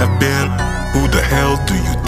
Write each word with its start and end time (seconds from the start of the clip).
have 0.00 0.18
been? 0.18 0.48
Who 0.94 1.08
the 1.08 1.20
hell 1.20 1.62
do 1.66 1.74
you 1.74 1.99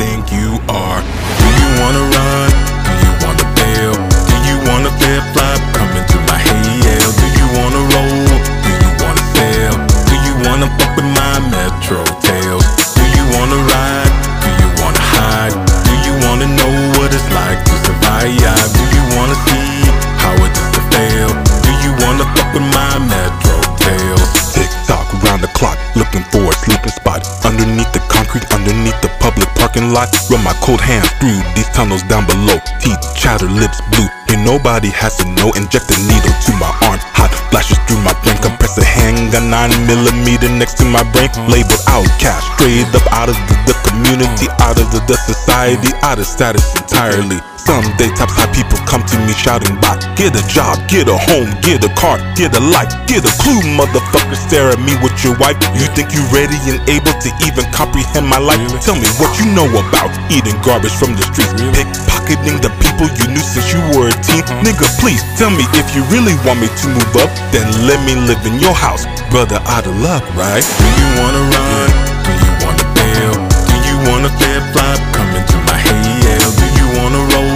Run 30.31 30.43
my 30.43 30.55
cold 30.59 30.81
hands 30.81 31.07
through 31.23 31.39
these 31.55 31.69
tunnels 31.71 32.03
down 32.11 32.27
below. 32.27 32.59
Teeth 32.83 32.99
chatter, 33.15 33.47
lips 33.47 33.79
blue. 33.95 34.09
Here 34.27 34.43
nobody 34.43 34.91
has 34.91 35.15
to 35.23 35.27
know. 35.39 35.55
Inject 35.55 35.87
a 35.95 35.99
needle 36.11 36.35
to 36.49 36.53
my 36.59 36.73
arm, 36.91 36.99
hot 37.15 37.31
flashes 37.51 37.79
through 37.87 38.03
my 38.03 38.11
brain. 38.27 38.35
Compress 38.43 38.75
a 38.79 38.85
handgun, 38.85 39.51
nine 39.51 39.71
millimeter 39.87 40.51
next 40.51 40.75
to 40.83 40.85
my 40.85 41.07
brain. 41.15 41.31
Labeled 41.47 41.85
outcast, 41.87 42.43
straight 42.59 42.91
up 42.91 43.07
out 43.15 43.29
of 43.31 43.39
the, 43.47 43.55
the 43.71 43.77
community, 43.87 44.51
out 44.59 44.81
of 44.81 44.91
the, 44.91 44.99
the 45.07 45.15
society, 45.23 45.95
out 46.03 46.19
of 46.19 46.27
status 46.27 46.67
entirely. 46.75 47.39
Someday 47.63 48.11
top 48.19 48.27
high 48.35 48.51
people 48.51 48.75
come 48.91 49.07
to 49.07 49.17
me 49.23 49.31
shouting 49.39 49.79
by 49.79 49.95
Get 50.19 50.35
a 50.35 50.43
job, 50.51 50.83
get 50.91 51.07
a 51.07 51.15
home, 51.15 51.47
get 51.63 51.79
a 51.87 51.91
car, 51.95 52.19
get 52.35 52.59
a 52.59 52.63
life, 52.63 52.91
get 53.07 53.23
a 53.23 53.33
clue, 53.39 53.63
motherfucker 53.79 54.35
stare 54.35 54.75
at 54.75 54.83
me 54.83 54.99
with 54.99 55.15
your 55.23 55.39
wife 55.39 55.55
You 55.79 55.87
think 55.95 56.11
you 56.11 56.27
ready 56.35 56.59
and 56.67 56.83
able 56.91 57.15
to 57.15 57.31
even 57.47 57.63
comprehend 57.71 58.27
my 58.27 58.43
life? 58.43 58.59
Tell 58.83 58.99
me 58.99 59.07
what 59.23 59.31
you 59.39 59.47
know 59.55 59.71
about 59.79 60.11
eating 60.27 60.59
garbage 60.67 60.95
from 60.99 61.15
the 61.15 61.23
streets 61.31 61.55
Pickpocketing 61.55 62.59
the 62.59 62.75
people 62.83 63.07
you 63.15 63.31
knew 63.31 63.45
since 63.47 63.71
you 63.71 63.79
were 63.95 64.11
a 64.11 64.17
teen 64.27 64.43
uh-huh. 64.43 64.67
Nigga 64.67 64.87
please, 64.99 65.23
tell 65.39 65.55
me 65.55 65.63
if 65.79 65.87
you 65.95 66.03
really 66.11 66.35
want 66.43 66.59
me 66.59 66.67
to 66.67 66.87
move 66.91 67.15
up 67.23 67.31
Then 67.55 67.71
let 67.87 68.03
me 68.03 68.19
live 68.19 68.43
in 68.43 68.59
your 68.59 68.75
house, 68.75 69.07
brother 69.31 69.63
out 69.71 69.87
of 69.87 69.95
luck, 70.03 70.27
right? 70.35 70.67
Do 70.67 70.89
you 70.99 71.09
wanna 71.23 71.43
run? 71.47 71.89
Do 72.27 72.33
you 72.35 72.53
wanna 72.67 72.87
bail? 72.99 73.35
Do 73.71 73.77
you 73.87 73.97
wanna 74.11 74.31
flip 74.35 74.67
flop? 74.75 74.99
Come 75.15 75.31
into 75.39 75.57
my 75.71 75.79
hail 75.79 76.51
Do 76.59 76.67
you 76.75 76.87
wanna 76.99 77.23
roll? 77.31 77.52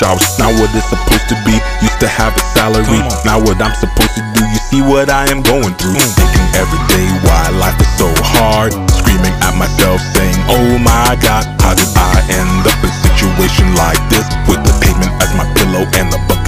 Showers. 0.00 0.24
Not 0.40 0.56
what 0.56 0.72
it's 0.72 0.88
supposed 0.88 1.28
to 1.28 1.36
be. 1.44 1.52
Used 1.84 2.00
to 2.00 2.08
have 2.08 2.32
a 2.32 2.42
salary. 2.56 3.04
Not 3.28 3.44
what 3.44 3.60
i'm 3.60 3.76
supposed 3.76 4.16
to 4.16 4.24
do. 4.32 4.42
You 4.48 4.60
see 4.72 4.80
what 4.80 5.12
i 5.12 5.28
am 5.28 5.44
going 5.44 5.76
through. 5.76 6.00
Mm. 6.00 6.12
Thinking 6.16 6.48
every 6.56 6.80
day 6.88 7.06
why 7.28 7.52
life 7.60 7.76
is 7.76 7.92
so 8.00 8.08
hard. 8.32 8.72
Screaming 8.88 9.36
at 9.44 9.52
myself 9.60 10.00
saying 10.16 10.40
oh 10.48 10.80
my 10.80 11.12
god 11.20 11.44
how 11.60 11.74
did 11.76 11.90
i 11.92 12.16
end 12.32 12.64
up 12.64 12.78
in 12.80 12.88
a 12.88 12.98
situation 13.04 13.66
like 13.76 14.00
this 14.08 14.24
with 14.48 14.62
the 14.64 14.72
pavement 14.80 15.12
as 15.20 15.30
my 15.36 15.44
pillow 15.52 15.84
and 15.98 16.08
the 16.08 16.18
bucket 16.24 16.30
full 16.30 16.30
of 16.30 16.30
piss 16.30 16.39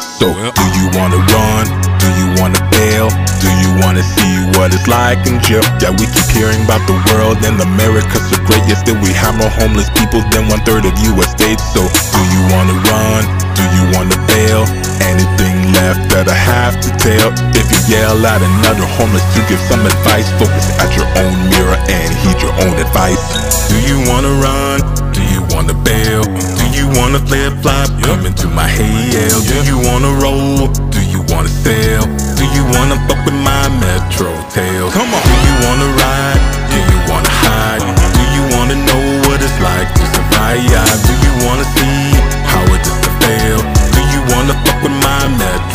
so 0.00 0.32
do 0.32 0.64
you 0.78 0.86
wanna 0.96 1.20
run? 1.34 1.64
Do 2.00 2.08
you 2.16 2.28
wanna 2.40 2.60
bail? 2.70 3.08
Do 3.42 3.50
you 3.60 3.70
wanna 3.82 4.02
see 4.02 4.34
what 4.56 4.72
it's 4.72 4.86
like 4.86 5.26
in 5.26 5.40
jail? 5.42 5.64
Yeah 5.82 5.92
we 5.92 6.06
keep 6.06 6.28
hearing 6.32 6.62
about 6.64 6.84
the 6.86 6.96
world 7.10 7.42
and 7.44 7.60
america's 7.60 8.24
so 8.30 8.36
great 8.46 8.62
yet 8.68 8.80
still 8.80 8.96
we 9.02 9.12
have 9.12 9.34
more 9.36 9.50
homeless 9.50 9.90
people 9.98 10.22
than 10.30 10.48
one 10.48 10.62
third 10.64 10.84
of 10.86 10.94
us 10.94 11.30
states. 11.32 11.64
So 11.74 11.82
do 11.84 12.20
you 12.32 12.42
wanna 12.54 12.76
run? 12.88 13.22
Do 13.58 13.64
you 13.76 13.84
wanna 13.92 14.18
bail? 14.30 14.64
Anything 15.02 15.72
left 15.74 16.08
that 16.14 16.28
i 16.28 16.38
have 16.38 16.78
to 16.80 16.90
tell? 16.96 17.28
If 17.58 17.66
you 17.68 17.98
yell 17.98 18.18
at 18.24 18.40
another 18.40 18.86
homeless 18.86 19.24
to 19.34 19.40
give 19.50 19.60
some 19.68 19.84
advice. 19.84 20.30
Focus 20.38 20.66
at 20.78 20.94
your 20.96 21.08
own 21.20 21.34
mirror 21.50 21.78
and 21.90 22.10
heed 22.22 22.38
your 22.40 22.54
own 22.62 22.74
advice. 22.78 23.20
Do 23.68 23.76
you 23.82 23.98
wanna 24.08 24.32
run? 24.40 24.78
Do 25.12 25.22
you 25.22 25.42
wanna 25.50 25.74
bail 25.74 26.61
you 26.74 26.86
wanna 26.98 27.20
flip 27.26 27.52
flop? 27.62 27.88
Come 28.02 28.26
into 28.26 28.48
my 28.48 28.68
hail 28.68 29.38
do 29.52 29.56
you 29.68 29.78
wanna 29.88 30.12
roll? 30.20 30.68
Do 30.90 31.00
you 31.12 31.20
wanna 31.28 31.48
sail 31.48 32.02
do 32.42 32.44
you 32.58 32.64
wanna 32.74 32.98
fuck 33.06 33.24
with 33.24 33.38
my 33.38 33.68
metro 33.78 34.34
tail? 34.50 34.90
come 34.90 35.14
on. 35.14 35.22
Do 35.22 35.34
you 35.46 35.54
wanna 35.62 35.88
ride? 36.02 36.42
Do 36.74 36.78
you 36.90 36.98
wanna 37.06 37.30
hide? 37.30 37.82
Do 38.18 38.24
you 38.34 38.42
wanna 38.56 38.74
know 38.88 39.04
what 39.28 39.38
it's 39.38 39.58
like 39.62 39.88
to 39.94 40.04
survive? 40.14 40.66
Do 41.06 41.14
you 41.22 41.32
wanna 41.46 41.66
see 41.78 42.02
how 42.50 42.64
it 42.74 42.82
is 42.82 42.98
to 43.04 43.10
fail? 43.22 43.58
Do 43.94 44.02
you 44.12 44.20
wanna 44.34 44.54
fuck 44.64 44.82
with 44.82 44.96
my 45.06 45.22
metro 45.38 45.71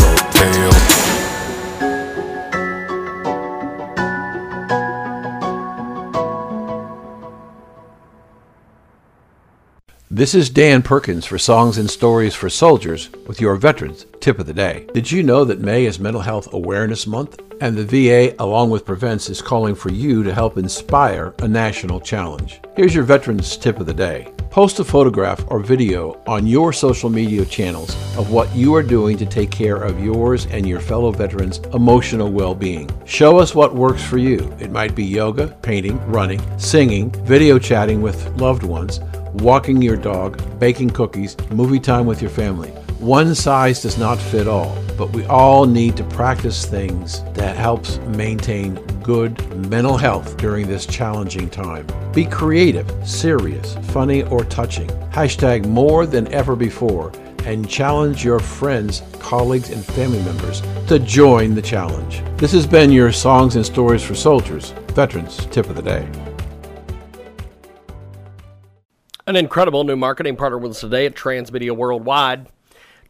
This 10.17 10.33
is 10.33 10.49
Dan 10.49 10.81
Perkins 10.81 11.27
for 11.27 11.37
Songs 11.37 11.77
and 11.77 11.87
Stories 11.87 12.33
for 12.33 12.49
Soldiers 12.49 13.11
with 13.27 13.39
your 13.39 13.55
Veterans 13.55 14.07
Tip 14.19 14.39
of 14.39 14.47
the 14.47 14.53
Day. 14.53 14.87
Did 14.91 15.11
you 15.11 15.21
know 15.21 15.45
that 15.45 15.59
May 15.59 15.85
is 15.85 15.99
Mental 15.99 16.23
Health 16.23 16.51
Awareness 16.55 17.05
Month? 17.05 17.39
And 17.61 17.77
the 17.77 17.85
VA, 17.85 18.35
along 18.39 18.71
with 18.71 18.83
Prevents, 18.83 19.29
is 19.29 19.43
calling 19.43 19.75
for 19.75 19.91
you 19.91 20.23
to 20.23 20.33
help 20.33 20.57
inspire 20.57 21.35
a 21.43 21.47
national 21.47 21.99
challenge. 21.99 22.59
Here's 22.75 22.95
your 22.95 23.03
Veterans 23.03 23.57
Tip 23.57 23.79
of 23.79 23.85
the 23.85 23.93
Day. 23.93 24.33
Post 24.49 24.79
a 24.79 24.83
photograph 24.83 25.45
or 25.49 25.59
video 25.59 26.19
on 26.25 26.47
your 26.47 26.73
social 26.73 27.11
media 27.11 27.45
channels 27.45 27.91
of 28.17 28.31
what 28.31 28.51
you 28.55 28.73
are 28.73 28.81
doing 28.81 29.17
to 29.17 29.25
take 29.27 29.51
care 29.51 29.75
of 29.75 30.03
yours 30.03 30.47
and 30.47 30.67
your 30.67 30.79
fellow 30.79 31.11
veterans' 31.11 31.59
emotional 31.75 32.31
well 32.31 32.55
being. 32.55 32.89
Show 33.05 33.37
us 33.37 33.53
what 33.53 33.75
works 33.75 34.03
for 34.03 34.17
you. 34.17 34.51
It 34.59 34.71
might 34.71 34.95
be 34.95 35.05
yoga, 35.05 35.49
painting, 35.61 36.03
running, 36.07 36.41
singing, 36.57 37.11
video 37.23 37.59
chatting 37.59 38.01
with 38.01 38.25
loved 38.39 38.63
ones 38.63 38.99
walking 39.37 39.81
your 39.81 39.97
dog, 39.97 40.41
baking 40.59 40.91
cookies, 40.91 41.37
movie 41.51 41.79
time 41.79 42.05
with 42.05 42.21
your 42.21 42.31
family. 42.31 42.69
One 42.99 43.35
size 43.35 43.81
does 43.81 43.97
not 43.97 44.17
fit 44.17 44.47
all, 44.47 44.75
but 44.97 45.11
we 45.11 45.25
all 45.25 45.65
need 45.65 45.95
to 45.97 46.03
practice 46.05 46.65
things 46.65 47.23
that 47.33 47.55
helps 47.55 47.99
maintain 47.99 48.75
good 49.03 49.39
mental 49.69 49.97
health 49.97 50.35
during 50.37 50.67
this 50.67 50.85
challenging 50.85 51.49
time. 51.49 51.85
Be 52.13 52.25
creative, 52.25 52.91
serious, 53.07 53.75
funny, 53.91 54.23
or 54.23 54.43
touching. 54.45 54.89
Hashtag 55.11 55.65
more 55.67 56.05
than 56.05 56.27
ever 56.33 56.55
before 56.55 57.11
and 57.45 57.69
challenge 57.69 58.25
your 58.25 58.39
friends, 58.39 59.03
colleagues, 59.19 59.69
and 59.69 59.85
family 59.85 60.21
members 60.23 60.61
to 60.87 60.99
join 60.99 61.55
the 61.55 61.61
challenge. 61.61 62.21
This 62.37 62.51
has 62.51 62.67
been 62.67 62.91
your 62.91 63.11
Songs 63.11 63.55
and 63.55 63.65
Stories 63.65 64.03
for 64.03 64.15
Soldiers, 64.15 64.71
Veterans 64.89 65.45
Tip 65.45 65.69
of 65.69 65.75
the 65.75 65.81
Day. 65.81 66.26
An 69.27 69.35
incredible 69.35 69.83
new 69.83 69.97
marketing 69.97 70.37
partner 70.37 70.57
with 70.57 70.71
us 70.71 70.79
today 70.79 71.05
at 71.05 71.13
Transmedia 71.13 71.75
Worldwide. 71.75 72.47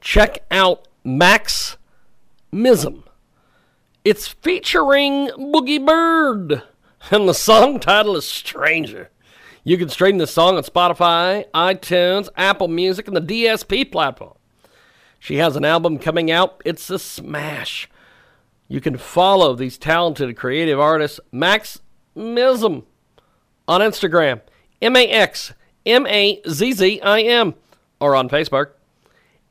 Check 0.01 0.43
out 0.49 0.87
Max 1.03 1.77
Mazzim. 2.51 3.03
It's 4.03 4.27
featuring 4.27 5.27
Boogie 5.37 5.85
Bird, 5.85 6.63
and 7.11 7.29
the 7.29 7.35
song 7.35 7.79
title 7.79 8.15
is 8.15 8.25
Stranger. 8.25 9.11
You 9.63 9.77
can 9.77 9.89
stream 9.89 10.17
this 10.17 10.31
song 10.31 10.57
on 10.57 10.63
Spotify, 10.63 11.45
iTunes, 11.51 12.29
Apple 12.35 12.67
Music, 12.67 13.07
and 13.07 13.15
the 13.15 13.21
DSP 13.21 13.91
platform. 13.91 14.33
She 15.19 15.35
has 15.35 15.55
an 15.55 15.65
album 15.65 15.99
coming 15.99 16.31
out. 16.31 16.59
It's 16.65 16.89
a 16.89 16.97
smash. 16.97 17.87
You 18.67 18.81
can 18.81 18.97
follow 18.97 19.53
these 19.53 19.77
talented 19.77 20.35
creative 20.35 20.79
artists, 20.79 21.19
Max 21.31 21.79
Mazzim, 22.15 22.85
on 23.67 23.81
Instagram, 23.81 24.41
M 24.81 24.95
A 24.95 25.07
X 25.07 25.53
M 25.87 26.05
A 26.05 26.41
Z 26.49 26.73
Z 26.73 27.01
I 27.01 27.21
M, 27.21 27.55
or 28.01 28.15
on 28.15 28.27
Facebook, 28.29 28.71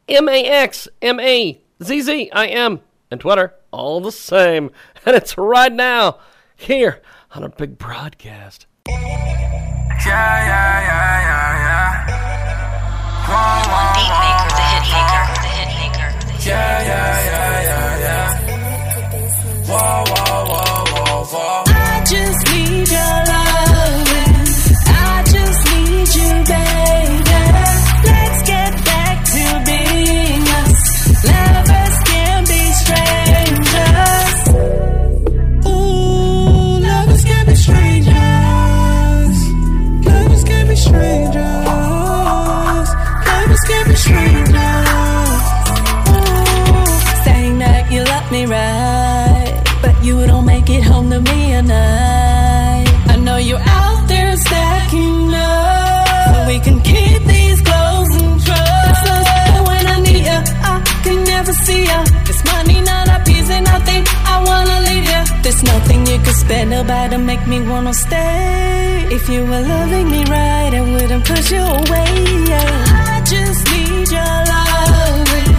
M 0.06 0.28
A 0.28 0.44
X 0.44 0.86
M 1.00 1.18
A 1.18 1.58
Z 1.82 2.00
Z 2.02 2.30
I 2.30 2.46
M, 2.48 2.80
and 3.10 3.18
Twitter, 3.20 3.54
all 3.70 4.00
the 4.00 4.12
same. 4.12 4.70
And 5.06 5.14
it's 5.14 5.38
right 5.38 5.72
now 5.72 6.18
here 6.56 7.00
on 7.30 7.44
a 7.44 7.48
big 7.48 7.78
broadcast. 7.78 8.66
Yeah, 8.88 8.98
yeah, 9.00 10.80
yeah, 10.82 11.20
yeah, 11.26 11.62
yeah. 11.62 12.26
Whoa, 13.28 13.70
whoa, 13.70 13.94
Beat 13.94 14.10
maker, 14.18 14.50
the 14.50 14.66
hit 14.66 14.84
maker, 14.90 15.24
the 15.42 15.50
hit 15.54 15.70
maker, 15.78 16.10
the 16.26 16.32
hit 16.32 16.46
yeah, 16.46 16.82
yeah, 16.82 17.14
yeah, 17.30 17.54
yeah, 17.70 18.02
yeah. 18.02 18.28
Whoa, 19.68 20.04
whoa, 20.10 20.42
whoa, 20.42 20.45
about 66.50 67.10
to 67.10 67.18
make 67.18 67.46
me 67.46 67.60
wanna 67.60 67.92
stay. 67.92 69.08
If 69.10 69.28
you 69.28 69.44
were 69.44 69.60
loving 69.60 70.10
me 70.10 70.24
right, 70.24 70.72
I 70.74 70.80
wouldn't 70.80 71.24
push 71.24 71.50
you 71.50 71.58
away. 71.58 72.06
I 73.10 73.22
just 73.24 73.62
need 73.72 74.10
your 74.10 74.36
loving. 74.54 75.56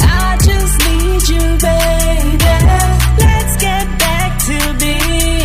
I 0.00 0.38
just 0.48 0.74
need 0.86 1.22
you, 1.28 1.44
baby. 1.66 2.56
Let's 3.18 3.56
get 3.60 3.86
back 3.98 4.38
to 4.46 4.56
being 4.78 5.39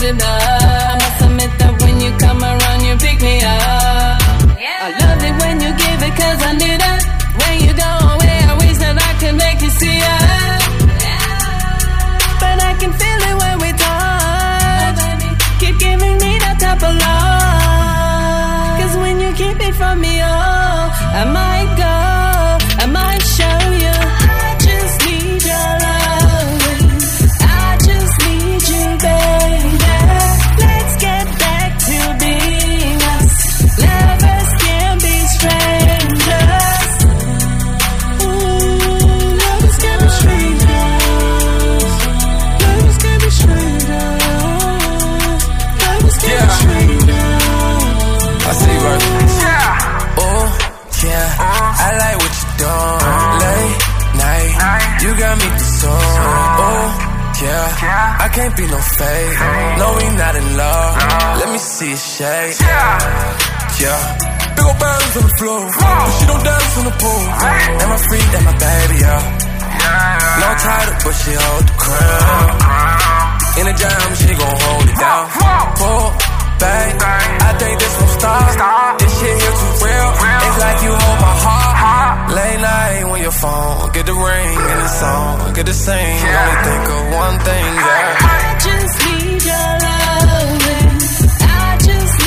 good 0.00 0.14
enough? 0.14 0.24
I 0.24 0.94
must 0.96 1.20
admit 1.24 1.52
that 1.58 1.72
when 1.82 2.00
you 2.00 2.10
come 2.18 2.40
around, 2.42 2.80
you 2.84 2.96
pick 2.96 3.20
me 3.20 3.36
up. 3.44 4.20
I 4.80 4.88
love 4.96 5.20
it 5.28 5.34
when 5.42 5.60
you 5.60 5.70
give 5.76 6.00
it 6.00 6.14
cause 6.16 6.40
I 6.40 6.52
need 6.56 6.80
it. 6.80 7.02
When 7.40 7.54
you 7.64 7.72
go 7.76 7.90
away, 8.14 8.36
I 8.48 8.54
wish 8.60 8.76
that 8.80 8.96
I 8.96 9.12
could 9.20 9.36
make 9.36 9.60
you 9.60 9.70
see 9.70 9.98
it. 10.00 10.60
But 12.40 12.56
I 12.70 12.72
can 12.80 12.92
feel 13.00 13.20
it 13.30 13.36
when 13.42 13.56
we 13.60 13.70
talk. 13.76 14.96
Oh, 15.04 15.60
keep 15.60 15.76
giving 15.78 16.16
me 16.16 16.32
that 16.44 16.56
type 16.64 16.80
of 16.80 16.94
love. 17.04 18.80
Cause 18.80 18.94
when 19.02 19.20
you 19.20 19.30
keep 19.36 19.60
it 19.60 19.74
from 19.74 20.00
me, 20.00 20.22
oh, 20.24 21.20
I 21.20 21.24
might 21.28 21.59
title, 70.60 70.96
but 71.04 71.14
she 71.20 71.32
hold 71.32 71.64
the 71.64 71.76
crown. 71.80 72.52
In 73.60 73.64
the 73.66 73.74
jam, 73.80 74.08
she 74.20 74.30
gon' 74.40 74.56
hold 74.64 74.86
it 74.88 74.98
down. 75.00 75.24
Pull 75.80 76.06
back, 76.60 76.90
I 77.00 77.52
think 77.60 77.74
this 77.80 77.94
gon' 77.98 78.12
stop. 78.20 78.98
This 79.00 79.12
shit 79.20 79.36
here 79.40 79.56
too 79.60 79.72
real. 79.84 80.10
It's 80.46 80.58
like 80.60 80.78
you 80.84 80.92
hold 80.92 81.18
my 81.24 81.34
heart. 81.44 82.32
Late 82.36 82.60
night 82.60 83.04
when 83.10 83.20
your 83.22 83.32
phone 83.32 83.92
get 83.92 84.06
the 84.06 84.12
ring 84.14 84.56
and 84.70 84.80
the 84.84 84.88
song 85.00 85.52
get 85.54 85.66
the 85.66 85.74
sing. 85.74 86.16
Only 86.20 86.56
think 86.68 86.84
of 86.96 87.02
one 87.24 87.36
thing, 87.48 87.70
yeah. 87.88 88.16
I 88.20 88.58
just 88.66 88.94
need 89.06 89.40
your 89.50 89.70
loving. 89.88 90.92
I 91.42 91.78
just 91.88 92.19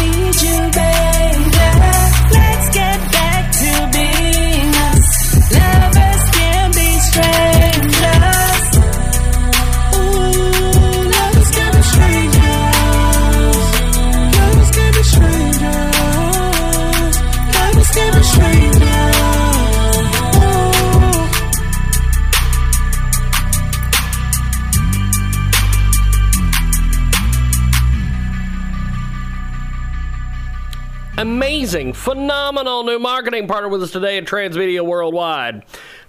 Amazing, 31.74 31.94
phenomenal 31.94 32.84
new 32.84 33.00
marketing 33.00 33.48
partner 33.48 33.68
with 33.68 33.82
us 33.82 33.89
today 33.89 34.20
at 34.20 34.25
Transmedia 34.25 34.86
Worldwide. 34.86 35.63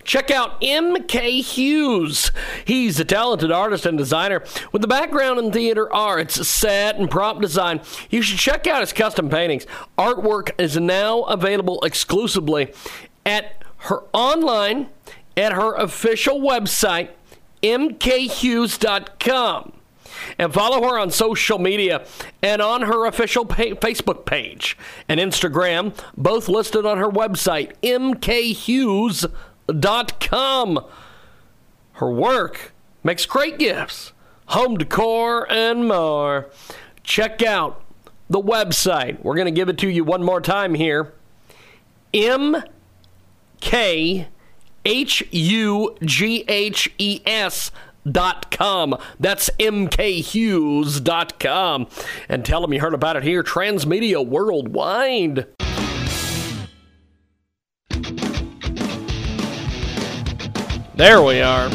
Check 0.05 0.31
out 0.31 0.59
M.K. 0.61 1.41
Hughes. 1.41 2.31
He's 2.67 3.01
a 3.01 3.05
talented 3.07 3.51
artist 3.51 3.87
and 3.87 3.97
designer 3.97 4.45
with 4.73 4.85
a 4.85 4.87
background 4.87 5.39
in 5.39 5.53
theater 5.53 5.91
arts, 5.91 6.47
set, 6.47 6.97
and 6.97 7.11
prop 7.11 7.41
design. 7.41 7.81
You 8.11 8.21
should 8.21 8.39
check 8.39 8.67
out 8.67 8.83
his 8.83 8.93
custom 8.93 9.31
paintings. 9.31 9.67
Artwork 9.97 10.51
is 10.61 10.77
now 10.77 11.23
available 11.23 11.81
exclusively 11.83 12.71
at 13.25 13.65
her 13.79 14.03
online 14.13 14.89
at 15.35 15.55
her 15.55 15.75
official 15.77 16.41
website, 16.41 17.09
mkhughes.com 17.63 19.73
and 20.39 20.53
follow 20.53 20.83
her 20.83 20.99
on 20.99 21.11
social 21.11 21.59
media 21.59 22.05
and 22.43 22.61
on 22.63 22.83
her 22.83 23.07
official 23.07 23.45
pa- 23.45 23.75
Facebook 23.81 24.25
page 24.27 24.77
and 25.09 25.21
Instagram, 25.21 25.95
both 26.17 26.49
listed 26.49 26.87
on 26.87 26.99
her 26.99 27.09
website, 27.09 27.73
mkhughes.com. 29.69 30.85
Her 31.93 32.11
work 32.11 32.73
makes 33.05 33.25
great 33.27 33.59
gifts, 33.59 34.13
home 34.47 34.77
decor, 34.77 35.51
and 35.51 35.87
more. 35.87 36.51
Check 37.03 37.43
out 37.43 37.83
the 38.29 38.41
website. 38.41 39.23
We're 39.23 39.37
going 39.37 39.47
to 39.47 39.53
give 39.53 39.69
it 39.69 39.79
to 39.79 39.89
you 39.89 40.05
one 40.05 40.23
more 40.23 40.41
time 40.41 40.75
here. 40.75 41.13
M 42.13 42.63
K 43.61 44.29
H 44.85 45.23
U 45.31 45.97
G 46.03 46.45
H 46.49 46.93
E 46.99 47.21
S 47.27 47.71
com. 48.51 48.97
That's 49.19 49.51
mkhughes 49.59 51.03
dot 51.03 51.39
com. 51.41 51.87
And 52.29 52.45
tell 52.45 52.61
them 52.61 52.73
you 52.73 52.81
heard 52.81 52.95
about 52.95 53.17
it 53.17 53.23
here, 53.23 53.43
Transmedia 53.43 54.25
Worldwide. 54.27 55.47
There 60.97 61.23
we 61.23 61.41
are. 61.41 61.71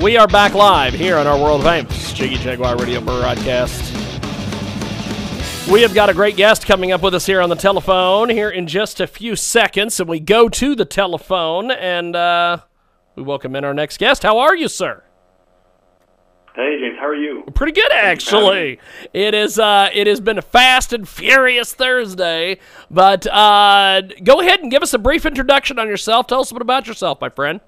We 0.00 0.16
are 0.16 0.26
back 0.26 0.54
live 0.54 0.94
here 0.94 1.16
on 1.16 1.26
our 1.26 1.38
world 1.38 1.62
famous 1.62 2.12
Jiggy 2.12 2.36
Jaguar 2.36 2.76
Radio 2.76 3.00
broadcast. 3.00 3.90
We 5.70 5.82
have 5.82 5.94
got 5.94 6.08
a 6.08 6.14
great 6.14 6.36
guest 6.36 6.66
coming 6.66 6.90
up 6.90 7.02
with 7.02 7.14
us 7.14 7.26
here 7.26 7.40
on 7.40 7.48
the 7.48 7.54
telephone 7.54 8.28
here 8.30 8.50
in 8.50 8.66
just 8.66 8.98
a 9.00 9.06
few 9.06 9.36
seconds, 9.36 10.00
and 10.00 10.08
we 10.08 10.20
go 10.20 10.48
to 10.48 10.74
the 10.74 10.84
telephone 10.84 11.70
and 11.70 12.16
uh, 12.16 12.58
we 13.14 13.22
welcome 13.22 13.54
in 13.56 13.64
our 13.64 13.74
next 13.74 13.98
guest. 13.98 14.22
How 14.22 14.38
are 14.38 14.56
you, 14.56 14.68
sir? 14.68 15.02
Hey 16.54 16.78
James, 16.80 16.98
how 16.98 17.06
are 17.06 17.14
you? 17.14 17.44
Pretty 17.54 17.72
good, 17.72 17.90
actually. 17.92 18.78
It 19.14 19.32
is. 19.32 19.58
Uh, 19.58 19.88
it 19.94 20.06
has 20.06 20.20
been 20.20 20.36
a 20.36 20.42
fast 20.42 20.92
and 20.92 21.08
furious 21.08 21.72
Thursday, 21.72 22.58
but 22.90 23.26
uh, 23.26 24.02
go 24.22 24.40
ahead 24.40 24.60
and 24.60 24.70
give 24.70 24.82
us 24.82 24.92
a 24.92 24.98
brief 24.98 25.24
introduction 25.24 25.78
on 25.78 25.88
yourself. 25.88 26.26
Tell 26.26 26.40
us 26.40 26.50
a 26.50 26.54
bit 26.54 26.60
about 26.60 26.86
yourself, 26.86 27.22
my 27.22 27.30
friend. 27.30 27.60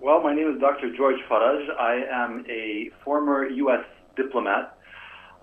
Well, 0.00 0.22
my 0.22 0.34
name 0.34 0.54
is 0.54 0.60
Dr. 0.60 0.94
George 0.94 1.18
Farag. 1.28 1.70
I 1.78 2.04
am 2.12 2.44
a 2.50 2.90
former 3.02 3.48
U.S. 3.48 3.84
diplomat, 4.14 4.76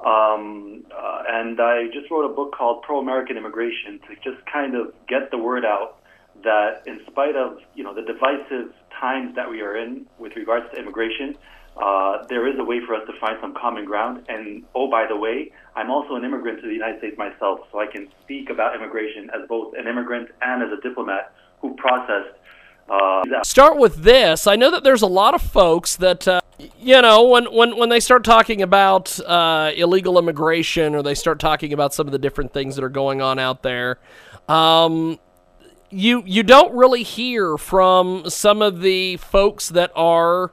um, 0.06 0.86
uh, 0.96 1.24
and 1.28 1.60
I 1.60 1.88
just 1.88 2.12
wrote 2.12 2.32
a 2.32 2.34
book 2.34 2.54
called 2.56 2.84
Pro-American 2.84 3.36
Immigration 3.36 4.00
to 4.08 4.16
just 4.24 4.46
kind 4.46 4.76
of 4.76 4.94
get 5.10 5.32
the 5.32 5.40
word 5.40 5.66
out 5.66 5.98
that, 6.46 6.84
in 6.88 7.02
spite 7.08 7.36
of 7.36 7.60
you 7.76 7.84
know 7.84 7.94
the 7.94 8.02
divisive 8.02 8.74
times 9.00 9.36
that 9.36 9.50
we 9.50 9.62
are 9.62 9.76
in 9.76 10.08
with 10.18 10.36
regards 10.36 10.66
to 10.72 10.80
immigration, 10.80 11.36
uh, 11.78 12.26
there 12.30 12.48
is 12.48 12.58
a 12.58 12.64
way 12.64 12.80
for 12.86 12.96
us 12.96 13.06
to 13.08 13.14
find 13.20 13.38
some 13.42 13.54
common 13.54 13.86
ground. 13.86 14.24
And 14.30 14.64
oh, 14.74 14.90
by 14.90 15.06
the 15.08 15.16
way, 15.16 15.52
I'm 15.76 15.92
also 15.92 16.16
an 16.16 16.24
immigrant 16.24 16.62
to 16.62 16.68
the 16.68 16.74
United 16.74 17.00
States 17.00 17.18
myself, 17.18 17.60
so 17.72 17.80
I 17.80 17.88
can 17.88 18.08
speak 18.22 18.50
about 18.50 18.76
immigration 18.76 19.30
as 19.36 19.48
both 19.50 19.74
an 19.78 19.88
immigrant 19.88 20.30
and 20.42 20.64
as 20.64 20.70
a 20.72 20.82
diplomat 20.82 21.34
who 21.62 21.76
processed. 21.76 22.40
Uh, 22.88 23.24
Start 23.44 23.78
with 23.78 23.98
this. 23.98 24.48
I 24.48 24.56
know 24.56 24.72
that 24.72 24.84
there's 24.84 25.02
a 25.02 25.08
lot 25.08 25.34
of 25.34 25.42
folks 25.42 25.96
that, 25.98 26.28
uh, 26.28 26.40
you 26.80 27.02
know, 27.02 27.28
when, 27.28 27.46
when, 27.46 27.76
when 27.78 27.90
they 27.90 28.00
start 28.00 28.24
talking 28.24 28.62
about 28.62 29.20
uh, 29.22 29.72
illegal 29.76 30.20
immigration 30.20 30.94
or 30.94 31.02
they 31.02 31.16
start 31.16 31.40
talking 31.40 31.74
about 31.74 31.96
some 31.96 32.06
of 32.08 32.12
the 32.12 32.20
different 32.20 32.54
things 32.54 32.76
that 32.76 32.84
are 32.84 32.90
going 32.90 33.22
on 33.22 33.40
out 33.40 33.64
there, 33.64 33.98
um, 34.48 35.20
you 35.96 36.24
you 36.26 36.44
don't 36.44 36.74
really 36.76 37.04
hear 37.04 37.58
from 37.58 38.30
some 38.30 38.62
of 38.62 38.82
the 38.82 39.18
folks 39.18 39.70
that 39.70 39.92
are 39.96 40.52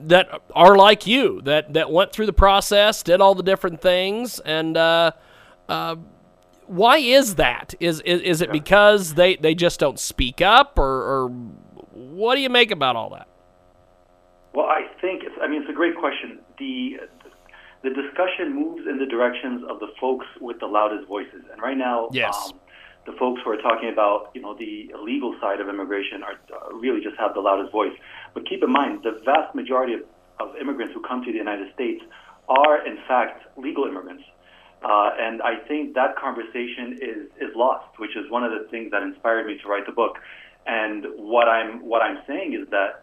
that 0.00 0.40
are 0.54 0.76
like 0.76 1.06
you 1.06 1.42
that 1.42 1.74
that 1.74 1.90
went 1.90 2.12
through 2.12 2.26
the 2.26 2.32
process, 2.32 3.02
did 3.02 3.20
all 3.20 3.34
the 3.34 3.42
different 3.42 3.80
things, 3.82 4.40
and 4.40 4.76
uh, 4.76 5.12
uh, 5.68 5.96
why 6.66 6.96
is 6.98 7.34
that? 7.34 7.74
Is 7.78 8.00
is, 8.00 8.22
is 8.22 8.40
it 8.40 8.50
because 8.50 9.14
they, 9.14 9.36
they 9.36 9.54
just 9.54 9.78
don't 9.78 9.98
speak 9.98 10.40
up, 10.40 10.78
or, 10.78 10.84
or 10.86 11.28
what 11.92 12.34
do 12.36 12.40
you 12.40 12.48
make 12.50 12.70
about 12.70 12.96
all 12.96 13.10
that? 13.10 13.28
Well, 14.54 14.66
I 14.66 14.86
think 15.00 15.22
it's, 15.24 15.34
I 15.42 15.46
mean 15.48 15.60
it's 15.62 15.70
a 15.70 15.74
great 15.74 15.96
question. 15.96 16.38
The 16.58 17.00
the 17.82 17.90
discussion 17.90 18.54
moves 18.54 18.86
in 18.88 18.98
the 18.98 19.06
directions 19.06 19.62
of 19.68 19.78
the 19.78 19.88
folks 20.00 20.26
with 20.40 20.58
the 20.60 20.66
loudest 20.66 21.06
voices, 21.06 21.44
and 21.52 21.60
right 21.60 21.76
now, 21.76 22.08
Yes. 22.12 22.34
um, 22.52 22.58
the 23.08 23.16
folks 23.18 23.40
who 23.42 23.50
are 23.50 23.56
talking 23.56 23.88
about 23.88 24.30
you 24.34 24.42
know 24.42 24.54
the 24.54 24.92
illegal 24.92 25.34
side 25.40 25.60
of 25.60 25.68
immigration 25.68 26.22
are 26.22 26.36
uh, 26.52 26.74
really 26.74 27.00
just 27.00 27.16
have 27.18 27.32
the 27.32 27.40
loudest 27.40 27.72
voice. 27.72 27.96
But 28.34 28.46
keep 28.46 28.62
in 28.62 28.70
mind, 28.70 29.02
the 29.02 29.22
vast 29.24 29.54
majority 29.54 29.94
of, 29.94 30.02
of 30.38 30.54
immigrants 30.60 30.92
who 30.92 31.00
come 31.00 31.24
to 31.24 31.32
the 31.32 31.38
United 31.38 31.72
States 31.72 32.04
are 32.48 32.86
in 32.86 32.98
fact 33.08 33.44
legal 33.56 33.84
immigrants. 33.86 34.24
Uh, 34.82 35.10
and 35.18 35.42
I 35.42 35.56
think 35.66 35.94
that 35.94 36.16
conversation 36.16 36.98
is, 37.02 37.26
is 37.40 37.50
lost, 37.56 37.98
which 37.98 38.14
is 38.14 38.30
one 38.30 38.44
of 38.44 38.52
the 38.52 38.68
things 38.70 38.92
that 38.92 39.02
inspired 39.02 39.46
me 39.46 39.58
to 39.62 39.68
write 39.68 39.86
the 39.86 39.92
book. 39.92 40.18
And 40.66 41.06
what 41.16 41.48
I'm 41.48 41.84
what 41.84 42.02
I'm 42.02 42.18
saying 42.26 42.52
is 42.60 42.68
that 42.70 43.02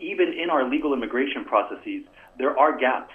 even 0.00 0.34
in 0.34 0.50
our 0.50 0.68
legal 0.68 0.92
immigration 0.92 1.44
processes, 1.44 2.02
there 2.38 2.58
are 2.58 2.76
gaps 2.76 3.14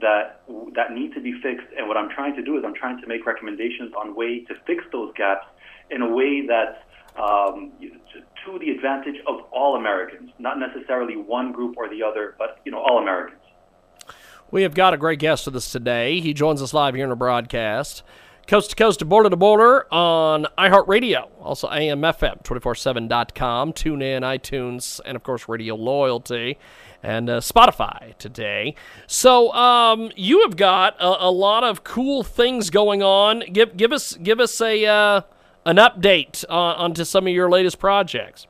that 0.00 0.42
that 0.76 0.92
need 0.92 1.12
to 1.14 1.20
be 1.20 1.32
fixed. 1.42 1.66
And 1.76 1.88
what 1.88 1.96
I'm 1.96 2.08
trying 2.08 2.36
to 2.36 2.42
do 2.42 2.56
is 2.56 2.64
I'm 2.64 2.74
trying 2.74 3.00
to 3.00 3.06
make 3.08 3.26
recommendations 3.26 3.92
on 3.94 4.14
way 4.14 4.44
to 4.44 4.54
fix 4.64 4.84
those 4.92 5.12
gaps 5.16 5.46
in 5.90 6.02
a 6.02 6.14
way 6.14 6.46
that's 6.46 6.78
um, 7.16 7.72
to, 7.80 8.58
the 8.60 8.70
advantage 8.70 9.16
of 9.26 9.40
all 9.50 9.76
Americans, 9.76 10.30
not 10.38 10.58
necessarily 10.58 11.16
one 11.16 11.50
group 11.50 11.76
or 11.76 11.88
the 11.88 12.02
other, 12.02 12.36
but 12.38 12.60
you 12.64 12.70
know 12.70 12.78
all 12.78 12.98
Americans. 12.98 13.40
We 14.50 14.62
have 14.62 14.74
got 14.74 14.94
a 14.94 14.96
great 14.96 15.18
guest 15.18 15.46
with 15.46 15.56
us 15.56 15.72
today. 15.72 16.20
He 16.20 16.32
joins 16.32 16.62
us 16.62 16.72
live 16.72 16.94
here 16.94 17.02
in 17.02 17.10
the 17.10 17.16
broadcast, 17.16 18.04
coast 18.46 18.70
to 18.70 18.76
coast 18.76 19.00
to 19.00 19.04
border 19.04 19.28
to 19.28 19.36
border 19.36 19.92
on 19.92 20.46
iHeartRadio, 20.56 21.28
also 21.40 21.68
AM, 21.68 22.02
FM, 22.02 22.44
247.com, 22.44 23.72
tune 23.72 24.00
in, 24.00 24.22
iTunes, 24.22 25.00
and 25.04 25.16
of 25.16 25.24
course, 25.24 25.48
Radio 25.48 25.74
Loyalty 25.74 26.56
and 27.02 27.28
uh, 27.28 27.40
Spotify 27.40 28.16
today. 28.18 28.76
So, 29.08 29.52
um, 29.52 30.12
you 30.14 30.42
have 30.42 30.56
got 30.56 30.96
a, 31.00 31.26
a 31.26 31.30
lot 31.30 31.64
of 31.64 31.82
cool 31.82 32.22
things 32.22 32.70
going 32.70 33.02
on. 33.02 33.40
Give 33.52 33.76
give 33.76 33.92
us 33.92 34.14
give 34.14 34.38
us 34.38 34.60
a 34.60 34.86
uh, 34.86 35.20
an 35.66 35.76
update 35.76 36.44
on, 36.48 36.76
onto 36.76 37.04
some 37.04 37.26
of 37.26 37.32
your 37.34 37.50
latest 37.50 37.78
projects. 37.78 38.46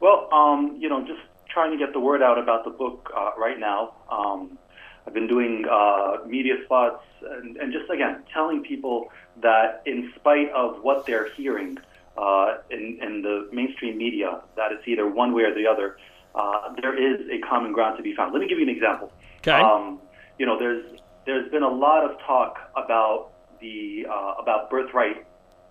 Well, 0.00 0.28
um, 0.32 0.76
you 0.78 0.88
know, 0.88 1.06
just 1.06 1.20
trying 1.48 1.70
to 1.70 1.78
get 1.78 1.94
the 1.94 2.00
word 2.00 2.22
out 2.22 2.38
about 2.38 2.64
the 2.64 2.70
book 2.70 3.10
uh, 3.16 3.30
right 3.38 3.58
now. 3.58 3.94
Um, 4.10 4.58
I've 5.06 5.14
been 5.14 5.28
doing 5.28 5.64
uh, 5.70 6.18
media 6.26 6.54
spots 6.64 7.02
and, 7.22 7.56
and 7.56 7.72
just 7.72 7.88
again 7.90 8.24
telling 8.34 8.62
people 8.62 9.10
that 9.40 9.82
in 9.86 10.12
spite 10.16 10.50
of 10.50 10.82
what 10.82 11.06
they're 11.06 11.32
hearing 11.34 11.78
uh, 12.18 12.58
in, 12.70 12.98
in 13.00 13.22
the 13.22 13.48
mainstream 13.52 13.96
media, 13.96 14.42
that 14.56 14.72
it's 14.72 14.86
either 14.88 15.08
one 15.08 15.32
way 15.32 15.44
or 15.44 15.54
the 15.54 15.66
other, 15.66 15.96
uh, 16.34 16.74
there 16.82 16.96
is 16.98 17.20
a 17.30 17.38
common 17.46 17.72
ground 17.72 17.96
to 17.96 18.02
be 18.02 18.14
found. 18.14 18.32
Let 18.32 18.40
me 18.40 18.48
give 18.48 18.58
you 18.58 18.64
an 18.64 18.74
example. 18.74 19.12
Okay. 19.38 19.52
Um, 19.52 20.00
you 20.38 20.44
know, 20.44 20.58
there's 20.58 20.84
there's 21.24 21.48
been 21.50 21.62
a 21.62 21.70
lot 21.70 22.04
of 22.04 22.18
talk 22.20 22.58
about 22.76 23.30
the 23.60 24.06
uh, 24.10 24.34
about 24.40 24.70
birthright 24.70 25.24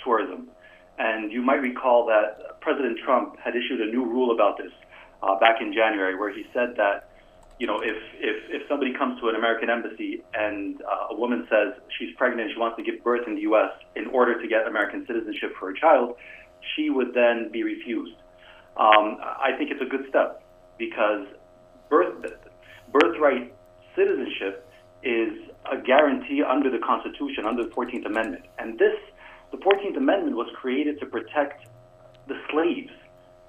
tourism, 0.05 0.47
and 0.97 1.31
you 1.31 1.41
might 1.41 1.61
recall 1.61 2.05
that 2.05 2.61
President 2.61 2.99
Trump 3.03 3.37
had 3.43 3.55
issued 3.55 3.81
a 3.81 3.87
new 3.87 4.05
rule 4.05 4.33
about 4.33 4.57
this 4.57 4.71
uh, 5.21 5.37
back 5.39 5.61
in 5.61 5.73
January, 5.73 6.15
where 6.15 6.33
he 6.33 6.45
said 6.53 6.75
that 6.77 7.09
you 7.59 7.67
know 7.67 7.81
if 7.81 7.97
if, 8.19 8.61
if 8.61 8.67
somebody 8.69 8.93
comes 8.93 9.19
to 9.19 9.27
an 9.29 9.35
American 9.35 9.69
embassy 9.69 10.23
and 10.33 10.81
uh, 10.81 11.13
a 11.13 11.15
woman 11.15 11.47
says 11.49 11.73
she's 11.97 12.15
pregnant, 12.15 12.43
and 12.43 12.51
she 12.51 12.59
wants 12.59 12.77
to 12.77 12.83
give 12.83 13.03
birth 13.03 13.27
in 13.27 13.35
the 13.35 13.41
U.S. 13.41 13.71
in 13.95 14.07
order 14.07 14.39
to 14.41 14.47
get 14.47 14.67
American 14.67 15.05
citizenship 15.07 15.53
for 15.59 15.67
her 15.67 15.73
child, 15.73 16.15
she 16.75 16.89
would 16.89 17.13
then 17.13 17.49
be 17.51 17.63
refused. 17.63 18.15
Um, 18.77 19.17
I 19.21 19.51
think 19.57 19.71
it's 19.71 19.81
a 19.81 19.85
good 19.85 20.05
step 20.09 20.43
because 20.77 21.25
birth 21.89 22.13
birthright 22.91 23.53
citizenship 23.95 24.69
is 25.03 25.33
a 25.71 25.77
guarantee 25.77 26.43
under 26.43 26.69
the 26.69 26.79
Constitution, 26.79 27.45
under 27.45 27.63
the 27.63 27.69
14th 27.69 28.05
Amendment. 28.05 28.45
And 28.57 28.77
this, 28.77 28.97
the 29.51 29.57
14th 29.57 29.97
Amendment 29.97 30.35
was 30.35 30.47
created 30.55 30.99
to 30.99 31.05
protect 31.05 31.67
the 32.27 32.35
slaves 32.51 32.91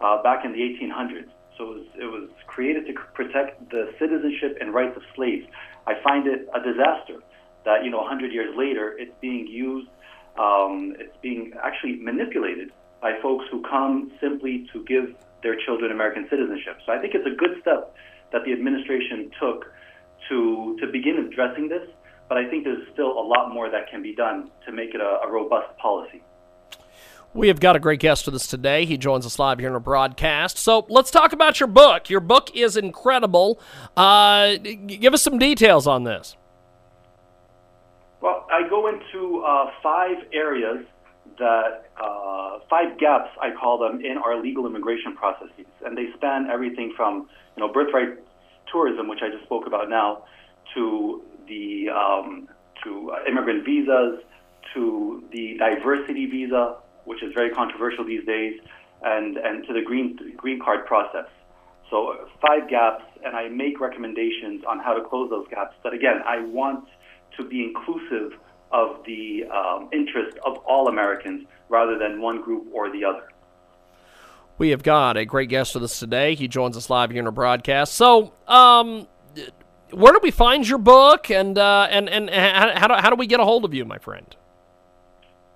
uh, 0.00 0.22
back 0.22 0.44
in 0.44 0.52
the 0.52 0.58
1800s. 0.58 1.28
So 1.56 1.72
it 1.72 1.76
was, 1.76 1.86
it 2.00 2.04
was 2.04 2.28
created 2.46 2.86
to 2.86 2.92
protect 3.14 3.70
the 3.70 3.92
citizenship 3.98 4.58
and 4.60 4.74
rights 4.74 4.96
of 4.96 5.02
slaves. 5.14 5.46
I 5.86 5.94
find 6.02 6.26
it 6.26 6.48
a 6.54 6.60
disaster 6.60 7.22
that, 7.64 7.84
you 7.84 7.90
know, 7.90 7.98
100 7.98 8.32
years 8.32 8.54
later, 8.56 8.94
it's 8.98 9.12
being 9.20 9.46
used, 9.46 9.88
um, 10.38 10.94
it's 10.98 11.16
being 11.22 11.52
actually 11.62 11.96
manipulated 11.96 12.72
by 13.00 13.12
folks 13.22 13.46
who 13.50 13.62
come 13.62 14.12
simply 14.20 14.68
to 14.72 14.84
give 14.84 15.14
their 15.42 15.56
children 15.64 15.90
American 15.90 16.26
citizenship. 16.28 16.78
So 16.84 16.92
I 16.92 16.98
think 16.98 17.14
it's 17.14 17.26
a 17.26 17.36
good 17.36 17.60
step 17.60 17.94
that 18.32 18.44
the 18.44 18.52
administration 18.52 19.30
took 19.40 19.66
to 20.28 20.76
to 20.80 20.86
begin 20.86 21.28
addressing 21.30 21.68
this, 21.68 21.86
but 22.28 22.38
I 22.38 22.48
think 22.48 22.64
there's 22.64 22.86
still 22.92 23.12
a 23.12 23.24
lot 23.24 23.52
more 23.52 23.70
that 23.70 23.90
can 23.90 24.02
be 24.02 24.14
done 24.14 24.50
to 24.66 24.72
make 24.72 24.94
it 24.94 25.00
a, 25.00 25.20
a 25.26 25.30
robust 25.30 25.76
policy. 25.78 26.22
We 27.34 27.48
have 27.48 27.60
got 27.60 27.76
a 27.76 27.78
great 27.78 28.00
guest 28.00 28.24
with 28.24 28.34
us 28.34 28.46
today. 28.46 28.86
He 28.86 28.96
joins 28.96 29.26
us 29.26 29.38
live 29.38 29.58
here 29.58 29.68
in 29.68 29.74
our 29.74 29.80
broadcast. 29.80 30.56
So 30.56 30.86
let's 30.88 31.10
talk 31.10 31.34
about 31.34 31.60
your 31.60 31.66
book. 31.66 32.08
Your 32.08 32.20
book 32.20 32.56
is 32.56 32.78
incredible. 32.78 33.60
Uh, 33.94 34.56
give 34.56 35.12
us 35.12 35.22
some 35.22 35.38
details 35.38 35.86
on 35.86 36.04
this. 36.04 36.34
Well, 38.22 38.46
I 38.50 38.66
go 38.68 38.88
into 38.88 39.44
uh, 39.44 39.70
five 39.82 40.16
areas 40.32 40.86
that 41.38 41.90
uh, 42.02 42.60
five 42.70 42.98
gaps 42.98 43.28
I 43.40 43.50
call 43.50 43.78
them 43.78 44.00
in 44.02 44.16
our 44.16 44.40
legal 44.40 44.66
immigration 44.66 45.14
processes, 45.14 45.66
and 45.84 45.96
they 45.96 46.06
span 46.16 46.48
everything 46.50 46.94
from 46.96 47.28
you 47.56 47.60
know 47.60 47.70
birthright 47.70 48.18
tourism, 48.72 49.08
which 49.08 49.20
I 49.22 49.28
just 49.28 49.44
spoke 49.44 49.66
about 49.66 49.90
now, 49.90 50.24
to 50.74 51.22
the 51.48 51.88
um, 51.90 52.48
to 52.84 53.10
uh, 53.12 53.28
immigrant 53.28 53.64
visas, 53.64 54.20
to 54.74 55.24
the 55.32 55.56
diversity 55.58 56.26
visa, 56.26 56.76
which 57.04 57.22
is 57.22 57.32
very 57.34 57.50
controversial 57.50 58.04
these 58.04 58.24
days, 58.24 58.60
and 59.02 59.36
and 59.36 59.66
to 59.66 59.72
the 59.72 59.82
green 59.82 60.18
green 60.36 60.60
card 60.60 60.86
process. 60.86 61.26
So 61.90 62.28
five 62.40 62.68
gaps, 62.68 63.04
and 63.24 63.36
I 63.36 63.48
make 63.48 63.80
recommendations 63.80 64.64
on 64.68 64.80
how 64.80 64.94
to 64.94 65.02
close 65.04 65.30
those 65.30 65.46
gaps. 65.48 65.74
But 65.82 65.94
again, 65.94 66.20
I 66.26 66.40
want 66.40 66.84
to 67.36 67.44
be 67.44 67.62
inclusive 67.62 68.38
of 68.72 69.04
the 69.04 69.44
um, 69.44 69.88
interest 69.92 70.36
of 70.44 70.56
all 70.58 70.88
Americans 70.88 71.46
rather 71.68 71.98
than 71.98 72.20
one 72.20 72.42
group 72.42 72.66
or 72.72 72.90
the 72.90 73.04
other. 73.04 73.28
We 74.58 74.70
have 74.70 74.82
got 74.82 75.16
a 75.16 75.24
great 75.24 75.48
guest 75.50 75.74
with 75.74 75.84
us 75.84 75.98
today. 75.98 76.34
He 76.34 76.48
joins 76.48 76.76
us 76.76 76.88
live 76.88 77.10
here 77.10 77.20
in 77.20 77.26
our 77.26 77.32
broadcast. 77.32 77.94
So, 77.94 78.32
um, 78.48 79.06
where 79.92 80.12
do 80.12 80.20
we 80.22 80.30
find 80.30 80.68
your 80.68 80.78
book, 80.78 81.30
and 81.30 81.58
uh, 81.58 81.88
and 81.90 82.08
and 82.08 82.30
how, 82.30 82.88
do, 82.88 82.94
how 82.94 83.10
do 83.10 83.16
we 83.16 83.26
get 83.26 83.40
a 83.40 83.44
hold 83.44 83.64
of 83.64 83.74
you, 83.74 83.84
my 83.84 83.98
friend? 83.98 84.36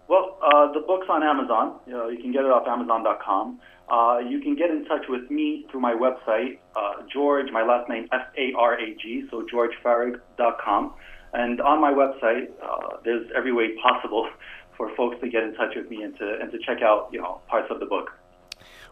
Well, 0.08 0.38
uh, 0.42 0.72
the 0.72 0.80
book's 0.80 1.06
on 1.08 1.22
Amazon. 1.22 1.78
You, 1.86 1.92
know, 1.92 2.08
you 2.08 2.20
can 2.20 2.32
get 2.32 2.44
it 2.44 2.50
off 2.50 2.66
Amazon.com. 2.66 3.60
Uh, 3.88 4.18
you 4.18 4.40
can 4.40 4.56
get 4.56 4.70
in 4.70 4.84
touch 4.84 5.06
with 5.08 5.30
me 5.30 5.66
through 5.70 5.80
my 5.80 5.94
website, 5.94 6.58
uh, 6.76 7.02
George, 7.12 7.46
my 7.52 7.62
last 7.62 7.88
name, 7.88 8.08
F 8.12 8.26
A 8.36 8.52
R 8.56 8.78
A 8.78 8.94
G, 8.96 9.24
so 9.30 9.46
georgefarag.com. 9.52 10.94
And 11.32 11.60
on 11.60 11.80
my 11.80 11.92
website, 11.92 12.48
uh, 12.62 12.96
there's 13.04 13.26
every 13.36 13.52
way 13.52 13.76
possible 13.82 14.28
for 14.76 14.94
folks 14.96 15.16
to 15.20 15.28
get 15.28 15.42
in 15.42 15.54
touch 15.54 15.74
with 15.76 15.88
me 15.90 16.02
and 16.02 16.16
to, 16.18 16.38
and 16.40 16.50
to 16.52 16.58
check 16.58 16.82
out 16.82 17.10
you 17.12 17.20
know, 17.20 17.40
parts 17.48 17.68
of 17.70 17.80
the 17.80 17.86
book. 17.86 18.10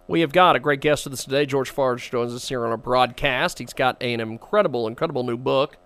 We 0.08 0.22
have 0.22 0.32
got 0.32 0.56
a 0.56 0.58
great 0.58 0.80
guest 0.80 1.04
with 1.04 1.12
us 1.12 1.24
today. 1.24 1.44
George 1.44 1.70
Farag 1.70 1.98
joins 2.10 2.34
us 2.34 2.48
here 2.48 2.64
on 2.64 2.70
our 2.70 2.78
broadcast. 2.78 3.58
He's 3.58 3.74
got 3.74 4.02
an 4.02 4.20
incredible, 4.20 4.86
incredible 4.86 5.22
new 5.22 5.36
book. 5.36 5.76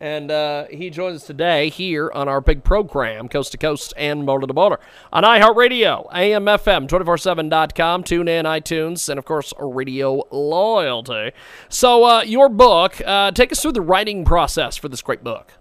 And 0.00 0.30
uh, 0.30 0.66
he 0.70 0.90
joins 0.90 1.22
us 1.22 1.26
today 1.26 1.70
here 1.70 2.08
on 2.14 2.28
our 2.28 2.40
big 2.40 2.62
program, 2.62 3.28
Coast 3.28 3.50
to 3.50 3.58
Coast 3.58 3.92
and 3.96 4.26
Border 4.26 4.46
to 4.46 4.52
Border, 4.52 4.78
on 5.12 5.24
iHeartRadio, 5.24 6.08
AMFM, 6.12 6.88
247.com, 6.88 8.04
tune 8.04 8.28
in, 8.28 8.44
iTunes, 8.44 9.08
and 9.08 9.18
of 9.18 9.24
course, 9.24 9.52
Radio 9.58 10.22
Loyalty. 10.30 11.32
So, 11.68 12.04
uh, 12.04 12.22
your 12.22 12.48
book, 12.48 13.00
uh, 13.04 13.32
take 13.32 13.50
us 13.50 13.60
through 13.60 13.72
the 13.72 13.80
writing 13.80 14.24
process 14.24 14.76
for 14.76 14.88
this 14.88 15.02
great 15.02 15.24
book. 15.24 15.52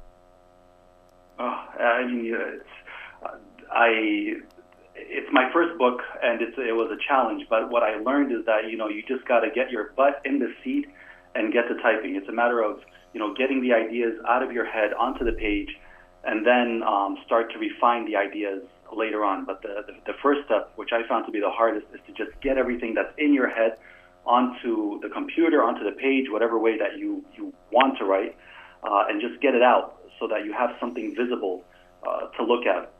Oh, 1.39 1.65
I 1.79 2.05
mean, 2.05 2.35
it's, 2.35 2.63
uh, 3.23 3.37
I 3.71 4.35
it's 5.09 5.29
my 5.31 5.49
first 5.51 5.77
book, 5.77 6.01
and 6.21 6.41
it's, 6.41 6.57
it 6.57 6.75
was 6.75 6.91
a 6.91 6.99
challenge. 7.07 7.45
But 7.49 7.69
what 7.69 7.83
I 7.83 7.97
learned 7.97 8.31
is 8.31 8.45
that 8.45 8.69
you 8.69 8.77
know 8.77 8.87
you 8.87 9.03
just 9.07 9.25
got 9.27 9.41
to 9.41 9.49
get 9.49 9.71
your 9.71 9.93
butt 9.95 10.21
in 10.25 10.39
the 10.39 10.53
seat 10.63 10.85
and 11.35 11.51
get 11.51 11.67
to 11.67 11.75
typing. 11.81 12.15
It's 12.15 12.29
a 12.29 12.31
matter 12.31 12.61
of 12.61 12.79
you 13.13 13.19
know 13.19 13.33
getting 13.33 13.61
the 13.61 13.73
ideas 13.73 14.13
out 14.27 14.43
of 14.43 14.51
your 14.51 14.65
head 14.65 14.93
onto 14.93 15.25
the 15.25 15.33
page, 15.33 15.69
and 16.23 16.45
then 16.45 16.83
um, 16.83 17.17
start 17.25 17.51
to 17.53 17.59
refine 17.59 18.05
the 18.05 18.15
ideas 18.15 18.63
later 18.95 19.23
on. 19.23 19.45
But 19.45 19.61
the, 19.61 19.83
the 19.87 20.13
the 20.13 20.17
first 20.21 20.41
step, 20.45 20.71
which 20.75 20.89
I 20.91 21.07
found 21.07 21.25
to 21.25 21.31
be 21.31 21.39
the 21.39 21.51
hardest, 21.51 21.87
is 21.93 21.99
to 22.07 22.13
just 22.13 22.39
get 22.41 22.57
everything 22.57 22.93
that's 22.93 23.13
in 23.17 23.33
your 23.33 23.49
head 23.49 23.77
onto 24.25 25.01
the 25.01 25.09
computer, 25.09 25.63
onto 25.63 25.83
the 25.83 25.91
page, 25.91 26.25
whatever 26.29 26.57
way 26.57 26.77
that 26.77 26.97
you 26.97 27.23
you 27.35 27.53
want 27.71 27.97
to 27.99 28.05
write, 28.05 28.35
uh, 28.83 29.05
and 29.09 29.21
just 29.21 29.41
get 29.41 29.55
it 29.55 29.61
out 29.61 29.99
so 30.19 30.27
that 30.27 30.45
you 30.45 30.53
have 30.53 30.71
something 30.79 31.15
visible 31.15 31.63
uh, 32.07 32.27
to 32.37 32.43
look 32.43 32.65
at. 32.65 32.91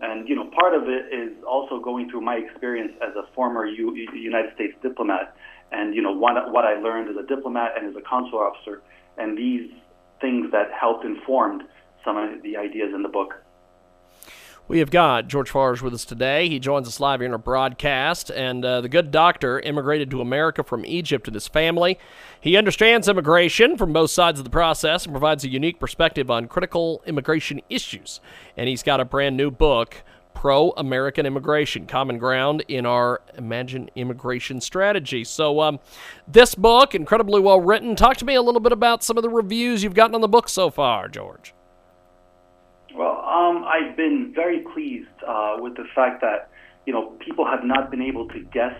And 0.00 0.28
you 0.28 0.34
know, 0.34 0.50
part 0.58 0.74
of 0.74 0.88
it 0.88 1.12
is 1.12 1.32
also 1.44 1.78
going 1.80 2.10
through 2.10 2.22
my 2.22 2.36
experience 2.36 2.92
as 3.02 3.14
a 3.16 3.32
former 3.34 3.66
U- 3.66 3.94
United 4.14 4.54
States 4.54 4.74
diplomat, 4.82 5.36
and 5.72 5.94
you 5.94 6.02
know, 6.02 6.12
what, 6.12 6.52
what 6.52 6.64
I 6.64 6.74
learned 6.80 7.10
as 7.10 7.16
a 7.16 7.26
diplomat 7.26 7.72
and 7.76 7.88
as 7.88 7.96
a 7.96 8.00
consular 8.08 8.44
officer, 8.44 8.82
and 9.18 9.36
these 9.36 9.70
things 10.20 10.50
that 10.52 10.68
helped 10.78 11.04
informed 11.04 11.62
some 12.04 12.16
of 12.16 12.42
the 12.42 12.56
ideas 12.56 12.92
in 12.94 13.02
the 13.02 13.08
book. 13.08 13.34
We 14.70 14.78
have 14.78 14.92
got 14.92 15.26
George 15.26 15.50
Farag 15.50 15.82
with 15.82 15.94
us 15.94 16.04
today. 16.04 16.48
He 16.48 16.60
joins 16.60 16.86
us 16.86 17.00
live 17.00 17.18
here 17.18 17.26
in 17.26 17.32
our 17.32 17.38
broadcast. 17.38 18.30
And 18.30 18.64
uh, 18.64 18.80
the 18.80 18.88
good 18.88 19.10
doctor 19.10 19.58
immigrated 19.58 20.12
to 20.12 20.20
America 20.20 20.62
from 20.62 20.86
Egypt 20.86 21.26
with 21.26 21.34
his 21.34 21.48
family. 21.48 21.98
He 22.40 22.56
understands 22.56 23.08
immigration 23.08 23.76
from 23.76 23.92
both 23.92 24.12
sides 24.12 24.38
of 24.38 24.44
the 24.44 24.50
process 24.50 25.06
and 25.06 25.12
provides 25.12 25.42
a 25.42 25.48
unique 25.48 25.80
perspective 25.80 26.30
on 26.30 26.46
critical 26.46 27.02
immigration 27.04 27.60
issues. 27.68 28.20
And 28.56 28.68
he's 28.68 28.84
got 28.84 29.00
a 29.00 29.04
brand 29.04 29.36
new 29.36 29.50
book, 29.50 30.04
Pro 30.34 30.70
American 30.76 31.26
Immigration 31.26 31.88
Common 31.88 32.18
Ground 32.18 32.62
in 32.68 32.86
Our 32.86 33.22
Imagine 33.36 33.90
Immigration 33.96 34.60
Strategy. 34.60 35.24
So, 35.24 35.62
um, 35.62 35.80
this 36.28 36.54
book, 36.54 36.94
incredibly 36.94 37.40
well 37.40 37.60
written. 37.60 37.96
Talk 37.96 38.18
to 38.18 38.24
me 38.24 38.36
a 38.36 38.42
little 38.42 38.60
bit 38.60 38.70
about 38.70 39.02
some 39.02 39.16
of 39.16 39.24
the 39.24 39.30
reviews 39.30 39.82
you've 39.82 39.94
gotten 39.94 40.14
on 40.14 40.20
the 40.20 40.28
book 40.28 40.48
so 40.48 40.70
far, 40.70 41.08
George. 41.08 41.54
Well, 42.94 43.22
um, 43.24 43.64
I've 43.64 43.96
been 43.96 44.32
very 44.34 44.60
pleased 44.74 45.08
uh, 45.26 45.56
with 45.58 45.76
the 45.76 45.84
fact 45.94 46.20
that 46.22 46.50
you 46.86 46.92
know 46.92 47.10
people 47.24 47.46
have 47.46 47.64
not 47.64 47.90
been 47.90 48.02
able 48.02 48.26
to 48.28 48.40
guess 48.52 48.74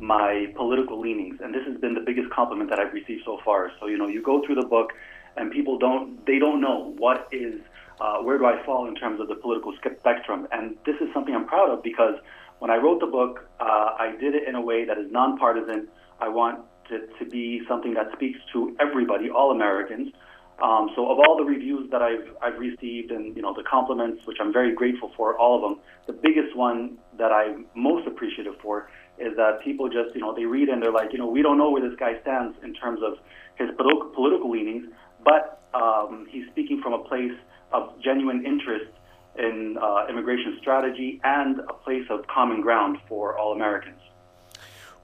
my 0.00 0.46
political 0.56 1.00
leanings, 1.00 1.38
and 1.42 1.54
this 1.54 1.62
has 1.66 1.80
been 1.80 1.94
the 1.94 2.00
biggest 2.00 2.30
compliment 2.30 2.68
that 2.70 2.78
I've 2.80 2.92
received 2.92 3.22
so 3.24 3.38
far. 3.44 3.70
So 3.78 3.86
you 3.86 3.96
know, 3.96 4.08
you 4.08 4.22
go 4.22 4.44
through 4.44 4.56
the 4.56 4.66
book, 4.66 4.92
and 5.36 5.50
people 5.50 5.78
don't 5.78 6.24
they 6.26 6.38
don't 6.38 6.60
know 6.60 6.94
what 6.98 7.28
is 7.30 7.60
uh, 8.00 8.18
where 8.18 8.38
do 8.38 8.46
I 8.46 8.62
fall 8.64 8.88
in 8.88 8.94
terms 8.96 9.20
of 9.20 9.28
the 9.28 9.36
political 9.36 9.72
spectrum, 9.76 10.48
and 10.50 10.76
this 10.84 10.96
is 11.00 11.08
something 11.14 11.34
I'm 11.34 11.46
proud 11.46 11.70
of 11.70 11.82
because 11.82 12.14
when 12.58 12.70
I 12.70 12.76
wrote 12.76 13.00
the 13.00 13.06
book, 13.06 13.48
uh, 13.60 13.94
I 13.98 14.14
did 14.20 14.34
it 14.34 14.48
in 14.48 14.54
a 14.54 14.60
way 14.60 14.84
that 14.84 14.98
is 14.98 15.10
nonpartisan. 15.10 15.88
I 16.20 16.28
want 16.28 16.60
it 16.90 17.10
to 17.18 17.24
be 17.24 17.62
something 17.68 17.94
that 17.94 18.12
speaks 18.12 18.38
to 18.52 18.76
everybody, 18.80 19.30
all 19.30 19.50
Americans. 19.50 20.12
Um, 20.62 20.90
so 20.94 21.10
of 21.10 21.18
all 21.18 21.36
the 21.36 21.44
reviews 21.44 21.90
that 21.90 22.00
I've 22.00 22.28
I've 22.40 22.58
received 22.58 23.10
and 23.10 23.34
you 23.36 23.42
know 23.42 23.54
the 23.54 23.64
compliments, 23.64 24.22
which 24.24 24.38
I'm 24.40 24.52
very 24.52 24.74
grateful 24.74 25.10
for, 25.16 25.36
all 25.36 25.56
of 25.56 25.62
them, 25.62 25.80
the 26.06 26.12
biggest 26.12 26.56
one 26.56 26.98
that 27.18 27.32
I'm 27.32 27.66
most 27.74 28.06
appreciative 28.06 28.54
for 28.62 28.88
is 29.18 29.36
that 29.36 29.60
people 29.64 29.88
just 29.88 30.14
you 30.14 30.20
know 30.20 30.34
they 30.34 30.44
read 30.44 30.68
and 30.68 30.82
they're 30.82 30.92
like 30.92 31.12
you 31.12 31.18
know 31.18 31.26
we 31.26 31.42
don't 31.42 31.58
know 31.58 31.70
where 31.70 31.82
this 31.82 31.98
guy 31.98 32.20
stands 32.22 32.56
in 32.62 32.72
terms 32.74 33.00
of 33.02 33.14
his 33.56 33.68
political 33.76 34.50
leanings, 34.50 34.86
but 35.24 35.62
um, 35.74 36.26
he's 36.30 36.46
speaking 36.50 36.80
from 36.82 36.92
a 36.92 37.02
place 37.04 37.32
of 37.72 38.00
genuine 38.00 38.44
interest 38.46 38.90
in 39.36 39.76
uh, 39.82 40.06
immigration 40.08 40.56
strategy 40.60 41.20
and 41.24 41.60
a 41.60 41.72
place 41.72 42.06
of 42.10 42.26
common 42.28 42.60
ground 42.60 42.98
for 43.08 43.36
all 43.36 43.52
Americans. 43.52 44.00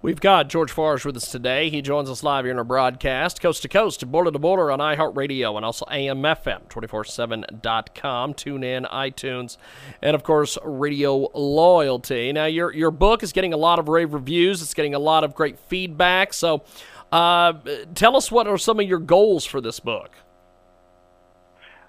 We've 0.02 0.18
got 0.18 0.48
George 0.48 0.72
Farag 0.72 1.04
with 1.04 1.18
us 1.18 1.30
today. 1.30 1.68
He 1.68 1.82
joins 1.82 2.08
us 2.08 2.22
live 2.22 2.46
here 2.46 2.52
in 2.52 2.56
our 2.56 2.64
broadcast, 2.64 3.42
coast 3.42 3.60
to 3.62 3.68
coast, 3.68 4.10
border 4.10 4.30
to 4.30 4.38
border 4.38 4.70
on 4.70 4.78
iHeartRadio 4.78 5.56
and 5.56 5.64
also 5.64 5.84
AMFM247.com. 5.84 8.32
Tune 8.32 8.64
in, 8.64 8.84
iTunes, 8.84 9.58
and 10.00 10.14
of 10.14 10.22
course, 10.22 10.56
Radio 10.64 11.28
Loyalty. 11.34 12.32
Now, 12.32 12.46
your, 12.46 12.72
your 12.72 12.90
book 12.90 13.22
is 13.22 13.32
getting 13.32 13.52
a 13.52 13.58
lot 13.58 13.78
of 13.78 13.88
rave 13.88 14.14
reviews, 14.14 14.62
it's 14.62 14.72
getting 14.72 14.94
a 14.94 14.98
lot 14.98 15.22
of 15.22 15.34
great 15.34 15.58
feedback. 15.58 16.32
So, 16.32 16.64
uh, 17.12 17.52
tell 17.94 18.16
us 18.16 18.32
what 18.32 18.46
are 18.46 18.56
some 18.56 18.80
of 18.80 18.88
your 18.88 19.00
goals 19.00 19.44
for 19.44 19.60
this 19.60 19.80
book? 19.80 20.12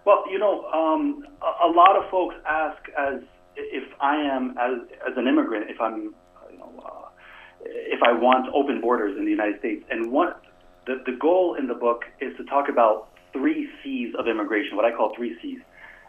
Well, 0.04 0.26
you 0.30 0.38
know, 0.38 0.66
um, 0.66 1.24
a, 1.42 1.68
a, 1.68 1.72
lot 1.72 1.96
of 1.96 2.12
folks 2.12 2.36
ask 2.46 2.90
as 2.98 3.22
if 3.56 3.86
I 4.02 4.18
am 4.18 4.58
as 4.60 4.80
as 5.08 5.14
an 5.16 5.28
immigrant, 5.28 5.70
if 5.70 5.80
I'm, 5.80 6.14
if 7.66 8.02
I 8.04 8.14
want 8.14 8.54
open 8.54 8.82
borders 8.82 9.18
in 9.18 9.26
the 9.26 9.32
United 9.32 9.60
States. 9.60 9.84
And 9.90 10.12
what 10.12 10.42
the 10.86 11.02
the 11.06 11.14
goal 11.14 11.56
in 11.56 11.68
the 11.68 11.76
book 11.76 12.04
is 12.20 12.36
to 12.38 12.44
talk 12.46 12.70
about 12.70 13.10
three 13.34 13.70
C's 13.84 14.14
of 14.18 14.28
immigration, 14.28 14.76
what 14.76 14.86
I 14.86 14.92
call 14.92 15.14
three 15.16 15.38
C's. 15.42 15.60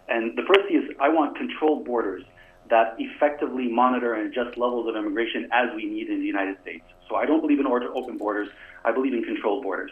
And 0.08 0.36
the 0.36 0.42
first 0.42 0.68
C 0.68 0.74
is 0.74 0.90
I 1.00 1.08
want 1.08 1.36
controlled 1.36 1.84
borders 1.84 2.24
that 2.70 2.94
effectively 2.98 3.68
monitor 3.68 4.14
and 4.14 4.32
adjust 4.32 4.56
levels 4.56 4.88
of 4.88 4.96
immigration 4.96 5.48
as 5.52 5.68
we 5.76 5.84
need 5.84 6.08
in 6.08 6.20
the 6.20 6.26
United 6.26 6.56
States. 6.62 6.84
So 7.08 7.16
I 7.16 7.26
don't 7.26 7.40
believe 7.40 7.60
in 7.60 7.66
order 7.66 7.94
open 7.94 8.16
borders. 8.16 8.48
I 8.84 8.92
believe 8.92 9.12
in 9.12 9.22
controlled 9.24 9.62
borders. 9.62 9.90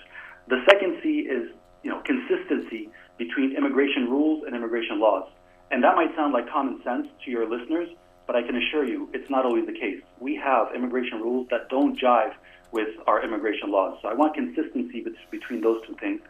The 0.48 0.62
second 0.68 0.98
C 1.02 1.20
is 1.20 1.50
you 1.82 1.90
know 1.90 2.00
consistency 2.00 2.90
between 3.18 3.56
immigration 3.56 4.08
rules 4.08 4.44
and 4.46 4.56
immigration 4.56 4.98
laws. 4.98 5.28
And 5.70 5.84
that 5.84 5.94
might 5.94 6.14
sound 6.16 6.32
like 6.32 6.50
common 6.50 6.82
sense 6.82 7.06
to 7.24 7.30
your 7.30 7.48
listeners, 7.48 7.88
but 8.30 8.36
I 8.36 8.46
can 8.46 8.54
assure 8.54 8.84
you 8.84 9.08
it's 9.12 9.28
not 9.28 9.44
always 9.44 9.66
the 9.66 9.72
case. 9.72 10.00
We 10.20 10.36
have 10.36 10.68
immigration 10.72 11.18
rules 11.18 11.48
that 11.50 11.68
don't 11.68 11.98
jive 11.98 12.30
with 12.70 12.86
our 13.08 13.24
immigration 13.24 13.72
laws. 13.72 13.98
So 14.00 14.06
I 14.06 14.14
want 14.14 14.34
consistency 14.34 15.04
between 15.32 15.62
those 15.62 15.84
two 15.84 15.96
things. 15.98 16.20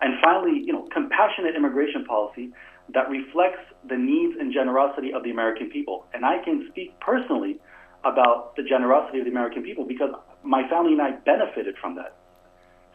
And 0.00 0.14
finally, 0.24 0.58
you 0.58 0.72
know, 0.72 0.88
compassionate 0.90 1.54
immigration 1.54 2.06
policy 2.06 2.48
that 2.94 3.10
reflects 3.10 3.60
the 3.86 3.98
needs 3.98 4.38
and 4.40 4.54
generosity 4.54 5.12
of 5.12 5.22
the 5.22 5.30
American 5.30 5.68
people. 5.68 6.06
And 6.14 6.24
I 6.24 6.42
can 6.42 6.66
speak 6.70 6.98
personally 6.98 7.60
about 8.04 8.56
the 8.56 8.62
generosity 8.62 9.18
of 9.18 9.26
the 9.26 9.30
American 9.30 9.62
people 9.62 9.84
because 9.84 10.14
my 10.42 10.66
family 10.70 10.92
and 10.92 11.02
I 11.02 11.10
benefited 11.10 11.74
from 11.78 11.94
that. 11.96 12.16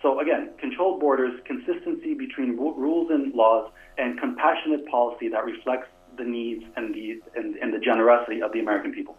So 0.02 0.20
again, 0.22 0.50
controlled 0.58 1.00
borders, 1.00 1.40
consistency 1.46 2.16
between 2.16 2.58
rules 2.58 3.12
and 3.12 3.32
laws, 3.36 3.72
and 4.00 4.20
compassionate 4.20 4.88
policy 4.88 5.30
that 5.30 5.46
reflects 5.46 5.88
the 6.18 6.24
needs 6.24 6.64
and 6.76 6.94
the 6.94 7.20
and, 7.36 7.56
and 7.56 7.74
the 7.74 7.80
generosity 7.80 8.42
of 8.42 8.52
the 8.52 8.60
American 8.60 8.92
people. 8.92 9.18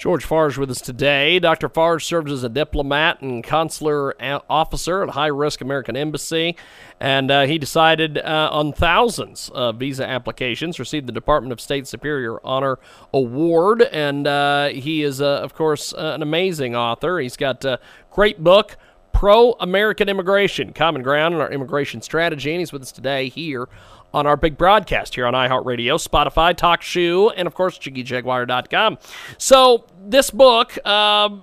George 0.00 0.26
Farag 0.26 0.56
with 0.56 0.70
us 0.70 0.80
today. 0.80 1.38
Dr. 1.38 1.68
Farag 1.68 2.00
serves 2.02 2.32
as 2.32 2.42
a 2.42 2.48
diplomat 2.48 3.20
and 3.20 3.44
consular 3.44 4.14
officer 4.48 5.02
at 5.02 5.10
high 5.10 5.26
risk 5.26 5.60
American 5.60 5.94
Embassy, 5.94 6.56
and 6.98 7.30
uh, 7.30 7.42
he 7.42 7.58
decided 7.58 8.16
uh, 8.16 8.48
on 8.50 8.72
thousands 8.72 9.50
of 9.50 9.76
visa 9.76 10.08
applications, 10.08 10.78
received 10.78 11.06
the 11.06 11.12
Department 11.12 11.52
of 11.52 11.60
State 11.60 11.86
Superior 11.86 12.40
Honor 12.42 12.78
Award, 13.12 13.82
and 13.82 14.26
uh, 14.26 14.68
he 14.68 15.02
is, 15.02 15.20
uh, 15.20 15.42
of 15.42 15.52
course, 15.52 15.92
uh, 15.92 16.12
an 16.14 16.22
amazing 16.22 16.74
author. 16.74 17.18
He's 17.18 17.36
got 17.36 17.62
a 17.66 17.78
great 18.10 18.42
book 18.42 18.78
pro 19.12 19.52
American 19.60 20.08
immigration, 20.08 20.72
common 20.72 21.02
ground 21.02 21.34
in 21.34 21.40
our 21.40 21.50
immigration 21.50 22.02
strategy. 22.02 22.50
And 22.50 22.60
he's 22.60 22.72
with 22.72 22.82
us 22.82 22.92
today 22.92 23.28
here 23.28 23.68
on 24.12 24.26
our 24.26 24.36
big 24.36 24.58
broadcast 24.58 25.14
here 25.14 25.26
on 25.26 25.34
iHeartRadio, 25.34 25.96
Spotify, 26.04 26.54
TalkShoe, 26.54 27.32
and 27.36 27.46
of 27.46 27.54
course, 27.54 27.78
JiggyJaguar.com. 27.78 28.98
So, 29.38 29.84
this 30.04 30.30
book, 30.30 30.84
um, 30.86 31.42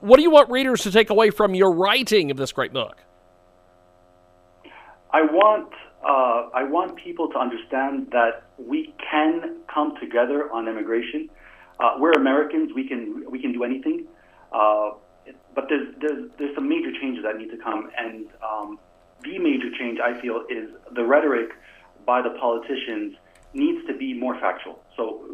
what 0.00 0.16
do 0.16 0.22
you 0.22 0.30
want 0.30 0.50
readers 0.50 0.82
to 0.82 0.90
take 0.90 1.10
away 1.10 1.30
from 1.30 1.54
your 1.54 1.72
writing 1.72 2.30
of 2.30 2.36
this 2.36 2.52
great 2.52 2.72
book? 2.72 3.02
I 5.12 5.22
want 5.22 5.72
uh, 6.02 6.48
I 6.54 6.62
want 6.62 6.96
people 6.96 7.28
to 7.28 7.38
understand 7.38 8.08
that 8.12 8.44
we 8.56 8.94
can 9.10 9.56
come 9.72 9.94
together 10.00 10.50
on 10.52 10.68
immigration. 10.68 11.28
Uh, 11.80 11.96
we're 11.98 12.12
Americans. 12.12 12.72
We 12.74 12.86
can 12.86 13.24
we 13.30 13.40
can 13.40 13.52
do 13.52 13.64
anything. 13.64 14.06
Uh, 14.52 14.90
but 15.54 15.66
there's, 15.68 15.94
there's, 16.00 16.30
there's 16.38 16.54
some 16.54 16.68
major 16.68 16.92
changes 17.00 17.24
that 17.24 17.36
need 17.36 17.50
to 17.50 17.58
come. 17.58 17.90
And 17.96 18.26
um, 18.42 18.78
the 19.22 19.38
major 19.38 19.70
change, 19.78 19.98
I 20.00 20.20
feel, 20.20 20.44
is 20.48 20.68
the 20.94 21.04
rhetoric 21.04 21.50
by 22.06 22.22
the 22.22 22.30
politicians 22.38 23.16
needs 23.54 23.86
to 23.86 23.96
be 23.96 24.14
more 24.14 24.38
factual. 24.38 24.82
So 24.96 25.24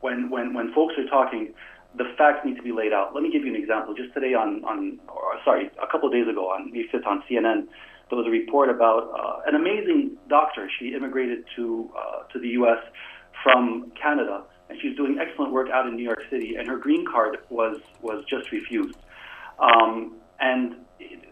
when, 0.00 0.30
when, 0.30 0.52
when 0.52 0.72
folks 0.74 0.94
are 0.98 1.06
talking, 1.06 1.54
the 1.94 2.04
facts 2.16 2.44
need 2.44 2.56
to 2.56 2.62
be 2.62 2.72
laid 2.72 2.92
out. 2.92 3.14
Let 3.14 3.22
me 3.22 3.30
give 3.30 3.44
you 3.44 3.54
an 3.54 3.60
example. 3.60 3.94
Just 3.94 4.14
today 4.14 4.34
on, 4.34 4.64
on 4.64 4.98
or 5.08 5.38
sorry, 5.44 5.70
a 5.82 5.86
couple 5.86 6.08
of 6.08 6.14
days 6.14 6.28
ago 6.28 6.46
on 6.46 6.72
May 6.72 6.84
5th 6.92 7.06
on 7.06 7.22
CNN, 7.28 7.66
there 8.08 8.18
was 8.18 8.26
a 8.26 8.30
report 8.30 8.68
about 8.68 9.10
uh, 9.18 9.40
an 9.46 9.54
amazing 9.54 10.16
doctor. 10.28 10.68
She 10.78 10.94
immigrated 10.94 11.44
to 11.56 11.90
uh, 11.96 12.22
to 12.32 12.38
the 12.38 12.48
U.S. 12.60 12.78
from 13.42 13.92
Canada, 14.00 14.44
and 14.72 14.80
she's 14.80 14.96
doing 14.96 15.18
excellent 15.20 15.52
work 15.52 15.68
out 15.70 15.86
in 15.86 15.96
New 15.96 16.02
York 16.02 16.22
City. 16.30 16.56
And 16.56 16.66
her 16.66 16.78
green 16.78 17.04
card 17.04 17.36
was 17.50 17.76
was 18.00 18.24
just 18.24 18.50
refused. 18.50 18.96
Um, 19.58 20.16
and 20.40 20.76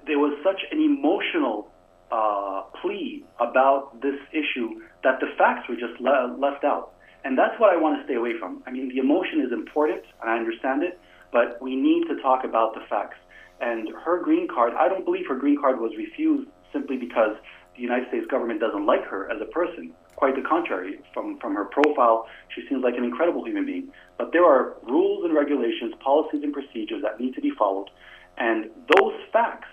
there 0.07 0.18
was 0.18 0.37
such 0.44 0.61
an 0.70 0.79
emotional 0.79 1.72
uh, 2.12 2.62
plea 2.81 3.24
about 3.38 4.00
this 4.03 4.18
issue 4.33 4.81
that 5.03 5.20
the 5.20 5.29
facts 5.38 5.68
were 5.68 5.76
just 5.76 6.00
le- 6.00 6.37
left 6.38 6.64
out. 6.64 6.92
And 7.24 7.37
that's 7.37 7.59
what 7.59 7.70
I 7.70 7.76
want 7.76 7.98
to 7.98 8.05
stay 8.05 8.14
away 8.14 8.38
from. 8.38 8.62
I 8.66 8.70
mean, 8.70 8.88
the 8.88 8.98
emotion 8.98 9.40
is 9.40 9.53
important, 9.53 10.03
and 10.20 10.31
I 10.31 10.37
understand 10.37 10.83
it, 10.83 10.98
but 11.33 11.61
we 11.61 11.76
need 11.76 12.09
to 12.09 12.20
talk 12.20 12.44
about 12.44 12.74
the 12.74 12.81
facts. 12.88 13.18
And 13.61 13.88
her 14.05 14.22
green 14.22 14.48
card, 14.48 14.72
I 14.74 14.88
don't 14.88 15.05
believe 15.05 15.26
her 15.29 15.37
green 15.37 15.61
card 15.61 15.81
was 15.81 15.92
refused 15.96 16.48
simply 16.72 16.96
because 16.96 17.37
the 17.76 17.83
United 17.83 18.09
States 18.09 18.26
government 18.31 18.61
doesn't 18.61 18.87
like 18.87 19.05
her 19.05 19.31
as 19.31 19.40
a 19.40 19.44
person. 19.46 19.92
Quite 20.21 20.37
the 20.37 20.47
contrary. 20.47 21.01
From, 21.15 21.39
from 21.39 21.55
her 21.55 21.65
profile, 21.65 22.29
she 22.55 22.61
seems 22.69 22.85
like 22.85 22.95
an 22.97 23.05
incredible 23.05 23.43
human 23.43 23.65
being. 23.65 23.91
But 24.19 24.33
there 24.33 24.45
are 24.45 24.77
rules 24.83 25.25
and 25.25 25.35
regulations, 25.35 25.95
policies 26.05 26.43
and 26.43 26.53
procedures 26.53 27.01
that 27.03 27.19
need 27.19 27.35
to 27.37 27.41
be 27.41 27.53
followed. 27.59 27.89
And 28.37 28.69
those 28.95 29.15
facts 29.33 29.69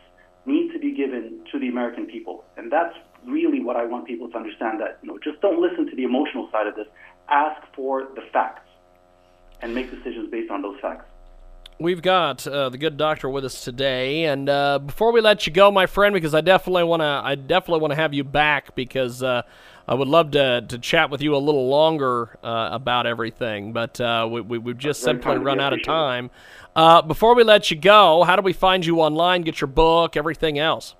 need 0.46 0.72
to 0.72 0.80
be 0.80 0.94
given 0.94 1.42
to 1.52 1.60
the 1.60 1.68
American 1.68 2.06
people. 2.06 2.46
And 2.56 2.72
that's 2.72 2.96
really 3.26 3.62
what 3.62 3.76
I 3.76 3.84
want 3.84 4.08
people 4.08 4.30
to 4.30 4.38
understand 4.38 4.80
that, 4.80 5.00
you 5.02 5.10
know, 5.10 5.20
just 5.22 5.42
don't 5.42 5.60
listen 5.60 5.86
to 5.90 5.96
the 5.98 6.04
emotional 6.04 6.50
side 6.50 6.66
of 6.66 6.76
this. 6.76 6.88
Ask 7.28 7.62
for 7.76 8.08
the 8.16 8.22
facts 8.32 8.70
and 9.62 9.76
make 9.76 9.92
decisions 9.92 10.32
based 10.32 10.50
on 10.50 10.62
those 10.62 10.80
facts. 10.80 11.06
We've 11.80 12.02
got 12.02 12.48
uh, 12.48 12.70
the 12.70 12.78
good 12.78 12.98
doctor 12.98 13.30
with 13.30 13.46
us 13.46 13.64
today, 13.64 14.24
and 14.24 14.50
uh, 14.50 14.80
before 14.80 15.12
we 15.12 15.22
let 15.22 15.46
you 15.46 15.54
go, 15.54 15.70
my 15.70 15.86
friend, 15.86 16.12
because 16.12 16.34
I 16.34 16.42
definitely 16.42 16.86
want 16.86 17.02
to, 17.02 17.22
I 17.24 17.36
definitely 17.36 17.82
want 17.82 17.92
to 17.92 17.96
have 17.96 18.16
you 18.16 18.24
back 18.24 18.74
because 18.74 19.22
uh, 19.22 19.44
I 19.88 19.94
would 19.94 20.08
love 20.10 20.32
to 20.32 20.66
to 20.68 20.78
chat 20.78 21.10
with 21.10 21.22
you 21.22 21.36
a 21.36 21.38
little 21.38 21.70
longer 21.70 22.38
uh, 22.44 22.70
about 22.72 23.08
everything, 23.08 23.72
but 23.72 24.00
uh, 24.02 24.28
we, 24.30 24.42
we 24.42 24.72
have 24.72 24.78
just 24.78 25.02
simply 25.02 25.38
run 25.38 25.62
out 25.62 25.72
of 25.72 25.82
time. 25.84 26.30
Uh, 26.76 27.02
before 27.02 27.36
we 27.36 27.44
let 27.44 27.72
you 27.72 27.78
go, 27.78 28.24
how 28.24 28.36
do 28.36 28.42
we 28.42 28.54
find 28.54 28.86
you 28.86 29.00
online? 29.00 29.44
Get 29.44 29.62
your 29.62 29.70
book, 29.70 30.18
everything 30.18 30.60
else. 30.60 30.96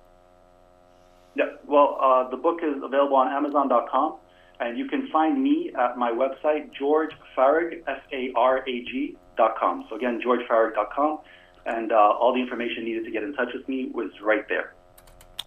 Yeah, 1.34 1.44
well, 1.66 1.98
uh, 2.00 2.30
the 2.30 2.36
book 2.36 2.60
is 2.62 2.82
available 2.82 3.16
on 3.16 3.28
Amazon.com, 3.28 4.16
and 4.58 4.78
you 4.78 4.88
can 4.88 5.08
find 5.08 5.40
me 5.42 5.70
at 5.78 5.98
my 5.98 6.10
website, 6.10 6.72
George 6.72 7.10
Farag, 7.36 7.82
F 7.86 8.00
A 8.12 8.32
R 8.34 8.58
A 8.66 8.84
G 8.84 9.16
dot 9.36 9.56
com. 9.58 9.84
So 9.90 9.96
again, 9.96 10.20
georgefarag.com, 10.24 11.18
and 11.66 11.92
uh, 11.92 11.94
all 11.94 12.32
the 12.32 12.40
information 12.40 12.86
needed 12.86 13.04
to 13.04 13.10
get 13.10 13.22
in 13.22 13.34
touch 13.34 13.50
with 13.54 13.68
me 13.68 13.90
was 13.92 14.10
right 14.22 14.48
there. 14.48 14.72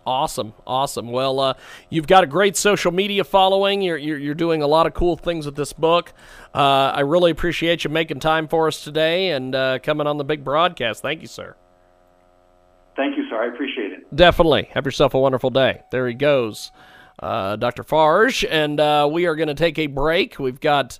Awesome, 0.05 0.53
awesome. 0.65 1.11
Well, 1.11 1.39
uh, 1.39 1.53
you've 1.89 2.07
got 2.07 2.23
a 2.23 2.27
great 2.27 2.57
social 2.57 2.91
media 2.91 3.23
following. 3.23 3.81
You're, 3.83 3.97
you're 3.97 4.17
you're 4.17 4.35
doing 4.35 4.63
a 4.63 4.67
lot 4.67 4.87
of 4.87 4.95
cool 4.95 5.15
things 5.15 5.45
with 5.45 5.55
this 5.55 5.73
book. 5.73 6.11
Uh, 6.55 6.91
I 6.95 7.01
really 7.01 7.29
appreciate 7.29 7.83
you 7.83 7.91
making 7.91 8.19
time 8.19 8.47
for 8.47 8.67
us 8.67 8.83
today 8.83 9.29
and 9.29 9.53
uh, 9.53 9.77
coming 9.83 10.07
on 10.07 10.17
the 10.17 10.23
big 10.23 10.43
broadcast. 10.43 11.03
Thank 11.03 11.21
you, 11.21 11.27
sir. 11.27 11.55
Thank 12.95 13.15
you, 13.15 13.29
sir. 13.29 13.43
I 13.43 13.53
appreciate 13.53 13.91
it. 13.91 14.15
Definitely. 14.15 14.69
Have 14.73 14.85
yourself 14.85 15.13
a 15.13 15.19
wonderful 15.19 15.49
day. 15.49 15.81
There 15.91 16.07
he 16.07 16.13
goes, 16.13 16.71
uh, 17.19 17.55
Dr. 17.57 17.83
Farag, 17.83 18.45
and 18.49 18.79
uh, 18.79 19.07
we 19.11 19.27
are 19.27 19.35
going 19.35 19.47
to 19.47 19.53
take 19.53 19.77
a 19.77 19.87
break. 19.87 20.39
We've 20.39 20.59
got. 20.59 20.99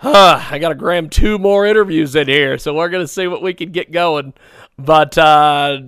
Uh, 0.00 0.44
I 0.50 0.58
got 0.58 0.70
to 0.70 0.74
gram 0.74 1.08
two 1.08 1.38
more 1.38 1.66
interviews 1.66 2.16
in 2.16 2.26
here, 2.26 2.58
so 2.58 2.74
we're 2.74 2.88
going 2.88 3.04
to 3.04 3.08
see 3.08 3.28
what 3.28 3.42
we 3.42 3.54
can 3.54 3.70
get 3.70 3.92
going. 3.92 4.34
But 4.76 5.16
uh, 5.16 5.82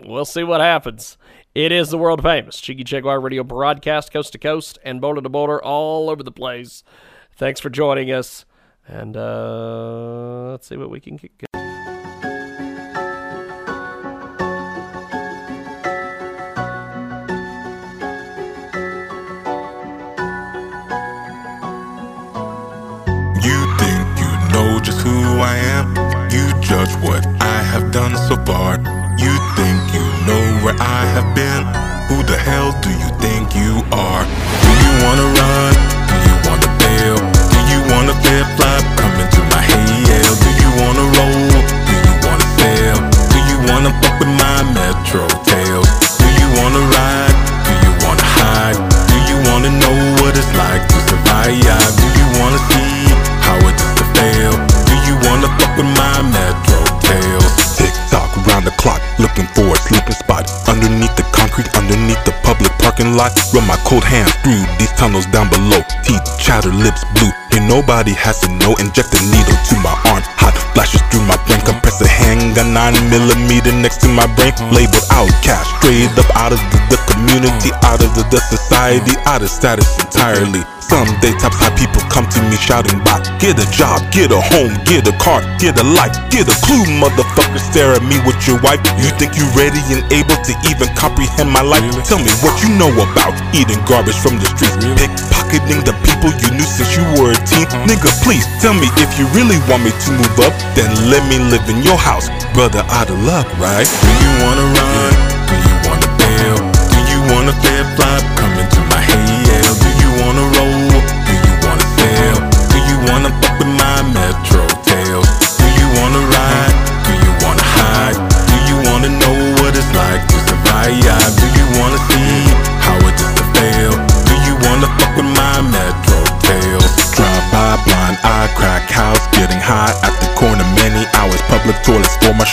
we'll 0.00 0.24
see 0.24 0.42
what 0.42 0.60
happens. 0.60 1.17
It 1.58 1.72
is 1.72 1.90
the 1.90 1.98
world 1.98 2.22
famous 2.22 2.60
Jiggy 2.60 2.84
Jaguar 2.84 3.20
radio 3.20 3.42
broadcast, 3.42 4.12
coast 4.12 4.30
to 4.30 4.38
coast 4.38 4.78
and 4.84 5.00
border 5.00 5.20
to 5.20 5.28
border, 5.28 5.60
all 5.60 6.08
over 6.08 6.22
the 6.22 6.30
place. 6.30 6.84
Thanks 7.32 7.58
for 7.58 7.68
joining 7.68 8.12
us, 8.12 8.44
and 8.86 9.16
uh, 9.16 10.52
let's 10.52 10.68
see 10.68 10.76
what 10.76 10.88
we 10.88 11.00
can 11.00 11.16
get. 11.16 11.32
You 11.32 11.48
think 23.78 24.20
you 24.20 24.30
know 24.52 24.78
just 24.80 25.00
who 25.00 25.40
I 25.40 25.56
am. 25.74 25.88
You 26.30 26.52
judge 26.62 26.94
what 27.02 27.26
I 27.42 27.64
have 27.64 27.90
done 27.90 28.16
so 28.28 28.36
far. 28.44 28.78
You 29.18 29.36
think 29.56 29.92
you 29.92 30.07
where 30.62 30.76
I 30.80 31.04
have 31.14 31.34
been. 31.34 31.62
Who 32.08 32.22
the 32.24 32.36
hell 32.36 32.72
do 32.80 32.90
you 32.90 33.10
think 33.20 33.54
you 33.54 33.82
are? 33.92 34.24
Do 34.64 34.70
you 34.84 34.92
wanna 35.04 35.28
run? 35.38 35.74
Do 36.10 36.16
you 36.26 36.34
wanna 36.46 36.70
bail? 36.82 37.16
Do 37.52 37.58
you 37.72 37.80
wanna 37.92 38.14
flip 38.22 38.46
flop? 38.56 38.97
Lot. 63.18 63.34
Run 63.52 63.66
my 63.66 63.76
cold 63.82 64.06
hands 64.06 64.30
through 64.46 64.62
these 64.78 64.94
tunnels 64.94 65.26
down 65.34 65.50
below. 65.50 65.82
Teeth 66.06 66.22
chatter, 66.38 66.70
lips 66.70 67.02
blue. 67.18 67.34
Here 67.50 67.66
nobody 67.66 68.14
has 68.14 68.38
to 68.46 68.48
know. 68.62 68.78
Inject 68.78 69.10
a 69.10 69.20
needle 69.34 69.58
to 69.58 69.74
my 69.82 69.92
arm. 70.14 70.22
Hot 70.38 70.54
flashes 70.72 71.02
through 71.10 71.26
my 71.26 71.36
brain. 71.50 71.60
Compress 71.66 71.98
a 72.00 72.06
handgun, 72.06 72.72
nine 72.72 72.94
millimeter 73.10 73.74
next 73.74 73.98
to 74.06 74.08
my 74.08 74.30
brain. 74.38 74.54
Labeled 74.70 75.02
outcast, 75.10 75.66
straight 75.82 76.14
up 76.14 76.30
out 76.38 76.54
of 76.54 76.62
the, 76.70 76.78
the 76.94 76.98
community, 77.10 77.74
out 77.82 77.98
of 77.98 78.14
the, 78.14 78.22
the 78.30 78.38
society, 78.38 79.18
out 79.26 79.42
of 79.42 79.50
status 79.50 79.90
entirely. 79.98 80.62
Someday 80.88 81.36
top 81.36 81.52
high 81.52 81.74
people 81.76 82.00
come 82.08 82.24
to 82.32 82.40
me 82.48 82.56
shouting 82.56 82.98
back 83.04 83.20
Get 83.38 83.60
a 83.60 83.66
job, 83.70 84.00
get 84.10 84.32
a 84.32 84.40
home, 84.40 84.72
get 84.88 85.04
a 85.04 85.14
car, 85.20 85.44
get 85.60 85.76
a 85.76 85.84
life 85.84 86.16
Get 86.32 86.48
a 86.48 86.56
clue, 86.64 86.84
motherfucker, 87.00 87.60
stare 87.60 87.96
at 87.96 88.04
me 88.04 88.20
with 88.28 88.36
your 88.46 88.60
wife. 88.60 88.78
You 89.00 89.08
think 89.16 89.34
you 89.34 89.48
ready 89.56 89.80
and 89.90 90.04
able 90.12 90.36
to 90.36 90.52
even 90.68 90.86
comprehend 90.94 91.50
my 91.50 91.64
life? 91.64 91.82
Tell 92.04 92.20
me 92.20 92.30
what 92.44 92.54
you 92.62 92.70
know 92.76 92.92
about 92.94 93.34
eating 93.56 93.80
garbage 93.88 94.16
from 94.20 94.36
the 94.36 94.46
streets. 94.54 94.76
Pickpocketing 95.00 95.82
the 95.82 95.96
people 96.04 96.30
you 96.40 96.48
knew 96.54 96.68
since 96.68 96.94
you 96.94 97.04
were 97.16 97.32
a 97.32 97.38
teen. 97.48 97.66
Uh-huh. 97.66 97.90
Nigga, 97.90 98.12
please 98.22 98.46
tell 98.60 98.74
me 98.74 98.86
if 99.02 99.18
you 99.18 99.26
really 99.34 99.58
want 99.66 99.82
me 99.82 99.90
to 99.90 100.10
move 100.14 100.36
up 100.46 100.54
Then 100.76 100.92
let 101.10 101.24
me 101.26 101.42
live 101.42 101.66
in 101.68 101.82
your 101.82 101.98
house. 101.98 102.28
Brother, 102.54 102.84
out 102.92 103.10
of 103.10 103.18
luck, 103.24 103.48
right? 103.58 103.88
Do 103.88 104.10
you 104.22 104.30
wanna 104.44 104.66
run? 104.78 105.17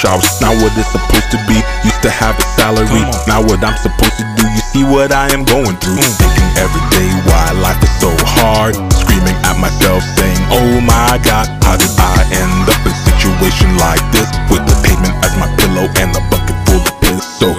For 0.06 0.22
not 0.38 0.54
what 0.62 0.70
it's 0.78 0.94
supposed 0.94 1.30
to 1.34 1.40
be 1.50 1.58
used 1.82 2.02
to 2.06 2.14
have 2.14 2.38
a 2.38 2.46
salary. 2.54 3.02
Now 3.26 3.42
what 3.42 3.64
i'm 3.66 3.78
supposed 3.82 4.18
to 4.22 4.26
do 4.38 4.46
you 4.46 4.62
see 4.70 4.84
what 4.86 5.10
i 5.12 5.34
am 5.34 5.44
going 5.46 5.78
through. 5.82 5.98
Mm. 5.98 6.14
Thinking 6.22 6.52
every 6.62 6.86
day 6.94 7.10
why 7.26 7.50
life 7.58 7.82
is 7.82 7.94
so 7.98 8.14
hard. 8.38 8.78
Screaming 8.94 9.38
at 9.50 9.58
myself 9.58 10.06
saying 10.14 10.42
oh 10.54 10.78
my 10.86 11.18
god 11.26 11.50
how 11.66 11.78
did 11.78 11.90
i 11.98 12.22
end 12.38 12.70
up 12.70 12.82
in 12.86 12.94
a 12.94 13.02
situation 13.10 13.74
like 13.82 14.04
this? 14.14 14.30
With 14.54 14.62
the 14.70 14.78
pavement 14.86 15.16
as 15.26 15.34
my 15.42 15.50
pillow 15.58 15.90
and 15.98 16.14
a 16.14 16.22
bucket 16.30 16.58
full 16.70 16.86
of 16.86 16.94
piss. 17.02 17.26
So 17.42 17.50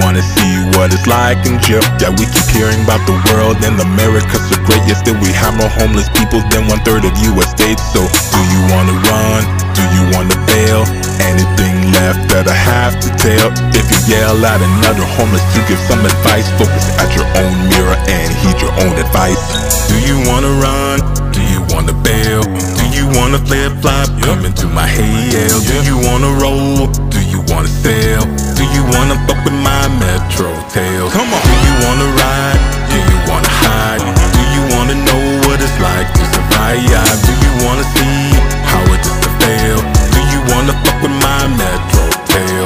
wanna 0.00 0.22
see 0.22 0.54
what 0.74 0.92
it's 0.94 1.06
like 1.06 1.38
in 1.46 1.60
jail. 1.62 1.82
Yeah 2.00 2.10
we 2.14 2.26
keep 2.26 2.48
hearing 2.50 2.80
about 2.82 3.02
the 3.06 3.16
world 3.30 3.58
and 3.62 3.78
america's 3.80 4.42
so 4.48 4.56
great 4.66 4.82
yet 4.86 4.98
still 5.02 5.18
we 5.20 5.30
have 5.32 5.54
more 5.56 5.70
homeless 5.70 6.08
people 6.16 6.40
than 6.50 6.66
one 6.66 6.80
third 6.82 7.04
of 7.04 7.12
us 7.14 7.50
states. 7.50 7.82
So 7.92 8.02
do 8.02 8.40
you 8.50 8.60
wanna 8.72 8.96
run? 9.10 9.42
Do 9.78 9.84
you 9.94 10.04
wanna 10.14 10.38
bail? 10.46 10.82
Anything 11.22 11.92
left 11.94 12.30
that 12.32 12.46
i 12.48 12.54
have 12.54 12.98
to 13.00 13.08
tell? 13.20 13.48
If 13.74 13.86
you 13.90 14.00
yell 14.16 14.38
at 14.44 14.60
another 14.60 15.06
homeless 15.16 15.44
to 15.54 15.60
give 15.68 15.80
some 15.90 16.02
advice. 16.04 16.46
Focus 16.58 16.86
at 16.98 17.10
your 17.16 17.26
own 17.40 17.54
mirror 17.70 17.98
and 18.08 18.30
heed 18.42 18.58
your 18.60 18.74
own 18.84 18.94
advice. 18.98 19.42
Do 19.88 19.96
you 20.08 20.16
wanna 20.28 20.52
run? 20.60 20.98
Do 21.32 21.42
you 21.42 21.60
wanna 21.72 21.94
bail? 22.04 22.42
Do 22.78 22.84
you 22.92 23.06
wanna 23.18 23.38
flip 23.38 23.72
flop 23.80 24.08
come 24.22 24.44
into 24.44 24.66
my 24.68 24.86
hail. 24.86 25.56
Do 25.70 25.76
you 25.84 25.96
wanna 26.06 26.30
roll? 26.40 26.86
Do 27.10 27.20
you 27.32 27.40
wanna 27.48 27.68
sail 27.68 28.43
do 28.64 28.72
you 28.72 28.84
wanna 28.96 29.16
fuck 29.26 29.40
with 29.44 29.58
my 29.60 29.84
metro 30.00 30.50
tails? 30.72 31.12
Come 31.12 31.28
on. 31.32 31.42
Do 31.44 31.54
you 31.66 31.74
wanna 31.84 32.08
ride? 32.16 32.60
Do 32.88 32.96
you 32.96 33.18
wanna 33.28 33.52
hide? 33.64 34.00
Do 34.36 34.42
you 34.56 34.62
wanna 34.72 34.96
know 35.04 35.22
what 35.44 35.60
it's 35.60 35.78
like 35.80 36.08
to 36.16 36.24
survive? 36.32 36.80
Do 37.28 37.32
you 37.44 37.52
wanna 37.64 37.84
see 37.96 38.20
how 38.64 38.82
it 38.94 39.00
is 39.04 39.16
to 39.24 39.30
fail? 39.40 39.78
Do 40.14 40.20
you 40.32 40.40
wanna 40.52 40.72
fuck 40.82 40.98
with 41.02 41.16
my 41.20 41.40
metro 41.60 42.04
tails? 42.32 42.63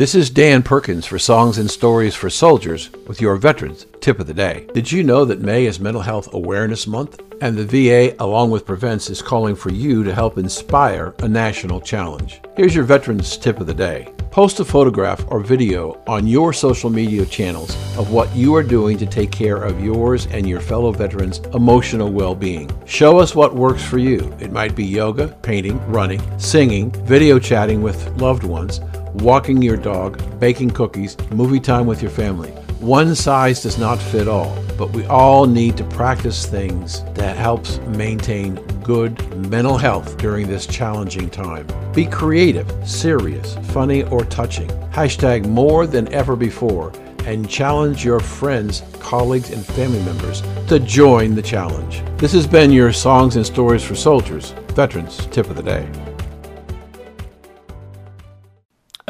This 0.00 0.14
is 0.14 0.30
Dan 0.30 0.62
Perkins 0.62 1.04
for 1.04 1.18
Songs 1.18 1.58
and 1.58 1.70
Stories 1.70 2.14
for 2.14 2.30
Soldiers 2.30 2.88
with 3.06 3.20
your 3.20 3.36
Veterans 3.36 3.84
Tip 4.00 4.18
of 4.18 4.26
the 4.26 4.32
Day. 4.32 4.66
Did 4.72 4.90
you 4.90 5.02
know 5.02 5.26
that 5.26 5.42
May 5.42 5.66
is 5.66 5.78
Mental 5.78 6.00
Health 6.00 6.32
Awareness 6.32 6.86
Month? 6.86 7.20
And 7.42 7.54
the 7.54 7.66
VA, 7.66 8.16
along 8.18 8.50
with 8.50 8.64
Prevents, 8.64 9.10
is 9.10 9.20
calling 9.20 9.54
for 9.54 9.70
you 9.70 10.02
to 10.04 10.14
help 10.14 10.38
inspire 10.38 11.14
a 11.18 11.28
national 11.28 11.82
challenge. 11.82 12.40
Here's 12.56 12.74
your 12.74 12.84
Veterans 12.84 13.36
Tip 13.36 13.60
of 13.60 13.66
the 13.66 13.74
Day. 13.74 14.10
Post 14.30 14.58
a 14.60 14.64
photograph 14.64 15.22
or 15.28 15.40
video 15.40 16.02
on 16.06 16.26
your 16.26 16.54
social 16.54 16.88
media 16.88 17.26
channels 17.26 17.74
of 17.98 18.10
what 18.10 18.34
you 18.34 18.54
are 18.54 18.62
doing 18.62 18.96
to 18.96 19.06
take 19.06 19.30
care 19.30 19.62
of 19.62 19.84
yours 19.84 20.26
and 20.28 20.48
your 20.48 20.60
fellow 20.60 20.92
veterans' 20.92 21.40
emotional 21.52 22.10
well 22.10 22.34
being. 22.34 22.70
Show 22.86 23.18
us 23.18 23.34
what 23.34 23.54
works 23.54 23.84
for 23.84 23.98
you. 23.98 24.34
It 24.40 24.50
might 24.50 24.74
be 24.74 24.84
yoga, 24.84 25.28
painting, 25.42 25.78
running, 25.90 26.22
singing, 26.38 26.90
video 27.04 27.38
chatting 27.38 27.82
with 27.82 28.08
loved 28.16 28.44
ones 28.44 28.80
walking 29.14 29.62
your 29.62 29.76
dog, 29.76 30.20
baking 30.40 30.70
cookies, 30.70 31.16
movie 31.30 31.60
time 31.60 31.86
with 31.86 32.02
your 32.02 32.10
family. 32.10 32.50
One 32.80 33.14
size 33.14 33.62
does 33.62 33.78
not 33.78 33.98
fit 33.98 34.26
all, 34.26 34.56
but 34.78 34.90
we 34.90 35.04
all 35.06 35.46
need 35.46 35.76
to 35.76 35.84
practice 35.84 36.46
things 36.46 37.04
that 37.12 37.36
helps 37.36 37.78
maintain 37.88 38.54
good 38.82 39.36
mental 39.50 39.76
health 39.76 40.16
during 40.16 40.48
this 40.48 40.66
challenging 40.66 41.28
time. 41.28 41.66
Be 41.92 42.06
creative, 42.06 42.72
serious, 42.88 43.56
funny, 43.72 44.04
or 44.04 44.24
touching. 44.24 44.68
Hashtag 44.90 45.46
more 45.46 45.86
than 45.86 46.12
ever 46.12 46.36
before 46.36 46.92
and 47.26 47.48
challenge 47.48 48.04
your 48.04 48.20
friends, 48.20 48.82
colleagues, 48.98 49.50
and 49.50 49.64
family 49.64 50.02
members 50.04 50.42
to 50.68 50.78
join 50.80 51.34
the 51.34 51.42
challenge. 51.42 52.02
This 52.16 52.32
has 52.32 52.46
been 52.46 52.72
your 52.72 52.92
Songs 52.92 53.36
and 53.36 53.44
Stories 53.44 53.84
for 53.84 53.94
Soldiers, 53.94 54.52
Veterans 54.70 55.26
Tip 55.26 55.50
of 55.50 55.56
the 55.56 55.62
Day. 55.62 56.09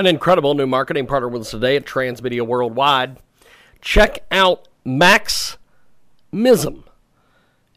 An 0.00 0.06
incredible 0.06 0.54
new 0.54 0.66
marketing 0.66 1.06
partner 1.06 1.28
with 1.28 1.42
us 1.42 1.50
today 1.50 1.76
at 1.76 1.84
Transmedia 1.84 2.40
Worldwide. 2.40 3.18
Check 3.82 4.24
out 4.30 4.66
Max 4.82 5.58
Mazzim. 6.32 6.84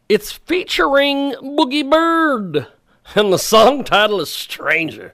It's 0.08 0.32
featuring 0.32 1.32
Boogie 1.32 1.86
Bird, 1.86 2.66
and 3.14 3.30
the 3.30 3.36
song 3.36 3.84
title 3.84 4.22
is 4.22 4.30
Stranger. 4.30 5.12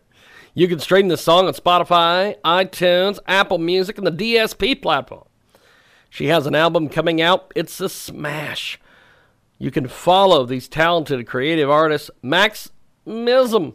You 0.54 0.68
can 0.68 0.78
stream 0.78 1.08
this 1.08 1.20
song 1.20 1.48
on 1.48 1.54
Spotify, 1.54 2.36
iTunes, 2.44 3.18
Apple 3.26 3.58
Music, 3.58 3.98
and 3.98 4.06
the 4.06 4.12
DSP 4.12 4.80
platform. 4.80 5.26
She 6.10 6.26
has 6.26 6.46
an 6.46 6.54
album 6.54 6.88
coming 6.88 7.20
out. 7.20 7.50
It's 7.56 7.80
a 7.80 7.88
smash. 7.88 8.78
You 9.58 9.72
can 9.72 9.88
follow 9.88 10.46
these 10.46 10.68
talented 10.68 11.26
creative 11.26 11.68
artists, 11.68 12.12
Max 12.22 12.70
Mazzim, 13.04 13.74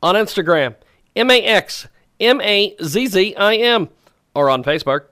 on 0.00 0.14
Instagram, 0.14 0.76
M 1.16 1.32
A 1.32 1.42
X 1.42 1.88
M 2.24 2.40
A 2.40 2.76
Z 2.82 3.06
Z 3.06 3.34
I 3.36 3.56
M, 3.56 3.88
or 4.34 4.50
on 4.50 4.64
Facebook, 4.64 5.06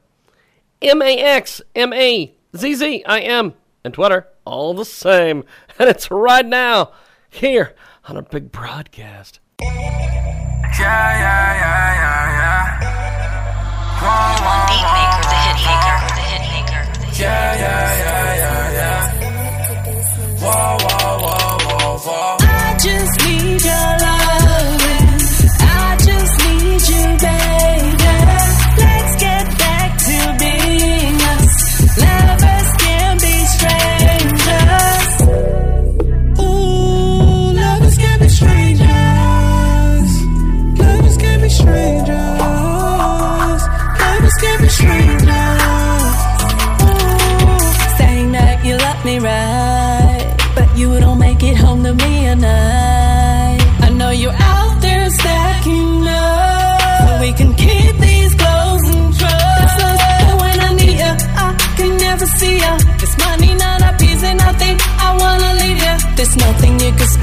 M 0.81 1.03
A 1.03 1.19
X 1.19 1.61
M 1.75 1.93
A 1.93 2.35
Z 2.57 2.75
Z 2.75 3.05
I 3.07 3.21
M, 3.21 3.55
and 3.85 3.95
Twitter, 3.95 4.29
all 4.45 4.75
the 4.75 4.85
same. 4.85 5.45
And 5.79 5.89
it's 5.89 6.11
right 6.11 6.45
now 6.45 6.93
here 7.31 7.75
on 8.05 8.17
a 8.17 8.23
big 8.23 8.53
broadcast. 8.53 9.41
Yeah, 9.63 9.73
yeah, 9.73 10.79
yeah, 10.79 11.95
yeah, 12.03 12.29
yeah. 12.39 12.67
Whoa, 14.03 14.37
whoa, 14.45 14.67
Beat 14.69 14.92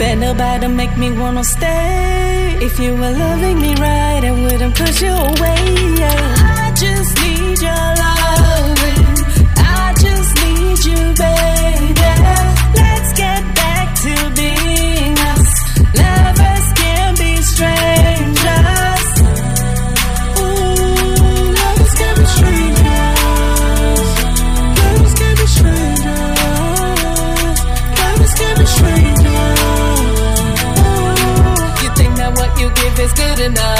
about 0.01 0.61
to 0.61 0.69
make 0.69 0.95
me 0.97 1.11
wanna 1.11 1.43
stay. 1.43 2.57
If 2.61 2.79
you 2.79 2.91
were 2.95 3.11
loving 3.11 3.59
me 3.59 3.73
right, 3.75 4.23
I 4.23 4.31
wouldn't 4.31 4.75
push 4.75 5.01
you 5.01 5.11
away. 5.11 5.59
I 6.61 6.71
just 6.75 7.11
need 7.21 7.59
your 7.67 7.85
loving. 8.03 9.07
I 9.57 9.93
just 10.05 10.31
need 10.41 10.79
you, 10.89 11.01
baby. 11.23 12.11
Let's 12.81 13.11
get 13.13 13.43
back 13.55 13.87
to 14.03 14.13
being 14.39 15.17
us. 15.33 15.49
Lovers 15.95 16.67
can 16.79 17.15
be 17.15 17.41
strangers. 17.41 17.98
Give 32.99 33.05
is 33.05 33.13
good 33.13 33.39
enough? 33.39 33.78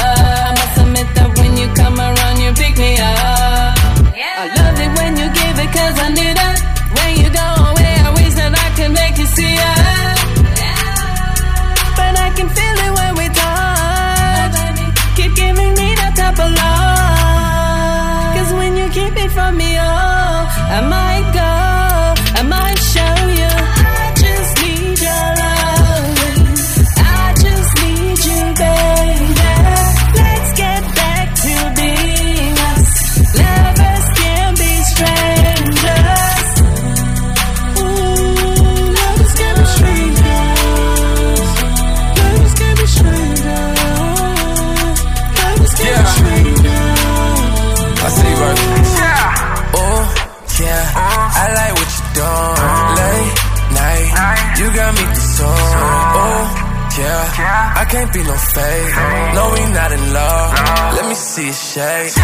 See 61.79 61.85
a 61.85 62.09
shake. 62.09 62.17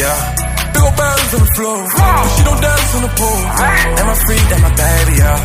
Yeah. 0.00 0.16
Big 0.72 0.82
ol' 0.82 0.96
bounce 0.96 1.34
on 1.34 1.40
the 1.40 1.52
floor. 1.56 1.80
But 1.84 2.28
she 2.36 2.42
don't 2.44 2.60
dance 2.60 2.94
on 2.96 3.02
the 3.02 3.12
pool. 3.18 3.40
And 3.98 4.06
my 4.08 4.16
freak, 4.24 4.44
that 4.48 4.60
my 4.64 4.72
baby, 4.72 5.14
yeah. 5.20 5.38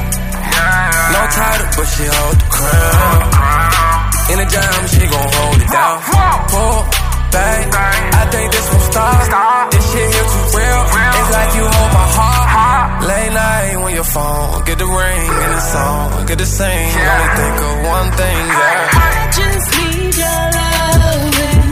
No 1.12 1.22
title, 1.28 1.70
but 1.76 1.88
she 1.92 2.06
hold 2.08 2.38
the 2.40 2.48
crown. 2.56 3.20
In 4.32 4.38
the 4.40 4.48
jam, 4.48 4.80
she 4.96 5.04
gon' 5.12 5.30
hold 5.36 5.60
it 5.60 5.70
down. 5.70 5.96
Pull 6.52 6.78
back, 7.36 7.64
I 7.76 8.24
think 8.32 8.48
this 8.52 8.68
gon' 8.70 8.86
stop. 8.92 9.72
This 9.72 9.86
shit 9.92 10.08
here 10.16 10.28
too 10.32 10.46
real. 10.56 10.82
It's 11.20 11.32
like 11.36 11.52
you 11.58 11.66
hold 11.68 11.92
my 11.92 12.08
heart. 12.16 13.04
Late 13.06 13.34
night 13.34 13.76
when 13.84 13.94
your 13.94 14.08
phone, 14.08 14.64
get 14.66 14.78
the 14.80 14.88
ring 14.88 15.30
and 15.44 15.52
the 15.54 15.64
song, 15.74 16.26
get 16.26 16.38
the 16.38 16.46
sing. 16.46 16.90
Only 16.96 17.30
think 17.38 17.58
of 17.60 17.76
one 17.86 18.10
thing, 18.18 18.42
yeah. 18.50 18.90
I 18.98 19.30
just 19.36 19.68
need 19.78 20.16
your 20.16 20.42
loving. 20.58 21.65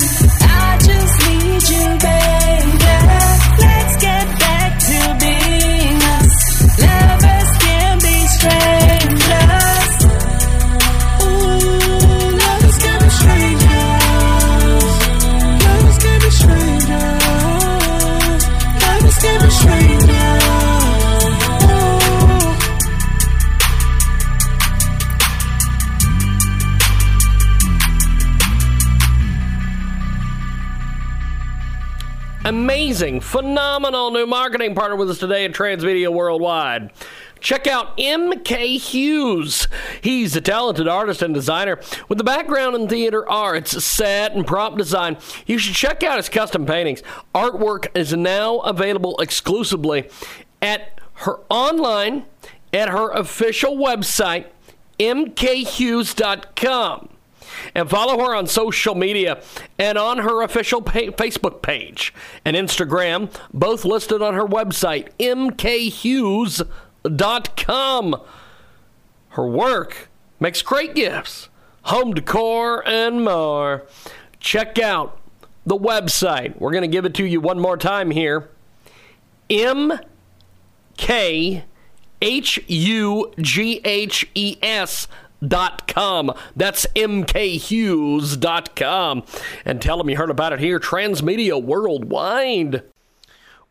Amazing, 32.46 33.22
phenomenal 33.22 34.12
new 34.12 34.28
marketing 34.28 34.76
partner 34.76 34.98
with 34.98 35.10
us 35.10 35.18
today 35.18 35.46
at 35.46 35.54
Transmedia 35.54 36.12
Worldwide. 36.12 36.92
Check 37.40 37.68
out 37.68 37.98
MK 37.98 38.80
Hughes. 38.80 39.70
He's 40.02 40.36
a 40.36 40.42
talented 40.42 40.86
artist 40.86 41.22
and 41.22 41.34
designer 41.34 41.80
with 42.10 42.20
a 42.20 42.24
background 42.26 42.76
in 42.76 42.90
theater 42.90 43.26
arts, 43.30 43.82
set, 43.82 44.36
and 44.36 44.46
prop 44.46 44.78
design. 44.78 45.16
You 45.46 45.58
should 45.58 45.76
check 45.76 46.04
out 46.04 46.18
his 46.18 46.28
custom 46.28 46.66
paintings. 46.66 47.02
Artwork 47.34 47.88
is 47.96 48.14
now 48.14 48.60
available 48.60 49.18
exclusively 49.20 50.10
at 50.62 51.00
her 51.14 51.40
online 51.50 52.26
at 52.74 52.90
her 52.90 53.10
official 53.12 53.78
website, 53.78 54.48
mkhughes.com 55.00 57.08
and 57.76 57.90
follow 57.90 58.18
her 58.26 58.36
on 58.36 58.48
social 58.48 58.96
media 58.96 59.42
and 59.78 59.98
on 59.98 60.20
her 60.20 60.42
official 60.42 60.82
pa- 60.82 61.12
Facebook 61.12 61.62
page 61.62 62.14
and 62.46 62.56
Instagram, 62.56 63.34
both 63.54 63.86
listed 63.86 64.22
on 64.22 64.34
her 64.34 64.46
website, 64.46 65.10
mkhughes.com. 67.04 68.22
Her 69.30 69.48
work 69.48 70.10
makes 70.40 70.62
great 70.62 70.94
gifts, 70.96 71.50
home 71.84 72.14
decor, 72.14 72.88
and 72.88 73.24
more. 73.24 73.88
Check 74.40 74.78
out 74.78 75.20
the 75.66 75.78
website. 75.78 76.60
We're 76.60 76.72
going 76.72 76.84
to 76.84 76.88
give 76.88 77.06
it 77.06 77.14
to 77.16 77.26
you 77.26 77.42
one 77.42 77.60
more 77.60 77.78
time 77.78 78.12
here. 78.12 78.50
M 79.50 80.00
K 80.98 81.64
H 82.22 82.60
U 82.68 83.34
G 83.40 83.82
H 83.84 84.30
E 84.36 84.58
S 84.62 85.08
dot 85.48 85.88
com. 85.88 86.32
That's 86.56 86.86
mkhughes.com. 86.96 89.24
And 89.66 89.82
tell 89.82 89.98
them 89.98 90.10
you 90.10 90.18
heard 90.18 90.30
about 90.30 90.54
it 90.54 90.60
here, 90.60 90.80
Transmedia 90.80 91.60
Worldwide. 91.62 92.84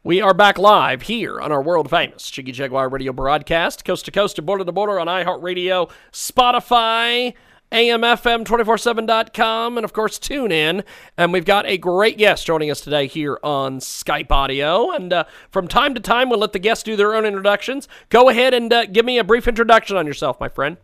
We 0.05 0.21
are 0.21 0.35
back 0.35 0.59
live 0.59 1.03
here 1.03 1.41
on 1.41 1.53
our 1.53 1.63
world 1.63 1.89
famous 1.89 2.29
Jiggy 2.29 2.51
Jaguar 2.51 2.89
radio 2.89 3.13
broadcast, 3.13 3.85
coast 3.85 4.05
to 4.07 4.11
coast 4.11 4.37
and 4.37 4.45
border 4.45 4.65
to 4.65 4.73
border 4.73 4.99
on 4.99 5.07
iHeartRadio, 5.07 5.89
Spotify, 6.11 7.35
AMFM247.com, 7.71 9.79
and 9.79 9.85
of 9.85 9.93
course, 9.93 10.19
TuneIn. 10.19 10.83
And 11.17 11.33
we've 11.33 11.45
got 11.45 11.67
a 11.67 11.79
great 11.79 12.19
guest 12.19 12.47
joining 12.47 12.69
us 12.69 12.81
today 12.81 13.07
here 13.07 13.39
on 13.45 13.79
Skype 13.79 14.33
Audio. 14.33 14.91
And 14.91 15.13
uh, 15.13 15.23
from 15.53 15.69
time 15.69 15.95
to 15.95 16.01
time, 16.01 16.29
we'll 16.29 16.41
let 16.41 16.53
the 16.53 16.59
guests 16.59 16.83
do 16.83 16.97
their 16.97 17.15
own 17.15 17.25
introductions. 17.25 17.87
Go 18.09 18.29
ahead 18.29 18.55
and 18.55 18.73
uh, 18.73 18.87
give 18.87 19.05
me 19.05 19.19
a 19.19 19.25
brief 19.25 19.47
introduction 19.47 19.97
on 19.97 20.09
yourself, 20.09 20.41
my 20.41 20.49
friend. 20.49 20.79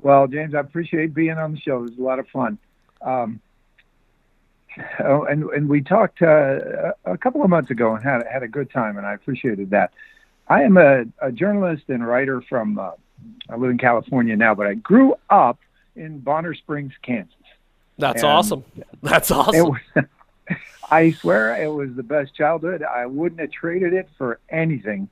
Well, 0.00 0.26
James, 0.26 0.54
I 0.54 0.60
appreciate 0.60 1.14
being 1.14 1.38
on 1.38 1.52
the 1.52 1.60
show. 1.60 1.78
It 1.78 1.90
was 1.90 1.98
a 1.98 2.02
lot 2.02 2.18
of 2.18 2.28
fun. 2.28 2.58
Um, 3.02 3.40
oh, 5.00 5.24
and 5.24 5.44
and 5.50 5.68
we 5.68 5.82
talked 5.82 6.22
uh, 6.22 6.92
a 7.04 7.18
couple 7.18 7.42
of 7.42 7.50
months 7.50 7.70
ago 7.70 7.94
and 7.94 8.04
had 8.04 8.22
had 8.30 8.42
a 8.42 8.48
good 8.48 8.70
time, 8.70 8.96
and 8.96 9.06
I 9.06 9.14
appreciated 9.14 9.70
that. 9.70 9.92
I 10.48 10.62
am 10.62 10.76
a, 10.76 11.04
a 11.20 11.32
journalist 11.32 11.84
and 11.88 12.06
writer 12.06 12.42
from. 12.42 12.78
Uh, 12.78 12.92
I 13.50 13.56
live 13.56 13.70
in 13.70 13.78
California 13.78 14.36
now, 14.36 14.54
but 14.54 14.66
I 14.66 14.74
grew 14.74 15.14
up 15.28 15.58
in 15.96 16.20
Bonner 16.20 16.54
Springs, 16.54 16.92
Kansas. 17.02 17.34
That's 17.98 18.22
And 18.22 18.30
awesome. 18.30 18.64
That's 19.02 19.30
awesome. 19.30 19.70
was, 19.70 20.04
I 20.90 21.10
swear 21.12 21.60
it 21.62 21.68
was 21.68 21.94
the 21.94 22.02
best 22.02 22.34
childhood. 22.34 22.82
I 22.82 23.06
wouldn't 23.06 23.40
have 23.40 23.50
traded 23.50 23.92
it 23.92 24.08
for 24.16 24.38
anything. 24.48 25.08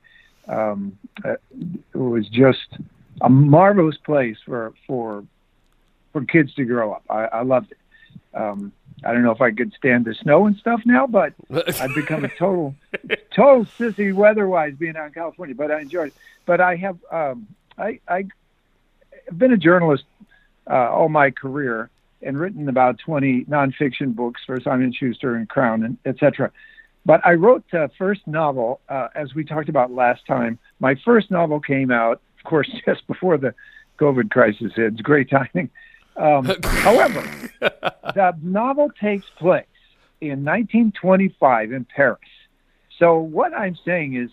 Um, 0.47 0.97
uh, 1.25 1.35
it 1.93 1.97
was 1.97 2.27
just 2.29 2.77
a 3.21 3.29
marvelous 3.29 3.97
place 3.97 4.37
for 4.45 4.73
for 4.85 5.23
for 6.13 6.23
kids 6.25 6.53
to 6.55 6.65
grow 6.65 6.93
up. 6.93 7.03
I, 7.09 7.25
I 7.25 7.41
loved 7.43 7.71
it. 7.71 7.77
Um, 8.33 8.71
I 9.03 9.13
don't 9.13 9.23
know 9.23 9.31
if 9.31 9.41
I 9.41 9.51
could 9.51 9.73
stand 9.73 10.05
the 10.05 10.15
snow 10.15 10.47
and 10.47 10.55
stuff 10.57 10.81
now, 10.85 11.07
but 11.07 11.33
I've 11.79 11.93
become 11.93 12.25
a 12.25 12.29
total 12.29 12.75
total 13.35 13.65
sissy 13.65 14.13
weather-wise 14.13 14.73
being 14.75 14.95
out 14.95 15.07
in 15.07 15.13
California. 15.13 15.55
But 15.55 15.71
I 15.71 15.81
enjoyed 15.81 16.07
it. 16.07 16.13
But 16.45 16.61
I 16.61 16.75
have 16.77 16.97
um, 17.11 17.47
I 17.77 17.99
I 18.07 18.25
have 19.27 19.37
been 19.37 19.53
a 19.53 19.57
journalist 19.57 20.03
uh, 20.69 20.89
all 20.91 21.09
my 21.09 21.31
career 21.31 21.89
and 22.21 22.37
written 22.39 22.67
about 22.67 22.97
20 22.99 23.45
nonfiction 23.45 24.15
books 24.15 24.41
for 24.45 24.59
Simon 24.59 24.91
Schuster 24.91 25.35
and 25.35 25.47
Crown 25.47 25.83
and 25.83 25.97
et 26.05 26.17
cetera. 26.19 26.51
But 27.05 27.25
I 27.25 27.35
wrote 27.35 27.63
the 27.71 27.89
first 27.97 28.27
novel, 28.27 28.81
uh, 28.89 29.07
as 29.15 29.33
we 29.33 29.45
talked 29.45 29.69
about 29.69 29.91
last 29.91 30.25
time. 30.25 30.59
My 30.79 30.95
first 31.05 31.31
novel 31.31 31.59
came 31.59 31.89
out, 31.89 32.21
course, 32.47 32.69
just 32.85 33.05
before 33.05 33.37
the 33.37 33.53
COVID 33.99 34.31
crisis 34.31 34.73
hit. 34.75 34.93
It's 34.93 35.01
great 35.01 35.29
timing. 35.29 35.69
Um, 36.15 36.45
however, 36.63 37.21
the 37.59 38.35
novel 38.41 38.89
takes 38.99 39.25
place 39.37 39.65
in 40.19 40.43
1925 40.43 41.71
in 41.71 41.85
Paris. 41.85 42.19
So 42.97 43.19
what 43.19 43.53
I'm 43.53 43.77
saying 43.85 44.15
is, 44.15 44.31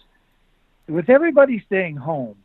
with 0.88 1.11
everybody 1.11 1.62
staying 1.66 1.96
home, 1.96 2.37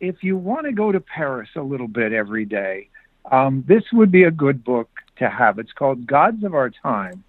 if 0.00 0.22
you 0.22 0.36
want 0.36 0.66
to 0.66 0.72
go 0.72 0.92
to 0.92 1.00
Paris 1.00 1.48
a 1.56 1.62
little 1.62 1.88
bit 1.88 2.12
every 2.12 2.44
day, 2.44 2.88
um, 3.30 3.64
this 3.66 3.82
would 3.92 4.10
be 4.10 4.24
a 4.24 4.30
good 4.30 4.64
book 4.64 4.88
to 5.18 5.28
have. 5.28 5.58
It's 5.58 5.72
called 5.72 6.06
Gods 6.06 6.44
of 6.44 6.54
Our 6.54 6.70
Time, 6.70 7.24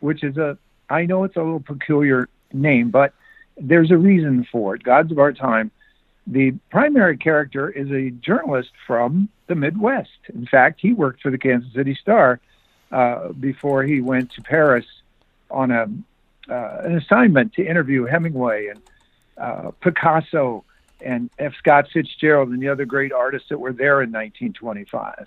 which 0.00 0.22
is 0.22 0.36
a, 0.36 0.56
I 0.88 1.04
know 1.04 1.24
it's 1.24 1.36
a 1.36 1.42
little 1.42 1.60
peculiar 1.60 2.28
name, 2.52 2.90
but 2.90 3.12
there's 3.58 3.90
a 3.90 3.96
reason 3.96 4.46
for 4.50 4.74
it. 4.74 4.82
Gods 4.82 5.12
of 5.12 5.18
Our 5.18 5.32
Time. 5.32 5.70
The 6.26 6.52
primary 6.70 7.16
character 7.16 7.68
is 7.68 7.90
a 7.90 8.10
journalist 8.10 8.70
from 8.86 9.28
the 9.48 9.54
Midwest. 9.54 10.10
In 10.32 10.46
fact, 10.46 10.80
he 10.80 10.92
worked 10.92 11.20
for 11.20 11.30
the 11.30 11.38
Kansas 11.38 11.72
City 11.72 11.94
Star 12.00 12.40
uh, 12.92 13.32
before 13.32 13.82
he 13.82 14.00
went 14.00 14.32
to 14.32 14.42
Paris 14.42 14.86
on 15.50 15.70
a 15.70 15.86
uh, 16.48 16.82
an 16.84 16.96
assignment 16.96 17.54
to 17.54 17.64
interview 17.64 18.04
Hemingway 18.04 18.66
and 18.66 18.82
uh, 19.38 19.70
Picasso 19.80 20.64
and 21.00 21.30
F. 21.38 21.54
Scott 21.56 21.86
Fitzgerald 21.92 22.48
and 22.48 22.60
the 22.60 22.68
other 22.68 22.84
great 22.84 23.12
artists 23.12 23.48
that 23.48 23.58
were 23.58 23.72
there 23.72 24.02
in 24.02 24.10
1925. 24.10 25.26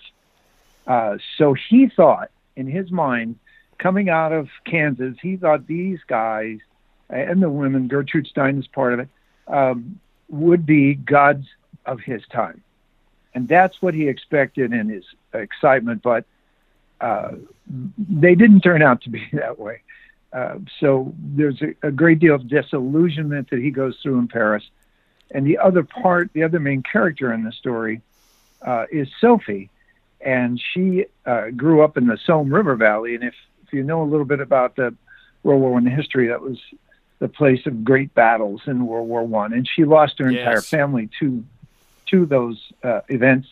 Uh, 0.86 1.16
so 1.38 1.54
he 1.68 1.88
thought, 1.88 2.30
in 2.54 2.66
his 2.66 2.90
mind, 2.90 3.38
coming 3.78 4.08
out 4.08 4.32
of 4.32 4.48
Kansas, 4.64 5.16
he 5.20 5.36
thought 5.36 5.66
these 5.66 5.98
guys 6.06 6.58
and 7.08 7.42
the 7.42 7.50
women, 7.50 7.88
Gertrude 7.88 8.26
Stein 8.26 8.58
is 8.58 8.66
part 8.66 8.92
of 8.92 9.00
it, 9.00 9.08
um, 9.46 10.00
would 10.28 10.66
be 10.66 10.94
gods 10.94 11.46
of 11.84 12.00
his 12.00 12.22
time. 12.32 12.62
And 13.34 13.46
that's 13.48 13.80
what 13.82 13.94
he 13.94 14.08
expected 14.08 14.72
in 14.72 14.88
his 14.88 15.04
excitement, 15.34 16.02
but 16.02 16.24
uh, 17.00 17.32
they 17.98 18.34
didn't 18.34 18.62
turn 18.62 18.82
out 18.82 19.02
to 19.02 19.10
be 19.10 19.28
that 19.32 19.58
way. 19.58 19.82
Uh, 20.32 20.58
so 20.80 21.14
there's 21.18 21.60
a, 21.62 21.74
a 21.86 21.90
great 21.90 22.18
deal 22.18 22.34
of 22.34 22.48
disillusionment 22.48 23.50
that 23.50 23.60
he 23.60 23.70
goes 23.70 23.96
through 24.02 24.18
in 24.18 24.28
Paris. 24.28 24.64
And 25.30 25.46
the 25.46 25.58
other 25.58 25.82
part, 25.82 26.30
the 26.32 26.42
other 26.44 26.60
main 26.60 26.82
character 26.82 27.32
in 27.32 27.44
the 27.44 27.52
story 27.52 28.02
uh, 28.62 28.86
is 28.90 29.08
Sophie. 29.20 29.70
And 30.20 30.60
she 30.72 31.06
uh, 31.24 31.50
grew 31.50 31.82
up 31.82 31.96
in 31.96 32.06
the 32.06 32.18
Somme 32.24 32.52
River 32.52 32.74
Valley. 32.74 33.14
And 33.14 33.24
if, 33.24 33.34
if 33.66 33.72
you 33.72 33.82
know 33.82 34.02
a 34.02 34.04
little 34.04 34.24
bit 34.24 34.40
about 34.40 34.76
the 34.76 34.94
World 35.42 35.60
War 35.60 35.72
One 35.72 35.86
history, 35.86 36.28
that 36.28 36.40
was 36.40 36.58
the 37.18 37.28
place 37.28 37.66
of 37.66 37.84
great 37.84 38.14
battles 38.14 38.62
in 38.66 38.86
World 38.86 39.08
War 39.08 39.24
One. 39.24 39.52
And 39.52 39.68
she 39.68 39.84
lost 39.84 40.18
her 40.18 40.28
entire 40.28 40.60
family 40.60 41.08
to 41.20 41.44
to 42.06 42.26
those 42.26 42.72
uh, 42.84 43.00
events. 43.08 43.48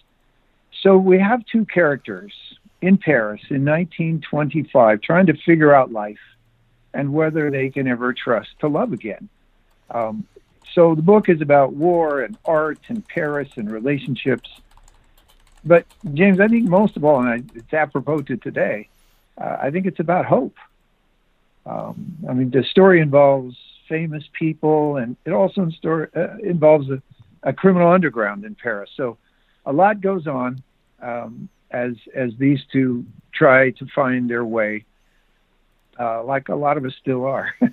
So 0.83 0.97
we 0.97 1.19
have 1.19 1.45
two 1.47 1.65
characters 1.65 2.33
in 2.81 2.99
Paris 2.99 3.41
in 3.51 3.65
1925 3.65 5.01
trying 5.01 5.27
to 5.27 5.35
figure 5.35 5.75
out 5.75 5.91
life 5.91 6.19
and 6.93 7.13
whether 7.13 7.51
they 7.51 7.71
can 7.71 7.89
ever 7.89 8.13
trust 8.13 8.51
to 8.61 8.69
love 8.69 8.93
again. 8.93 9.29
Um, 9.91 10.27
so 10.73 10.95
the 10.95 11.03
book 11.03 11.29
is 11.29 11.41
about 11.41 11.73
war 11.73 12.23
and 12.23 12.37
art 12.45 12.79
and 12.89 13.07
Paris 13.07 13.49
and 13.57 13.71
relationships. 13.71 14.51
But 15.65 15.87
James, 16.13 16.41
I 16.41 16.49
think 16.49 16.69
most 16.69 16.97
of 16.97 17.05
all, 17.05 17.21
and 17.21 17.29
I, 17.29 17.43
it's 17.55 17.73
apropos 17.73 18.23
to 18.23 18.37
today, 18.37 18.89
uh, 19.39 19.57
I 19.61 19.71
think 19.71 19.87
it's 19.87 20.01
about 20.01 20.27
hope. 20.27 20.57
Um, 21.67 22.17
I 22.29 22.35
mean, 22.35 22.51
the 22.51 22.63
story 22.65 23.01
involves 23.01 23.57
famous 23.89 24.25
people, 24.33 24.97
and 24.97 25.17
it 25.25 25.33
also 25.33 25.69
story, 25.71 26.09
uh, 26.15 26.37
involves 26.43 26.91
a, 26.91 27.03
a 27.43 27.53
criminal 27.53 27.91
underground 27.91 28.45
in 28.45 28.55
Paris. 28.55 28.91
So 28.97 29.19
a 29.67 29.73
lot 29.73 30.01
goes 30.01 30.27
on 30.27 30.63
um, 31.03 31.49
as 31.71 31.95
as 32.15 32.33
these 32.39 32.61
two 32.73 33.05
try 33.33 33.71
to 33.71 33.87
find 33.95 34.29
their 34.29 34.45
way, 34.45 34.85
uh, 35.99 36.23
like 36.23 36.49
a 36.49 36.55
lot 36.55 36.77
of 36.77 36.85
us 36.85 36.95
still 37.01 37.25
are. 37.25 37.55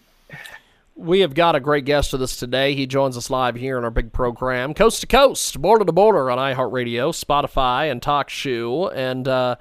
We 0.93 1.21
have 1.21 1.33
got 1.33 1.55
a 1.55 1.59
great 1.59 1.85
guest 1.85 2.11
with 2.11 2.21
us 2.21 2.35
today. 2.35 2.75
He 2.75 2.85
joins 2.85 3.17
us 3.17 3.31
live 3.31 3.55
here 3.55 3.77
in 3.77 3.83
our 3.83 3.89
big 3.89 4.13
program, 4.13 4.75
Coast 4.75 5.01
to 5.01 5.07
Coast, 5.07 5.59
Border 5.59 5.85
to 5.85 5.91
Border 5.91 6.29
on 6.29 6.37
iHeartRadio, 6.37 7.09
Spotify, 7.11 7.89
and 7.89 8.01
TalkShoe. 8.01 8.93
And 8.93 9.27
uh, 9.27 9.55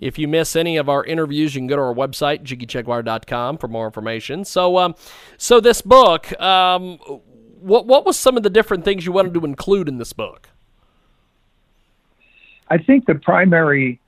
if 0.00 0.18
you 0.18 0.28
miss 0.28 0.56
any 0.56 0.76
of 0.76 0.88
our 0.88 1.04
interviews, 1.04 1.54
you 1.54 1.60
can 1.60 1.66
go 1.66 1.76
to 1.76 1.82
our 1.82 1.94
website, 1.94 2.42
jiggyjaguar.com, 2.42 3.58
for 3.58 3.68
more 3.68 3.86
information. 3.86 4.44
So, 4.44 4.78
um, 4.78 4.94
so 5.38 5.60
this 5.60 5.80
book, 5.80 6.38
um, 6.40 6.98
what 7.60 7.86
what 7.86 8.04
was 8.04 8.18
some 8.18 8.36
of 8.36 8.42
the 8.42 8.50
different 8.50 8.84
things 8.84 9.06
you 9.06 9.12
wanted 9.12 9.34
to 9.34 9.44
include 9.44 9.88
in 9.88 9.98
this 9.98 10.12
book? 10.12 10.50
I 12.68 12.78
think 12.78 13.06
the 13.06 13.14
primary 13.14 14.00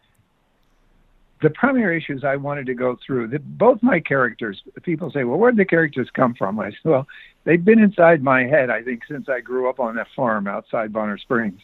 the 1.42 1.50
primary 1.50 1.98
issues 1.98 2.24
I 2.24 2.36
wanted 2.36 2.66
to 2.66 2.74
go 2.74 2.96
through 3.06 3.28
that 3.28 3.58
both 3.58 3.82
my 3.82 4.00
characters 4.00 4.62
people 4.82 5.10
say, 5.10 5.24
Well, 5.24 5.38
where 5.38 5.50
did 5.50 5.58
the 5.58 5.66
characters 5.66 6.08
come 6.14 6.34
from? 6.34 6.58
I 6.58 6.70
said, 6.70 6.78
Well, 6.84 7.06
they've 7.44 7.64
been 7.64 7.78
inside 7.78 8.22
my 8.22 8.44
head, 8.44 8.70
I 8.70 8.82
think, 8.82 9.02
since 9.08 9.28
I 9.28 9.40
grew 9.40 9.68
up 9.68 9.78
on 9.78 9.96
that 9.96 10.08
farm 10.16 10.46
outside 10.46 10.92
Bonner 10.92 11.18
Springs. 11.18 11.60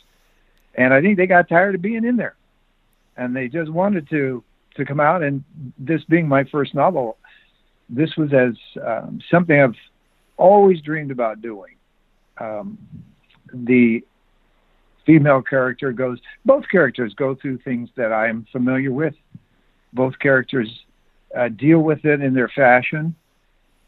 And 0.75 0.93
I 0.95 1.01
think 1.01 1.17
they 1.17 1.27
got 1.27 1.49
tired 1.49 1.75
of 1.75 1.83
being 1.83 2.05
in 2.05 2.17
there. 2.17 2.35
And 3.17 3.35
they 3.37 3.49
just 3.49 3.71
wanted 3.71 4.09
to 4.11 4.43
to 4.77 4.85
come 4.87 5.01
out 5.01 5.23
and 5.23 5.45
this 5.79 6.03
being 6.05 6.27
my 6.27 6.45
first 6.45 6.75
novel, 6.75 7.19
this 7.91 8.17
was 8.17 8.33
as 8.33 8.55
um, 8.83 9.21
something 9.31 9.61
I've 9.61 9.77
always 10.39 10.81
dreamed 10.81 11.11
about 11.11 11.43
doing. 11.43 11.77
Um, 12.39 12.79
the 13.53 14.03
female 15.05 15.43
character 15.43 15.93
goes 15.93 16.19
both 16.45 16.65
characters 16.69 17.13
go 17.15 17.35
through 17.35 17.59
things 17.59 17.91
that 17.97 18.13
I'm 18.13 18.47
familiar 18.51 18.93
with. 18.93 19.15
Both 19.93 20.19
characters 20.19 20.85
uh, 21.37 21.49
deal 21.49 21.81
with 21.81 22.05
it 22.05 22.23
in 22.23 22.35
their 22.35 22.49
fashion, 22.49 23.15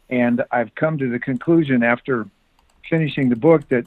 and 0.09 0.43
I've 0.51 0.73
come 0.75 0.97
to 0.99 1.09
the 1.09 1.19
conclusion 1.19 1.83
after 1.83 2.27
finishing 2.89 3.29
the 3.29 3.35
book 3.35 3.67
that 3.69 3.85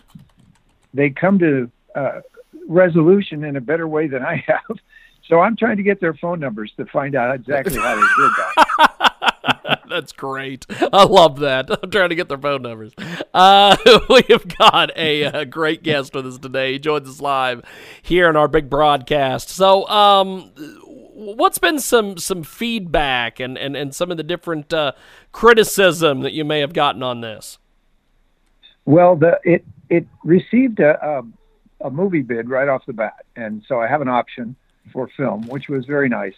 they 0.93 1.11
come 1.11 1.39
to 1.39 1.71
uh, 1.95 2.21
resolution 2.67 3.45
in 3.45 3.57
a 3.57 3.61
better 3.61 3.87
way 3.87 4.09
than 4.09 4.25
I 4.25 4.37
have. 4.47 4.79
So 5.29 5.41
I'm 5.41 5.57
trying 5.57 5.77
to 5.77 5.83
get 5.83 6.01
their 6.01 6.15
phone 6.15 6.41
numbers 6.41 6.73
to 6.79 6.87
find 6.87 7.15
out 7.15 7.35
exactly 7.35 7.77
how 7.77 7.95
they 7.95 8.01
did 8.01 8.31
that. 8.39 9.85
That's 9.89 10.13
great. 10.13 10.65
I 10.93 11.05
love 11.05 11.41
that. 11.41 11.71
I'm 11.83 11.91
trying 11.91 12.09
to 12.09 12.15
get 12.15 12.29
their 12.29 12.39
phone 12.39 12.63
numbers. 12.63 12.93
Uh, 13.35 13.77
we 14.09 14.23
have 14.31 14.57
got 14.57 14.91
a, 14.97 15.25
a, 15.25 15.45
great 15.45 15.83
guest 15.83 16.15
with 16.15 16.27
us 16.27 16.39
today. 16.39 16.73
He 16.73 16.79
joins 16.79 17.09
us 17.09 17.21
live 17.21 17.63
here 18.01 18.31
in 18.31 18.37
our 18.37 18.49
big 18.49 18.71
broadcast. 18.71 19.51
So, 19.51 19.87
um, 19.89 20.51
what's 20.87 21.59
been 21.59 21.79
some 21.79 22.17
some 22.17 22.43
feedback 22.43 23.41
and, 23.41 23.59
and, 23.59 23.77
and 23.77 23.95
some 23.95 24.11
of 24.11 24.17
the 24.17 24.23
different 24.23 24.73
uh, 24.73 24.93
criticism 25.33 26.21
that 26.21 26.33
you 26.33 26.45
may 26.45 26.61
have 26.61 26.73
gotten 26.73 27.03
on 27.03 27.21
this? 27.21 27.59
Well, 28.87 29.17
the 29.17 29.39
it 29.45 29.65
it 29.91 30.07
received 30.25 30.81
a, 30.81 30.99
a, 31.07 31.87
a 31.87 31.91
movie 31.91 32.23
bid 32.23 32.49
right 32.49 32.69
off 32.69 32.87
the 32.87 32.95
bat, 32.95 33.27
and 33.37 33.63
so 33.69 33.81
I 33.81 33.89
have 33.89 34.01
an 34.01 34.09
option 34.09 34.57
for 34.89 35.09
film, 35.09 35.47
which 35.49 35.69
was 35.69 35.87
very 35.87 36.09
nice. 36.09 36.37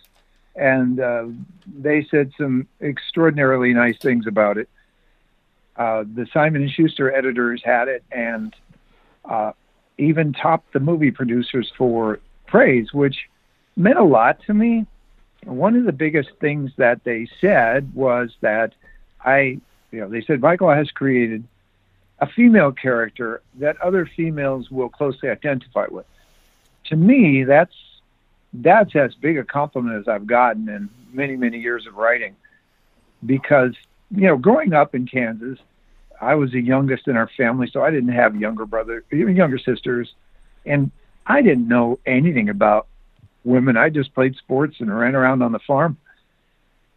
And 0.56 1.00
uh, 1.00 1.26
they 1.66 2.06
said 2.10 2.32
some 2.36 2.66
extraordinarily 2.80 3.72
nice 3.72 3.98
things 3.98 4.26
about 4.26 4.58
it. 4.58 4.68
Uh, 5.76 6.04
the 6.14 6.26
Simon 6.32 6.62
and 6.62 6.70
Schuster 6.70 7.14
editors 7.14 7.62
had 7.64 7.88
it, 7.88 8.04
and 8.10 8.54
uh, 9.24 9.52
even 9.96 10.32
topped 10.32 10.72
the 10.72 10.80
movie 10.80 11.10
producers 11.10 11.72
for 11.76 12.20
praise, 12.46 12.92
which 12.92 13.28
meant 13.76 13.98
a 13.98 14.04
lot 14.04 14.42
to 14.46 14.54
me. 14.54 14.86
One 15.44 15.76
of 15.76 15.84
the 15.84 15.92
biggest 15.92 16.30
things 16.40 16.72
that 16.76 17.04
they 17.04 17.28
said 17.40 17.94
was 17.94 18.34
that 18.40 18.74
I, 19.24 19.60
you 19.90 20.00
know, 20.00 20.08
they 20.08 20.20
said 20.22 20.40
Michael 20.40 20.70
has 20.70 20.90
created 20.90 21.44
a 22.18 22.26
female 22.26 22.72
character 22.72 23.40
that 23.54 23.80
other 23.80 24.04
females 24.04 24.70
will 24.70 24.90
closely 24.90 25.30
identify 25.30 25.86
with. 25.90 26.06
To 26.86 26.96
me, 26.96 27.44
that's 27.44 27.74
that's 28.52 28.94
as 28.96 29.14
big 29.14 29.38
a 29.38 29.44
compliment 29.44 30.00
as 30.00 30.08
I've 30.08 30.26
gotten 30.26 30.68
in 30.68 30.88
many, 31.12 31.36
many 31.36 31.58
years 31.58 31.86
of 31.86 31.94
writing. 31.94 32.36
Because, 33.24 33.74
you 34.10 34.26
know, 34.26 34.36
growing 34.36 34.72
up 34.72 34.94
in 34.94 35.06
Kansas, 35.06 35.58
I 36.20 36.34
was 36.34 36.52
the 36.52 36.60
youngest 36.60 37.08
in 37.08 37.16
our 37.16 37.30
family, 37.36 37.68
so 37.72 37.82
I 37.82 37.90
didn't 37.90 38.12
have 38.12 38.36
younger 38.36 38.66
brothers, 38.66 39.04
even 39.12 39.36
younger 39.36 39.58
sisters, 39.58 40.12
and 40.66 40.90
I 41.26 41.42
didn't 41.42 41.68
know 41.68 41.98
anything 42.06 42.48
about 42.48 42.86
women. 43.44 43.76
I 43.76 43.88
just 43.88 44.14
played 44.14 44.36
sports 44.36 44.76
and 44.80 44.94
ran 44.94 45.14
around 45.14 45.42
on 45.42 45.52
the 45.52 45.60
farm. 45.60 45.96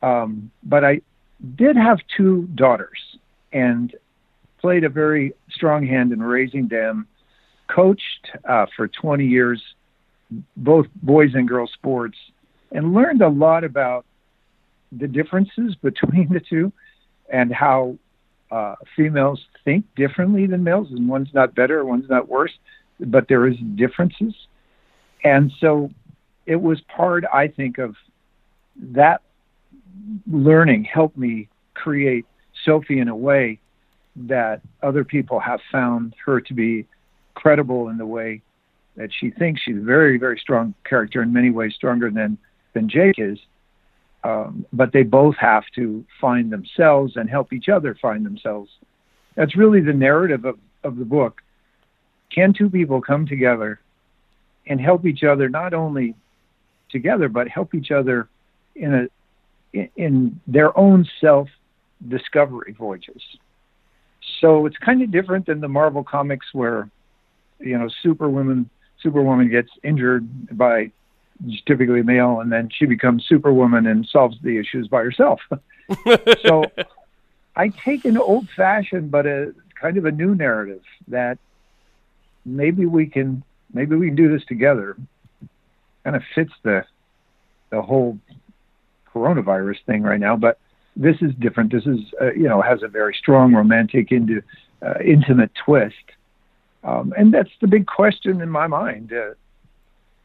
Um, 0.01 0.51
but 0.63 0.83
I 0.83 1.01
did 1.55 1.77
have 1.77 1.99
two 2.17 2.49
daughters 2.55 2.99
and 3.53 3.95
played 4.59 4.83
a 4.83 4.89
very 4.89 5.33
strong 5.51 5.85
hand 5.85 6.11
in 6.11 6.21
raising 6.21 6.67
them. 6.67 7.07
Coached 7.67 8.31
uh, 8.47 8.65
for 8.75 8.87
20 8.87 9.25
years, 9.25 9.61
both 10.57 10.87
boys 11.01 11.31
and 11.33 11.47
girls 11.47 11.71
sports, 11.73 12.17
and 12.71 12.93
learned 12.93 13.21
a 13.21 13.29
lot 13.29 13.63
about 13.63 14.05
the 14.91 15.07
differences 15.07 15.75
between 15.81 16.31
the 16.31 16.39
two 16.39 16.71
and 17.29 17.53
how 17.53 17.97
uh, 18.51 18.75
females 18.95 19.41
think 19.65 19.85
differently 19.95 20.45
than 20.45 20.63
males, 20.63 20.89
and 20.91 21.07
one's 21.07 21.33
not 21.33 21.55
better, 21.55 21.83
one's 21.85 22.09
not 22.09 22.27
worse, 22.27 22.51
but 22.99 23.27
there 23.27 23.47
is 23.47 23.55
differences. 23.75 24.33
And 25.23 25.51
so 25.59 25.89
it 26.45 26.57
was 26.57 26.79
part, 26.81 27.23
I 27.33 27.47
think, 27.47 27.77
of 27.77 27.95
that 28.91 29.21
learning 30.29 30.83
helped 30.83 31.17
me 31.17 31.49
create 31.73 32.25
Sophie 32.65 32.99
in 32.99 33.07
a 33.07 33.15
way 33.15 33.59
that 34.15 34.61
other 34.81 35.03
people 35.03 35.39
have 35.39 35.59
found 35.71 36.13
her 36.25 36.39
to 36.41 36.53
be 36.53 36.85
credible 37.33 37.89
in 37.89 37.97
the 37.97 38.05
way 38.05 38.41
that 38.95 39.09
she 39.19 39.31
thinks 39.31 39.61
she's 39.61 39.77
a 39.77 39.81
very, 39.81 40.17
very 40.17 40.37
strong 40.37 40.73
character 40.83 41.21
in 41.21 41.33
many 41.33 41.49
ways, 41.49 41.73
stronger 41.75 42.09
than 42.09 42.37
than 42.73 42.89
Jake 42.89 43.15
is. 43.17 43.39
Um, 44.23 44.65
but 44.71 44.93
they 44.93 45.03
both 45.03 45.35
have 45.37 45.63
to 45.75 46.05
find 46.21 46.51
themselves 46.51 47.17
and 47.17 47.29
help 47.29 47.51
each 47.51 47.67
other 47.67 47.97
find 48.01 48.25
themselves. 48.25 48.69
That's 49.35 49.57
really 49.57 49.81
the 49.81 49.93
narrative 49.93 50.45
of, 50.45 50.57
of 50.83 50.95
the 50.95 51.03
book. 51.03 51.41
Can 52.33 52.53
two 52.53 52.69
people 52.69 53.01
come 53.01 53.27
together 53.27 53.81
and 54.65 54.79
help 54.79 55.05
each 55.05 55.23
other 55.23 55.49
not 55.49 55.73
only 55.73 56.15
together, 56.89 57.27
but 57.27 57.49
help 57.49 57.75
each 57.75 57.91
other 57.91 58.29
in 58.75 58.93
a 58.93 59.89
in 59.95 60.39
their 60.47 60.77
own 60.77 61.05
self 61.19 61.49
discovery 62.07 62.75
voyages. 62.77 63.21
So 64.39 64.65
it's 64.65 64.77
kind 64.77 65.01
of 65.01 65.11
different 65.11 65.47
than 65.47 65.59
the 65.59 65.67
Marvel 65.67 66.03
comics 66.03 66.47
where, 66.53 66.89
you 67.59 67.77
know, 67.77 67.89
Superwoman 68.01 68.69
Superwoman 69.03 69.49
gets 69.49 69.69
injured 69.83 70.57
by 70.57 70.91
typically 71.67 72.01
male, 72.01 72.39
and 72.39 72.51
then 72.51 72.69
she 72.73 72.85
becomes 72.85 73.25
Superwoman 73.27 73.85
and 73.85 74.07
solves 74.07 74.37
the 74.41 74.57
issues 74.57 74.87
by 74.87 75.03
herself. 75.03 75.41
so 76.45 76.63
I 77.55 77.69
take 77.69 78.05
an 78.05 78.17
old 78.17 78.47
fashioned 78.55 79.11
but 79.11 79.25
a 79.25 79.53
kind 79.79 79.97
of 79.97 80.05
a 80.05 80.11
new 80.11 80.33
narrative 80.33 80.81
that 81.09 81.37
maybe 82.45 82.85
we 82.85 83.05
can 83.05 83.43
maybe 83.73 83.95
we 83.95 84.07
can 84.07 84.15
do 84.15 84.31
this 84.31 84.45
together 84.45 84.95
kind 86.03 86.15
of 86.15 86.23
fits 86.35 86.53
the 86.63 86.83
the 87.69 87.81
whole 87.81 88.17
coronavirus 89.13 89.83
thing 89.85 90.03
right 90.03 90.19
now. 90.19 90.35
But 90.35 90.59
this 90.95 91.17
is 91.21 91.33
different. 91.39 91.71
This 91.71 91.85
is 91.85 91.99
uh, 92.21 92.33
you 92.33 92.47
know 92.47 92.61
has 92.61 92.83
a 92.83 92.87
very 92.87 93.13
strong 93.13 93.53
romantic 93.53 94.11
into 94.11 94.41
uh, 94.81 94.95
intimate 95.03 95.51
twist, 95.65 95.95
um, 96.83 97.13
and 97.17 97.33
that's 97.33 97.51
the 97.61 97.67
big 97.67 97.87
question 97.87 98.41
in 98.41 98.49
my 98.49 98.67
mind. 98.67 99.13
Uh, 99.13 99.33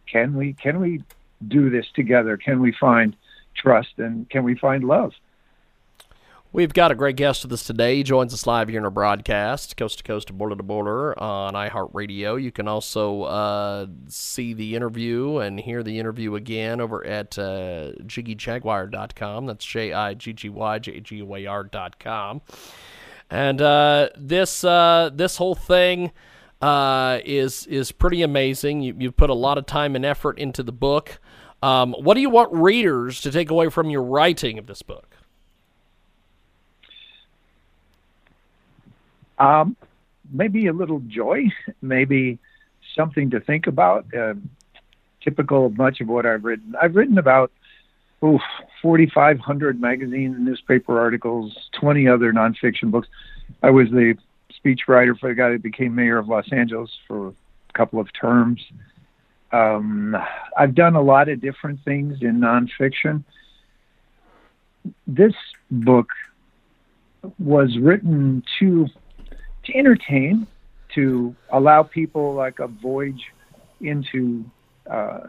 can 0.06 0.34
we 0.34 0.54
can 0.54 0.80
we 0.80 1.02
do 1.46 1.70
this 1.70 1.86
together? 1.94 2.36
Can 2.36 2.61
we 2.61 2.72
find 2.72 3.16
trust 3.54 3.98
and 3.98 4.28
can 4.30 4.44
we 4.44 4.56
find 4.56 4.84
love? 4.84 5.12
We've 6.50 6.72
got 6.72 6.90
a 6.90 6.94
great 6.94 7.16
guest 7.16 7.42
with 7.42 7.52
us 7.52 7.62
today. 7.62 7.96
He 7.96 8.02
joins 8.02 8.32
us 8.32 8.46
live 8.46 8.70
here 8.70 8.78
in 8.78 8.84
our 8.84 8.90
broadcast, 8.90 9.76
coast 9.76 9.98
to 9.98 10.04
coast, 10.04 10.32
border 10.32 10.56
to 10.56 10.62
border 10.62 11.16
on 11.22 11.52
iHeartRadio. 11.52 12.42
You 12.42 12.50
can 12.50 12.66
also 12.66 13.24
uh, 13.24 13.86
see 14.09 14.54
the 14.54 14.74
interview 14.74 15.38
and 15.38 15.61
hear 15.61 15.82
the 15.82 15.98
interview 15.98 16.36
again 16.36 16.80
over 16.80 17.06
at 17.06 17.38
uh, 17.38 17.92
jiggyjaguar.com. 18.02 19.44
That's 19.44 19.64
J 19.64 19.92
I 19.92 20.14
G 20.14 20.32
G 20.32 20.48
Y 20.48 20.78
J 20.78 21.00
G 21.00 21.16
U 21.16 21.34
A 21.34 21.44
R.com. 21.44 22.40
And 23.28 23.61
uh, 23.61 24.09
this 24.16 24.64
uh, 24.64 25.11
this 25.12 25.36
whole 25.36 25.54
thing 25.54 26.12
uh, 26.61 27.20
is 27.24 27.66
is 27.66 27.92
pretty 27.92 28.22
amazing. 28.22 28.82
You, 28.82 28.94
you've 28.98 29.16
put 29.16 29.30
a 29.30 29.34
lot 29.34 29.59
of 29.59 29.66
time 29.66 29.96
and 29.96 30.04
effort 30.04 30.38
into 30.38 30.62
the 30.62 30.72
book. 30.72 31.20
Um, 31.62 31.94
what 31.98 32.14
do 32.14 32.20
you 32.20 32.30
want 32.30 32.52
readers 32.52 33.20
to 33.22 33.30
take 33.30 33.50
away 33.50 33.68
from 33.68 33.90
your 33.90 34.02
writing 34.02 34.59
of 34.59 34.66
this 34.66 34.82
book? 34.82 35.16
Um, 39.38 39.76
maybe 40.32 40.66
a 40.66 40.72
little 40.72 41.00
joy, 41.00 41.44
maybe 41.82 42.38
something 42.94 43.30
to 43.30 43.40
think 43.40 43.66
about. 43.66 44.06
Um 44.14 44.50
typical 45.28 45.66
of 45.66 45.76
much 45.76 46.00
of 46.00 46.09
what 46.09 46.26
I've 46.26 46.44
written. 46.44 46.74
I've 46.80 46.94
written 46.94 47.18
about 47.18 47.50
oof, 48.24 48.40
4,500 48.82 49.80
magazine 49.80 50.34
and 50.34 50.44
newspaper 50.44 50.98
articles, 50.98 51.56
20 51.72 52.09
other 52.09 52.32
nonfiction 52.32 52.90
books. 52.90 53.09
I 53.62 53.70
was 53.70 53.90
the 53.90 54.16
speechwriter 54.62 55.18
for 55.18 55.28
the 55.28 55.34
guy 55.34 55.50
that 55.50 55.62
became 55.62 55.94
mayor 55.94 56.18
of 56.18 56.28
Los 56.28 56.50
Angeles 56.52 56.90
for 57.06 57.28
a 57.28 57.32
couple 57.74 58.00
of 58.00 58.09
terms. 58.18 58.61
Um, 59.52 60.16
I've 60.56 60.74
done 60.74 60.94
a 60.94 61.00
lot 61.00 61.28
of 61.28 61.40
different 61.40 61.80
things 61.84 62.18
in 62.20 62.40
nonfiction. 62.40 63.24
This 65.06 65.34
book 65.70 66.09
was 67.38 67.76
written 67.78 68.42
to 68.59 68.86
to 69.64 69.76
entertain, 69.76 70.46
to 70.94 71.34
allow 71.50 71.82
people 71.82 72.34
like 72.34 72.59
a 72.59 72.66
voyage 72.68 73.22
into 73.80 74.44
uh, 74.90 75.20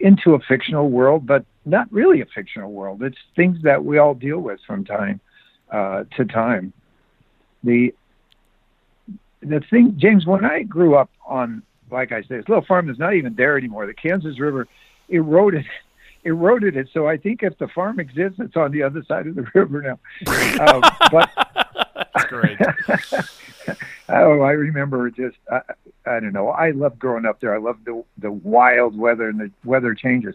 into 0.00 0.34
a 0.34 0.40
fictional 0.48 0.90
world, 0.90 1.26
but 1.26 1.44
not 1.64 1.92
really 1.92 2.20
a 2.20 2.26
fictional 2.26 2.72
world. 2.72 3.02
It's 3.02 3.18
things 3.36 3.58
that 3.62 3.84
we 3.84 3.98
all 3.98 4.14
deal 4.14 4.38
with 4.38 4.60
from 4.66 4.84
time 4.84 5.20
uh, 5.70 6.04
to 6.16 6.24
time. 6.24 6.72
The 7.64 7.94
the 9.42 9.60
thing, 9.70 9.94
James, 9.96 10.26
when 10.26 10.44
I 10.44 10.62
grew 10.62 10.96
up 10.96 11.10
on, 11.26 11.62
like 11.90 12.12
I 12.12 12.20
said, 12.22 12.40
this 12.40 12.48
little 12.48 12.64
farm 12.64 12.90
is 12.90 12.98
not 12.98 13.14
even 13.14 13.34
there 13.34 13.56
anymore. 13.56 13.86
The 13.86 13.94
Kansas 13.94 14.38
River 14.38 14.68
eroded 15.08 15.64
eroded 16.24 16.76
it. 16.76 16.88
So 16.92 17.08
I 17.08 17.16
think 17.16 17.42
if 17.42 17.56
the 17.58 17.68
farm 17.68 17.98
exists, 17.98 18.38
it's 18.38 18.56
on 18.56 18.70
the 18.72 18.82
other 18.82 19.02
side 19.04 19.26
of 19.26 19.34
the 19.34 19.46
river 19.54 19.80
now. 19.82 19.98
uh, 20.60 20.90
but 21.10 21.30
That's 22.14 22.26
great. 22.28 22.58
oh, 24.08 24.40
I 24.40 24.52
remember 24.52 25.10
just 25.10 25.36
I, 25.50 25.60
I 26.06 26.20
don't 26.20 26.32
know. 26.32 26.48
I 26.50 26.70
love 26.72 26.98
growing 26.98 27.24
up 27.24 27.40
there. 27.40 27.54
I 27.54 27.58
love 27.58 27.78
the 27.84 28.02
the 28.18 28.30
wild 28.32 28.96
weather 28.98 29.28
and 29.28 29.40
the 29.40 29.50
weather 29.64 29.94
changes. 29.94 30.34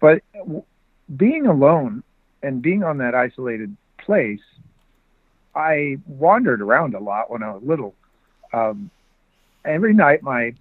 But 0.00 0.22
w- 0.34 0.62
being 1.16 1.46
alone 1.46 2.02
and 2.42 2.60
being 2.60 2.82
on 2.84 2.98
that 2.98 3.14
isolated 3.14 3.76
place, 3.98 4.40
I 5.56 5.96
wandered 6.06 6.60
around 6.60 6.94
a 6.94 7.00
lot 7.00 7.30
when 7.30 7.42
I 7.42 7.52
was 7.52 7.62
little. 7.64 7.94
Um, 8.52 8.90
every 9.64 9.94
night, 9.94 10.22
my 10.22 10.52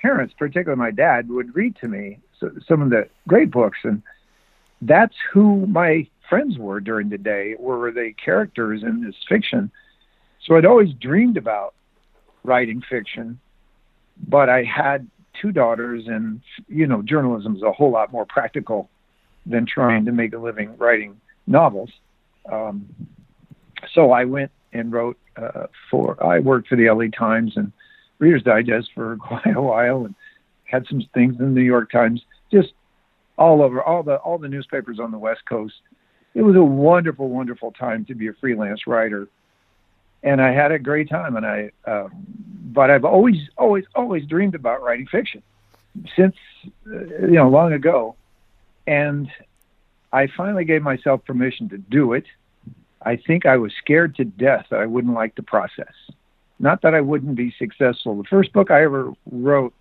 parents, 0.00 0.34
particularly 0.38 0.78
my 0.78 0.92
dad, 0.92 1.28
would 1.28 1.54
read 1.54 1.76
to 1.80 1.88
me 1.88 2.20
so, 2.38 2.50
some 2.66 2.80
of 2.80 2.90
the 2.90 3.08
great 3.26 3.50
books, 3.50 3.78
and 3.82 4.02
that's 4.82 5.14
who 5.32 5.66
my 5.66 6.06
friends 6.28 6.58
were 6.58 6.80
during 6.80 7.08
the 7.08 7.18
day. 7.18 7.56
Were 7.58 7.90
the 7.90 8.12
characters 8.24 8.82
in 8.82 9.02
this 9.04 9.16
fiction? 9.28 9.70
So 10.44 10.56
I'd 10.56 10.64
always 10.64 10.92
dreamed 10.94 11.36
about 11.36 11.74
writing 12.44 12.82
fiction, 12.88 13.40
but 14.28 14.48
I 14.48 14.62
had 14.62 15.08
two 15.40 15.50
daughters, 15.50 16.04
and 16.06 16.40
you 16.68 16.86
know, 16.86 17.02
journalism 17.02 17.56
is 17.56 17.62
a 17.62 17.72
whole 17.72 17.90
lot 17.90 18.12
more 18.12 18.26
practical 18.26 18.88
than 19.44 19.66
trying 19.66 20.04
to 20.04 20.12
make 20.12 20.32
a 20.34 20.38
living 20.38 20.76
writing 20.76 21.20
novels. 21.46 21.90
Um, 22.50 22.86
so 23.92 24.12
I 24.12 24.24
went 24.24 24.50
and 24.72 24.92
wrote 24.92 25.18
uh, 25.36 25.66
for. 25.90 26.22
I 26.24 26.40
worked 26.40 26.68
for 26.68 26.76
the 26.76 26.90
LA 26.90 27.06
Times 27.16 27.56
and 27.56 27.72
Reader's 28.18 28.42
Digest 28.42 28.90
for 28.94 29.16
quite 29.20 29.54
a 29.54 29.62
while, 29.62 30.04
and 30.04 30.14
had 30.64 30.86
some 30.88 31.02
things 31.14 31.38
in 31.38 31.46
the 31.46 31.50
New 31.50 31.62
York 31.62 31.90
Times, 31.90 32.22
just 32.52 32.72
all 33.38 33.62
over 33.62 33.82
all 33.82 34.02
the 34.02 34.16
all 34.16 34.38
the 34.38 34.48
newspapers 34.48 34.98
on 34.98 35.10
the 35.10 35.18
West 35.18 35.44
Coast. 35.46 35.74
It 36.34 36.42
was 36.42 36.56
a 36.56 36.62
wonderful, 36.62 37.28
wonderful 37.28 37.72
time 37.72 38.04
to 38.06 38.14
be 38.14 38.28
a 38.28 38.32
freelance 38.34 38.86
writer, 38.86 39.28
and 40.22 40.40
I 40.40 40.52
had 40.52 40.70
a 40.70 40.78
great 40.78 41.08
time. 41.08 41.36
And 41.36 41.46
I, 41.46 41.70
um, 41.86 42.10
but 42.72 42.90
I've 42.90 43.06
always, 43.06 43.36
always, 43.56 43.84
always 43.94 44.26
dreamed 44.26 44.54
about 44.54 44.82
writing 44.82 45.06
fiction 45.06 45.42
since 46.14 46.36
uh, 46.86 46.98
you 47.22 47.36
know 47.36 47.48
long 47.48 47.72
ago, 47.72 48.16
and 48.86 49.30
I 50.12 50.28
finally 50.36 50.64
gave 50.64 50.82
myself 50.82 51.24
permission 51.24 51.68
to 51.70 51.78
do 51.78 52.12
it. 52.12 52.24
I 53.02 53.16
think 53.16 53.46
I 53.46 53.56
was 53.56 53.72
scared 53.78 54.16
to 54.16 54.24
death 54.24 54.66
that 54.70 54.80
I 54.80 54.86
wouldn't 54.86 55.14
like 55.14 55.34
the 55.34 55.42
process. 55.42 55.92
Not 56.58 56.82
that 56.82 56.94
I 56.94 57.00
wouldn't 57.00 57.36
be 57.36 57.54
successful. 57.58 58.16
The 58.16 58.24
first 58.24 58.52
book 58.52 58.70
I 58.70 58.82
ever 58.82 59.12
wrote 59.30 59.74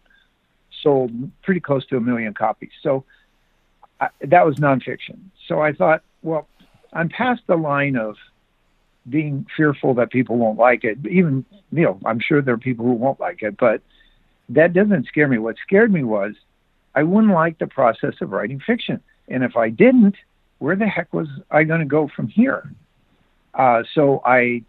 sold 0.82 1.12
pretty 1.42 1.62
close 1.62 1.86
to 1.88 1.98
a 1.98 2.02
million 2.02 2.34
copies. 2.34 2.72
So 2.84 3.06
I, 4.00 4.10
that 4.22 4.46
was 4.46 4.58
nonfiction. 4.58 5.18
So 5.48 5.62
I 5.62 5.72
thought, 5.72 6.04
well, 6.22 6.48
I'm 6.92 7.10
past 7.10 7.44
the 7.48 7.56
line 7.56 7.96
of 7.96 8.18
being 9.08 9.46
fearful 9.56 9.94
that 9.96 10.12
people 10.12 10.38
won't 10.38 10.58
like 10.58 10.84
it. 10.84 10.98
Even, 11.08 11.46
you 11.72 11.84
know, 11.84 12.00
I'm 12.06 12.20
sure 12.20 12.42
there 12.42 12.56
are 12.56 12.58
people 12.58 12.86
who 12.86 12.94
won't 12.94 13.20
like 13.20 13.42
it, 13.42 13.56
but 13.58 13.82
that 14.50 14.74
doesn't 14.74 15.08
scare 15.08 15.28
me. 15.28 15.38
What 15.38 15.58
scared 15.62 15.94
me 15.94 16.04
was 16.04 16.34
I 16.94 17.04
wouldn't 17.04 17.34
like 17.34 17.58
the 17.60 17.68
process 17.68 18.16
of 18.22 18.32
writing 18.32 18.60
fiction. 18.60 19.02
And 19.28 19.44
if 19.44 19.56
I 19.56 19.70
didn't, 19.70 20.16
where 20.60 20.76
the 20.76 20.88
heck 20.88 21.14
was 21.14 21.28
I 21.52 21.64
going 21.64 21.80
to 21.80 21.86
go 21.86 22.08
from 22.08 22.28
here? 22.28 22.72
Uh, 23.58 23.84
so 23.94 24.22
I 24.26 24.64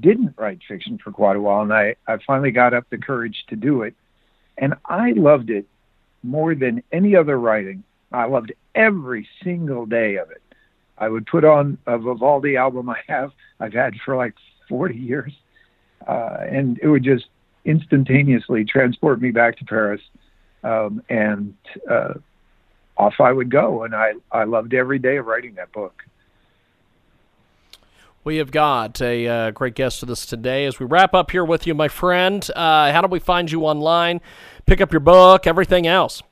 didn't 0.00 0.34
write 0.36 0.60
fiction 0.66 0.98
for 0.98 1.12
quite 1.12 1.36
a 1.36 1.40
while, 1.40 1.62
and 1.62 1.72
I, 1.72 1.96
I 2.06 2.18
finally 2.26 2.50
got 2.50 2.74
up 2.74 2.88
the 2.90 2.98
courage 2.98 3.44
to 3.48 3.56
do 3.56 3.82
it. 3.82 3.94
And 4.56 4.74
I 4.86 5.12
loved 5.12 5.50
it 5.50 5.66
more 6.22 6.54
than 6.54 6.82
any 6.90 7.16
other 7.16 7.38
writing. 7.38 7.84
I 8.12 8.26
loved 8.26 8.52
every 8.74 9.28
single 9.42 9.84
day 9.84 10.16
of 10.16 10.30
it. 10.30 10.42
I 10.96 11.08
would 11.08 11.26
put 11.26 11.44
on 11.44 11.76
a 11.86 11.98
Vivaldi 11.98 12.56
album 12.56 12.88
I 12.88 12.98
have, 13.08 13.32
I've 13.60 13.72
had 13.72 13.94
for 14.04 14.16
like 14.16 14.34
40 14.68 14.94
years, 14.94 15.32
uh, 16.06 16.38
and 16.40 16.78
it 16.80 16.88
would 16.88 17.02
just 17.02 17.26
instantaneously 17.64 18.64
transport 18.64 19.20
me 19.20 19.32
back 19.32 19.58
to 19.58 19.64
Paris. 19.64 20.00
Um, 20.62 21.02
and 21.10 21.54
uh, 21.90 22.14
off 22.96 23.14
I 23.20 23.32
would 23.32 23.50
go. 23.50 23.84
And 23.84 23.94
I, 23.94 24.12
I 24.32 24.44
loved 24.44 24.74
every 24.74 24.98
day 24.98 25.16
of 25.16 25.26
writing 25.26 25.54
that 25.54 25.72
book. 25.72 26.02
We 28.24 28.38
have 28.38 28.50
got 28.50 29.02
a 29.02 29.28
uh, 29.28 29.50
great 29.50 29.74
guest 29.74 30.00
with 30.00 30.08
us 30.08 30.24
today 30.24 30.64
as 30.64 30.80
we 30.80 30.86
wrap 30.86 31.12
up 31.12 31.30
here 31.30 31.44
with 31.44 31.66
you, 31.66 31.74
my 31.74 31.88
friend. 31.88 32.42
Uh, 32.56 32.90
how 32.90 33.02
do 33.02 33.08
we 33.08 33.18
find 33.18 33.52
you 33.52 33.64
online? 33.66 34.22
Pick 34.64 34.80
up 34.80 34.94
your 34.94 35.00
book, 35.00 35.46
everything 35.46 35.86
else. 35.86 36.22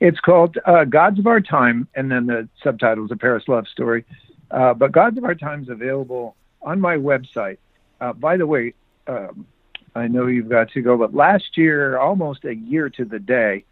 It's 0.00 0.20
called 0.20 0.58
uh, 0.66 0.84
Gods 0.84 1.18
of 1.18 1.26
Our 1.26 1.40
Time, 1.40 1.88
and 1.94 2.12
then 2.12 2.26
the 2.26 2.46
subtitle 2.62 3.06
is 3.06 3.10
A 3.10 3.16
Paris 3.16 3.44
Love 3.48 3.66
Story. 3.66 4.04
Uh, 4.50 4.74
but 4.74 4.92
Gods 4.92 5.16
of 5.16 5.24
Our 5.24 5.34
Time 5.34 5.62
is 5.62 5.70
available 5.70 6.36
on 6.60 6.82
my 6.82 6.98
website. 6.98 7.56
Uh, 8.02 8.12
by 8.12 8.36
the 8.36 8.46
way, 8.46 8.74
um, 9.06 9.46
I 9.94 10.06
know 10.06 10.26
you've 10.26 10.50
got 10.50 10.70
to 10.72 10.82
go, 10.82 10.98
but 10.98 11.14
last 11.14 11.56
year, 11.56 11.96
almost 11.96 12.44
a 12.44 12.54
year 12.54 12.90
to 12.90 13.06
the 13.06 13.18
day, 13.18 13.64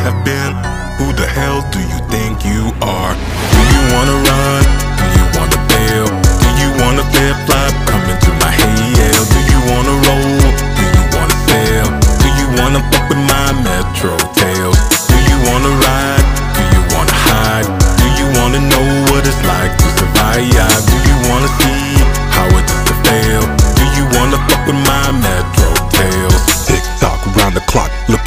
have 0.07 0.23
been. 0.23 0.55
Who 0.99 1.11
the 1.11 1.27
hell 1.27 1.59
do 1.67 1.83
you 1.83 1.99
think 2.07 2.39
you 2.47 2.71
are? 2.79 3.13
Do 3.51 3.61
you 3.75 3.81
wanna 3.91 4.15
run? 4.23 4.63
Do 4.99 5.05
you 5.19 5.25
wanna 5.35 5.59
bail? 5.67 6.07
Do 6.43 6.49
you 6.61 6.69
wanna 6.79 7.03
flip 7.11 7.35
flop? 7.43 7.73
Come 7.91 8.05
into 8.07 8.31
my 8.39 8.51
hail. 8.61 9.19
Do 9.35 9.39
you 9.51 9.59
wanna 9.67 9.95
roll? 10.07 10.39
Do 10.79 10.83
you 10.95 11.03
wanna 11.11 11.37
sail? 11.51 11.87
Do 12.23 12.27
you 12.39 12.47
wanna 12.55 12.81
fuck 12.87 13.05
with 13.11 13.19
my 13.19 13.47
metro 13.67 14.15
tails? 14.31 14.79
Do 15.11 15.17
you 15.27 15.37
wanna 15.51 15.73
ride? 15.75 16.27
Do 16.55 16.63
you 16.71 16.81
wanna 16.95 17.17
hide? 17.27 17.67
Do 17.99 18.07
you 18.19 18.27
wanna 18.39 18.61
know 18.71 18.87
what 19.11 19.27
it's 19.27 19.43
like 19.43 19.75
to 19.75 19.87
survive? 19.99 20.47
Do 20.87 20.97
you 21.09 21.17
wanna 21.27 21.51
see 21.59 21.83
how 22.31 22.47
it 22.55 22.63
is 22.63 22.81
to 22.89 22.95
fail? 23.03 23.43
Do 23.75 23.83
you 23.97 24.05
wanna 24.15 24.39
fuck 24.47 24.63
with 24.67 24.79
my 24.87 25.11
metro 25.25 25.76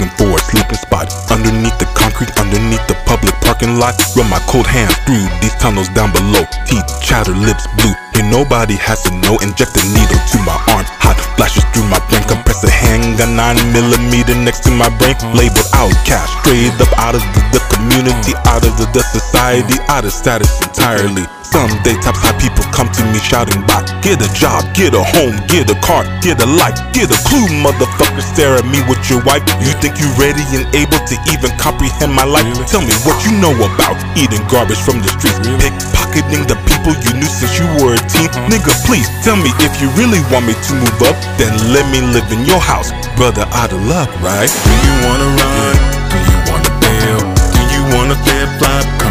looking 0.01 0.17
for 0.17 0.37
a 0.37 0.41
sleeping 0.41 0.81
spot 0.81 1.13
underneath 1.31 1.77
the 1.79 1.85
concrete, 1.93 2.33
underneath 2.41 2.85
the 2.89 2.97
public 3.05 3.35
parking 3.45 3.77
lot. 3.77 3.95
Run 4.17 4.29
my 4.31 4.41
cold 4.49 4.67
hands 4.67 4.97
through 5.05 5.29
these 5.41 5.55
tunnels 5.61 5.89
down 5.93 6.13
below. 6.13 6.45
Teeth 6.65 6.89
chatter, 7.03 7.37
lips 7.37 7.67
blue. 7.77 7.93
Here 8.17 8.25
nobody 8.25 8.75
has 8.81 9.03
to 9.05 9.13
know. 9.21 9.37
Inject 9.45 9.77
a 9.77 9.85
needle 9.93 10.21
to 10.33 10.39
my 10.49 10.57
arm. 10.73 10.87
Hot 11.05 11.19
flashes 11.37 11.65
through 11.73 11.89
my 11.93 12.01
brain. 12.09 12.25
Compress 12.25 12.65
a 12.65 12.71
handgun, 12.71 13.37
nine 13.37 13.61
millimeter 13.73 14.35
next 14.41 14.65
to 14.65 14.71
my 14.71 14.89
brain. 14.97 15.17
Labeled 15.37 15.69
outcast, 15.77 16.33
straight 16.41 16.73
up 16.81 16.93
out 16.97 17.15
of 17.15 17.23
the, 17.37 17.43
the 17.53 17.63
community, 17.77 18.33
out 18.49 18.65
of 18.65 18.73
the, 18.81 18.89
the 18.97 19.03
society, 19.05 19.77
out 19.89 20.05
of 20.05 20.13
status 20.13 20.49
entirely. 20.65 21.25
Someday 21.51 21.99
top 21.99 22.15
high 22.15 22.39
people 22.39 22.63
come 22.71 22.87
to 22.95 23.03
me 23.11 23.19
shouting 23.19 23.59
back 23.67 23.83
Get 24.07 24.23
a 24.23 24.31
job, 24.31 24.63
get 24.71 24.95
a 24.95 25.03
home, 25.03 25.35
get 25.51 25.67
a 25.67 25.75
car, 25.83 26.07
get 26.23 26.39
a 26.39 26.47
life 26.47 26.79
Get 26.95 27.11
a 27.11 27.19
clue, 27.27 27.51
motherfucker, 27.59 28.23
stare 28.23 28.55
at 28.55 28.63
me 28.71 28.79
with 28.87 29.03
your 29.11 29.19
wife 29.27 29.43
You 29.59 29.75
think 29.83 29.99
you 29.99 30.07
ready 30.15 30.47
and 30.55 30.63
able 30.71 31.03
to 31.11 31.17
even 31.35 31.51
comprehend 31.59 32.15
my 32.15 32.23
life? 32.23 32.47
Tell 32.71 32.87
me 32.87 32.95
what 33.03 33.19
you 33.27 33.35
know 33.43 33.51
about 33.67 33.99
eating 34.15 34.47
garbage 34.47 34.79
from 34.79 35.03
the 35.03 35.11
streets 35.19 35.43
Pickpocketing 35.59 36.47
the 36.47 36.55
people 36.71 36.95
you 37.03 37.19
knew 37.19 37.27
since 37.27 37.59
you 37.59 37.67
were 37.83 37.99
a 37.99 38.03
teen 38.07 38.31
uh-huh. 38.31 38.47
Nigga, 38.47 38.71
please, 38.87 39.11
tell 39.27 39.35
me 39.35 39.51
if 39.67 39.83
you 39.83 39.91
really 39.99 40.23
want 40.31 40.47
me 40.47 40.55
to 40.55 40.73
move 40.79 41.01
up 41.03 41.19
Then 41.35 41.51
let 41.75 41.83
me 41.91 41.99
live 42.15 42.31
in 42.31 42.47
your 42.47 42.63
house 42.63 42.95
Brother, 43.19 43.43
out 43.59 43.75
of 43.75 43.83
luck, 43.91 44.07
right? 44.23 44.47
Do 44.47 44.75
you 44.87 44.95
wanna 45.03 45.27
run? 45.35 45.75
Do 46.15 46.19
you 46.31 46.39
wanna 46.47 46.73
bail? 46.79 47.19
Do 47.27 47.63
you 47.75 47.83
wanna 47.91 48.15
flip 48.23 48.47
flop? 48.63 49.10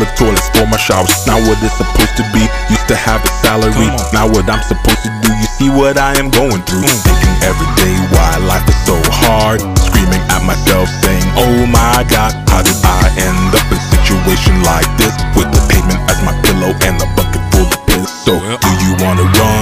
Public 0.00 0.16
toilets 0.16 0.48
for 0.56 0.64
my 0.64 0.80
showers. 0.80 1.12
Not 1.28 1.44
what 1.44 1.60
it's 1.60 1.76
supposed 1.76 2.16
to 2.16 2.24
be 2.32 2.40
used 2.72 2.88
to 2.88 2.96
have 2.96 3.20
a 3.20 3.28
salary. 3.44 3.92
Now 4.16 4.24
what 4.24 4.48
i'm 4.48 4.64
supposed 4.64 5.04
to 5.04 5.12
do 5.20 5.28
you 5.28 5.48
see 5.60 5.68
what 5.68 6.00
i 6.00 6.16
am 6.16 6.32
going 6.32 6.64
through. 6.64 6.88
Mm. 6.88 7.00
Thinking 7.04 7.36
every 7.44 7.68
day 7.76 7.92
why 8.08 8.40
life 8.48 8.64
is 8.64 8.80
so 8.88 8.96
hard. 9.20 9.60
Screaming 9.76 10.24
at 10.32 10.40
myself 10.48 10.88
saying 11.04 11.28
oh 11.36 11.68
my 11.68 12.00
god 12.08 12.32
how 12.48 12.64
did 12.64 12.80
i 12.80 13.12
end 13.20 13.52
up 13.52 13.66
in 13.68 13.76
a 13.76 13.88
situation 13.92 14.56
like 14.64 14.88
this? 14.96 15.12
With 15.36 15.52
the 15.52 15.60
pavement 15.68 16.00
as 16.08 16.16
my 16.24 16.32
pillow 16.48 16.72
and 16.88 16.96
a 16.96 17.08
bucket 17.12 17.44
full 17.52 17.68
of 17.68 17.80
piss. 17.84 18.08
So 18.24 18.40
do 18.40 18.70
you 18.80 18.96
wanna 19.04 19.28
run 19.36 19.59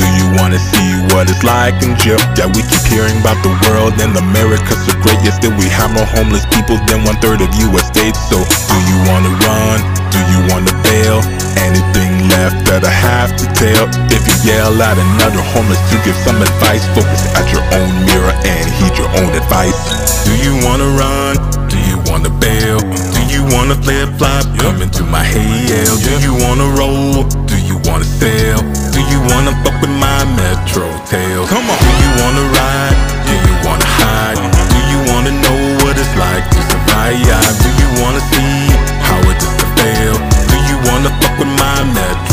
do 0.00 0.06
you 0.16 0.26
wanna 0.40 0.58
see 0.58 0.90
what 1.12 1.28
it's 1.28 1.44
like 1.44 1.76
in 1.84 1.92
jail? 2.00 2.16
Yeah 2.32 2.48
we 2.48 2.64
keep 2.64 2.84
hearing 2.88 3.12
about 3.20 3.36
the 3.44 3.52
world 3.68 3.92
and 4.00 4.16
america's 4.16 4.80
so 4.88 4.96
great. 5.04 5.20
Yet 5.20 5.36
still 5.36 5.52
we 5.60 5.68
have 5.68 5.92
more 5.92 6.08
homeless 6.08 6.48
people 6.48 6.80
than 6.88 7.04
one 7.04 7.20
third 7.20 7.44
of 7.44 7.52
us 7.52 7.84
states. 7.92 8.16
So 8.32 8.40
do 8.40 8.76
you 8.88 8.98
wanna 9.04 9.32
run? 9.44 9.78
Do 10.08 10.20
you 10.32 10.40
wanna 10.48 10.72
bail? 10.80 11.20
Anything 11.60 12.32
left 12.32 12.64
that 12.72 12.82
i 12.88 12.90
have 12.90 13.36
to 13.36 13.46
tell? 13.52 13.84
If 14.08 14.24
you 14.24 14.36
yell 14.48 14.72
at 14.80 14.96
another 14.96 15.44
homeless 15.52 15.80
to 15.92 15.96
give 16.00 16.16
some 16.24 16.40
advice. 16.40 16.84
Focus 16.96 17.22
at 17.36 17.46
your 17.52 17.64
own 17.76 17.90
mirror 18.08 18.34
and 18.48 18.64
heed 18.80 18.96
your 18.96 19.10
own 19.20 19.30
advice. 19.36 19.76
Do 20.24 20.32
you 20.40 20.56
wanna 20.64 20.88
run? 20.96 21.36
Do 21.68 21.76
you 21.76 22.00
wanna 22.08 22.32
bail? 22.40 22.80
Do 23.12 23.20
you 23.28 23.44
wanna 23.52 23.76
flip 23.76 24.08
flop 24.16 24.48
come 24.58 24.80
into 24.80 25.04
my 25.04 25.24
hail. 25.24 25.92
Do 26.00 26.14
you 26.24 26.32
wanna 26.40 26.68
roll? 26.72 27.28
Do 27.44 27.56
you 27.68 27.76
wanna 27.84 28.08
sail 28.08 28.89
do 29.00 29.06
you 29.12 29.20
wanna 29.32 29.52
fuck 29.64 29.80
with 29.80 29.94
my 29.96 30.20
metro 30.36 30.86
tails 31.08 31.48
come 31.48 31.64
on. 31.72 31.78
Do 31.80 31.92
you 32.04 32.10
wanna 32.20 32.44
ride? 32.60 32.96
Do 33.28 33.34
you 33.46 33.54
wanna 33.64 33.88
hide? 34.00 34.36
Do 34.74 34.80
you 34.92 35.00
wanna 35.10 35.32
know 35.44 35.60
what 35.80 35.96
it's 35.96 36.14
like 36.20 36.44
to 36.54 36.60
survive? 36.70 37.16
Do 37.64 37.70
you 37.80 37.88
wanna 38.02 38.20
see 38.32 38.56
how 39.08 39.20
it 39.30 39.38
is 39.40 39.54
to 39.60 39.66
fail? 39.80 40.16
Do 40.52 40.56
you 40.68 40.76
wanna 40.88 41.10
fuck 41.20 41.34
with 41.40 41.52
my 41.64 41.76
metro 41.96 42.29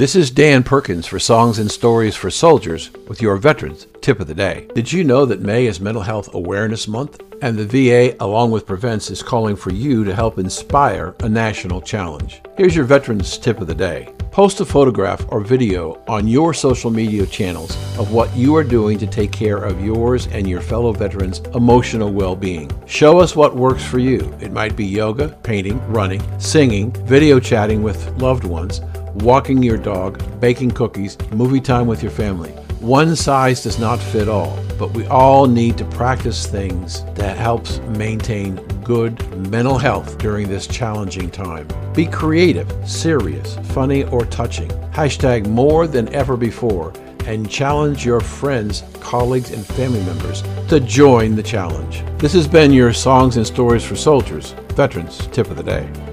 This 0.00 0.16
is 0.16 0.30
Dan 0.30 0.62
Perkins 0.62 1.06
for 1.06 1.18
Songs 1.18 1.58
and 1.58 1.70
Stories 1.70 2.16
for 2.16 2.30
Soldiers 2.30 2.90
with 3.06 3.20
your 3.20 3.36
Veterans 3.36 3.86
Tip 4.00 4.18
of 4.18 4.28
the 4.28 4.34
Day. 4.34 4.66
Did 4.74 4.90
you 4.90 5.04
know 5.04 5.26
that 5.26 5.42
May 5.42 5.66
is 5.66 5.78
Mental 5.78 6.02
Health 6.02 6.32
Awareness 6.32 6.88
Month? 6.88 7.20
And 7.42 7.58
the 7.58 7.66
VA, 7.66 8.16
along 8.18 8.50
with 8.50 8.66
Prevents, 8.66 9.10
is 9.10 9.22
calling 9.22 9.56
for 9.56 9.74
you 9.74 10.02
to 10.04 10.14
help 10.14 10.38
inspire 10.38 11.14
a 11.20 11.28
national 11.28 11.82
challenge. 11.82 12.40
Here's 12.56 12.74
your 12.74 12.86
Veterans 12.86 13.36
Tip 13.36 13.60
of 13.60 13.66
the 13.66 13.74
Day. 13.74 14.14
Post 14.30 14.60
a 14.60 14.64
photograph 14.64 15.22
or 15.28 15.42
video 15.42 16.02
on 16.08 16.26
your 16.26 16.54
social 16.54 16.90
media 16.90 17.26
channels 17.26 17.76
of 17.98 18.10
what 18.10 18.34
you 18.34 18.56
are 18.56 18.64
doing 18.64 18.96
to 19.00 19.06
take 19.06 19.32
care 19.32 19.58
of 19.58 19.84
yours 19.84 20.28
and 20.28 20.48
your 20.48 20.62
fellow 20.62 20.92
veterans' 20.92 21.40
emotional 21.54 22.10
well 22.10 22.34
being. 22.34 22.70
Show 22.86 23.18
us 23.18 23.36
what 23.36 23.54
works 23.54 23.84
for 23.84 23.98
you. 23.98 24.34
It 24.40 24.50
might 24.50 24.76
be 24.76 24.86
yoga, 24.86 25.28
painting, 25.42 25.78
running, 25.92 26.22
singing, 26.40 26.90
video 27.04 27.38
chatting 27.38 27.82
with 27.82 28.08
loved 28.16 28.44
ones 28.44 28.80
walking 29.22 29.62
your 29.62 29.76
dog, 29.76 30.22
baking 30.40 30.70
cookies, 30.72 31.18
movie 31.32 31.60
time 31.60 31.86
with 31.86 32.02
your 32.02 32.12
family. 32.12 32.50
One 32.80 33.14
size 33.14 33.62
does 33.62 33.78
not 33.78 33.98
fit 33.98 34.28
all, 34.28 34.58
but 34.78 34.92
we 34.92 35.06
all 35.06 35.46
need 35.46 35.76
to 35.78 35.84
practice 35.84 36.46
things 36.46 37.04
that 37.14 37.36
helps 37.36 37.78
maintain 37.96 38.56
good 38.82 39.20
mental 39.50 39.76
health 39.76 40.16
during 40.16 40.48
this 40.48 40.66
challenging 40.66 41.30
time. 41.30 41.68
Be 41.94 42.06
creative, 42.06 42.72
serious, 42.88 43.56
funny, 43.74 44.04
or 44.04 44.24
touching. 44.24 44.70
Hashtag 44.92 45.46
more 45.46 45.86
than 45.86 46.12
ever 46.14 46.36
before 46.36 46.94
and 47.26 47.50
challenge 47.50 48.06
your 48.06 48.20
friends, 48.20 48.82
colleagues, 49.00 49.50
and 49.50 49.64
family 49.64 50.02
members 50.04 50.42
to 50.68 50.80
join 50.80 51.36
the 51.36 51.42
challenge. 51.42 52.02
This 52.18 52.32
has 52.32 52.48
been 52.48 52.72
your 52.72 52.92
Songs 52.94 53.36
and 53.36 53.46
Stories 53.46 53.84
for 53.84 53.96
Soldiers, 53.96 54.52
Veterans 54.70 55.26
Tip 55.28 55.50
of 55.50 55.56
the 55.56 55.62
Day. 55.62 56.09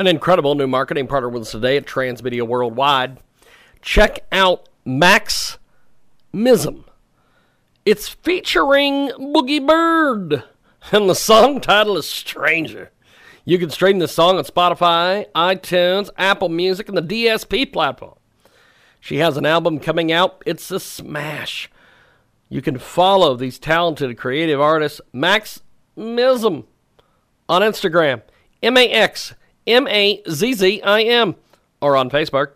An 0.00 0.06
incredible 0.06 0.54
new 0.54 0.66
marketing 0.66 1.08
partner 1.08 1.28
with 1.28 1.42
us 1.42 1.50
today 1.50 1.76
at 1.76 1.84
Transmedia 1.84 2.40
Worldwide. 2.40 3.18
Check 3.82 4.20
out 4.32 4.66
Max 4.82 5.58
Mazzim. 6.32 6.84
It's 7.84 8.08
featuring 8.08 9.10
Boogie 9.10 9.66
Bird, 9.66 10.44
and 10.90 11.06
the 11.06 11.14
song 11.14 11.60
title 11.60 11.98
is 11.98 12.08
Stranger. 12.08 12.92
You 13.44 13.58
can 13.58 13.68
stream 13.68 13.98
this 13.98 14.12
song 14.12 14.38
on 14.38 14.44
Spotify, 14.44 15.26
iTunes, 15.34 16.08
Apple 16.16 16.48
Music, 16.48 16.88
and 16.88 16.96
the 16.96 17.02
DSP 17.26 17.70
platform. 17.70 18.16
She 19.00 19.18
has 19.18 19.36
an 19.36 19.44
album 19.44 19.78
coming 19.78 20.10
out. 20.10 20.42
It's 20.46 20.70
a 20.70 20.80
smash. 20.80 21.70
You 22.48 22.62
can 22.62 22.78
follow 22.78 23.36
these 23.36 23.58
talented 23.58 24.16
creative 24.16 24.62
artists, 24.62 25.02
Max 25.12 25.60
Mazzim, 25.94 26.64
on 27.50 27.60
Instagram, 27.60 28.22
M 28.62 28.78
A 28.78 28.88
X 28.90 29.34
M 29.66 29.86
A 29.88 30.22
Z 30.28 30.54
Z 30.54 30.82
I 30.82 31.02
M, 31.02 31.34
or 31.80 31.96
on 31.96 32.10
Facebook, 32.10 32.52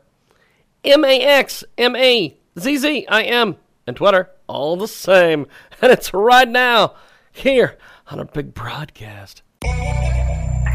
M 0.85 1.05
A 1.05 1.21
X 1.21 1.65
M 1.79 1.95
A 1.97 2.37
Z 2.59 2.77
Z 2.77 3.07
I 3.09 3.23
M, 3.23 3.57
and 3.87 3.97
Twitter, 3.97 4.31
all 4.47 4.77
the 4.77 4.89
same. 4.89 5.47
And 5.83 5.93
it's 5.93 6.15
right 6.15 6.49
now 6.49 6.95
here 7.31 7.77
on 8.07 8.19
a 8.19 8.25
big 8.25 8.55
broadcast. 8.55 9.43
Yeah, 9.65 9.71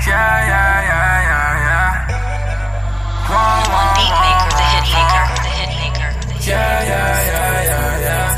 yeah, 0.07 0.81
yeah, 0.89 1.21
yeah, 1.29 1.51
yeah. 1.65 1.93
Whoa, 3.29 3.37
whoa, 3.69 3.93
Beat 3.97 4.13
maker, 4.21 4.51
the 4.57 4.65
hit 4.73 4.85
maker, 4.93 5.25
the 5.43 5.49
hit 5.49 5.71
maker, 5.81 6.09
the 6.27 6.33
hit 6.33 6.47
yeah, 6.47 6.83
yeah, 6.83 7.15
yeah, 7.29 7.69
yeah, 7.69 8.05
yeah. 8.05 8.29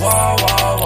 Whoa, 0.00 0.36
whoa, 0.40 0.54
whoa, 0.56 0.76
whoa, 0.76 0.79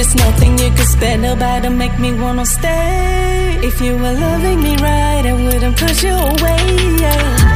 There's 0.00 0.14
nothing 0.14 0.58
you 0.58 0.70
could 0.70 0.88
spend 0.88 1.26
about 1.26 1.62
to 1.64 1.68
make 1.68 1.98
me 1.98 2.10
wanna 2.14 2.46
stay. 2.46 3.58
If 3.62 3.82
you 3.82 3.98
were 3.98 4.14
loving 4.14 4.62
me 4.62 4.74
right, 4.76 5.26
I 5.26 5.34
wouldn't 5.34 5.76
push 5.76 6.02
you 6.02 6.14
away. 6.14 6.62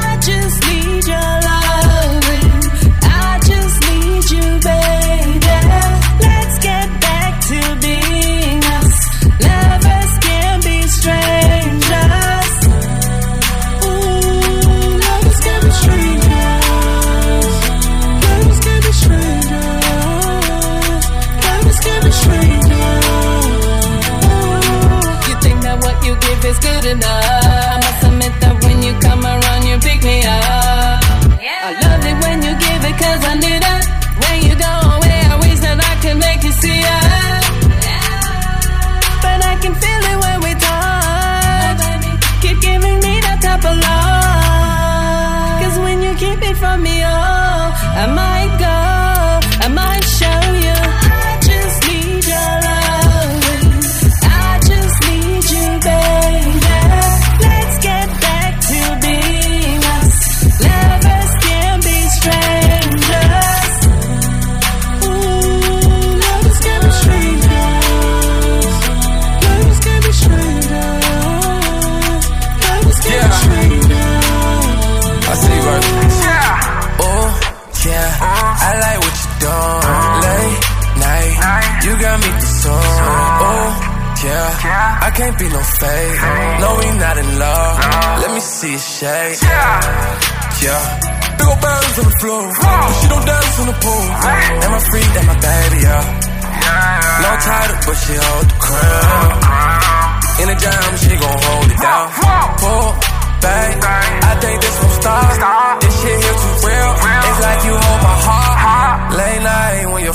I 0.05 0.19
just 0.21 0.57
need 0.69 1.07
your 1.07 1.33
loving. 1.49 2.53
I 3.03 3.41
just 3.49 3.77
need 3.89 4.25
you, 4.31 4.61
baby. 4.61 5.14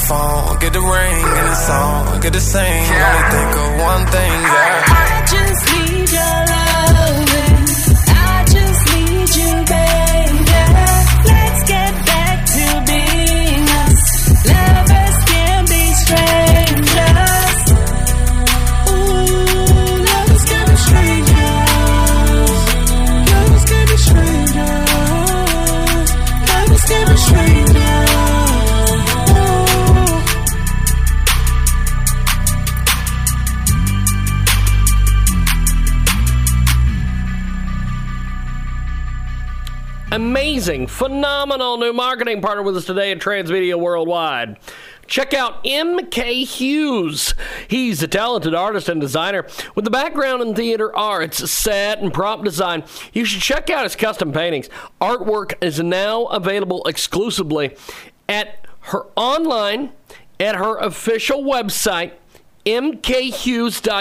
Phone 0.08 0.60
get 0.60 0.74
the 0.74 0.80
ring 0.80 1.24
and 1.40 1.48
the 1.52 1.56
song 1.56 2.22
get 2.22 2.34
the 2.34 2.40
sing. 2.40 2.84
Only 2.88 3.24
think 3.34 3.52
of 3.64 3.70
one 3.92 4.04
thing, 4.08 4.32
yeah. 4.32 4.84
I 4.88 5.26
just 5.34 5.62
need 5.74 5.89
Amazing, 40.80 40.96
phenomenal 40.96 41.78
new 41.78 41.92
marketing 41.92 42.42
partner 42.42 42.64
with 42.64 42.78
us 42.78 42.86
today 42.86 43.12
at 43.12 43.20
Transmedia 43.20 43.78
Worldwide. 43.78 44.58
Check 45.08 45.34
out 45.34 45.60
M.K. 45.66 46.46
Hughes. 46.46 47.34
He's 47.68 48.02
a 48.02 48.08
talented 48.08 48.56
artist 48.56 48.88
and 48.88 49.02
designer 49.02 49.46
with 49.76 49.86
a 49.88 49.90
background 49.90 50.42
in 50.42 50.56
theater 50.56 50.96
arts, 50.96 51.52
set, 51.52 52.00
and 52.00 52.14
prop 52.14 52.46
design. 52.46 52.86
You 53.12 53.26
should 53.26 53.42
check 53.42 53.70
out 53.70 53.84
his 53.84 53.98
custom 53.98 54.32
paintings. 54.32 54.70
Artwork 55.02 55.56
is 55.62 55.82
now 55.82 56.28
available 56.28 56.86
exclusively 56.86 57.76
at 58.30 58.66
her 58.82 59.08
online 59.18 59.92
at 60.40 60.56
her 60.56 60.78
official 60.78 61.44
website, 61.44 62.14
mkhughes.com 62.66 63.96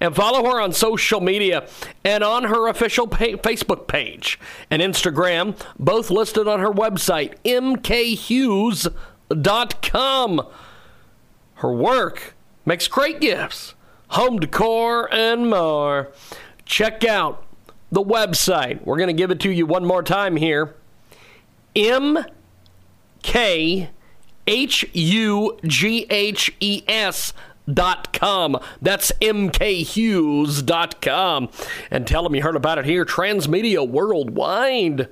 and 0.00 0.14
follow 0.14 0.44
her 0.50 0.60
on 0.60 0.72
social 0.72 1.20
media 1.20 1.66
and 2.04 2.22
on 2.24 2.44
her 2.44 2.68
official 2.68 3.06
pa- 3.06 3.36
Facebook 3.36 3.86
page 3.86 4.38
and 4.70 4.80
Instagram, 4.82 5.58
both 5.78 6.10
listed 6.10 6.46
on 6.48 6.60
her 6.60 6.70
website, 6.70 7.34
mkhughes.com. 9.30 10.46
Her 11.54 11.72
work 11.72 12.34
makes 12.64 12.86
great 12.88 13.20
gifts, 13.20 13.74
home 14.08 14.38
decor, 14.38 15.12
and 15.12 15.50
more. 15.50 16.12
Check 16.64 17.04
out 17.04 17.44
the 17.90 18.02
website. 18.02 18.84
We're 18.84 18.98
going 18.98 19.08
to 19.08 19.12
give 19.12 19.30
it 19.30 19.40
to 19.40 19.50
you 19.50 19.66
one 19.66 19.84
more 19.84 20.02
time 20.02 20.36
here. 20.36 20.74
M 21.74 22.24
K 23.22 23.90
H 24.46 24.84
U 24.92 25.58
G 25.64 26.06
H 26.10 26.54
E 26.60 26.82
S 26.86 27.32
dot 27.72 28.12
com. 28.12 28.58
That's 28.80 29.12
mkhughes.com. 29.20 31.48
And 31.90 32.06
tell 32.06 32.22
them 32.22 32.34
you 32.34 32.42
heard 32.42 32.56
about 32.56 32.78
it 32.78 32.84
here, 32.84 33.04
Transmedia 33.04 33.88
Worldwide. 33.88 35.08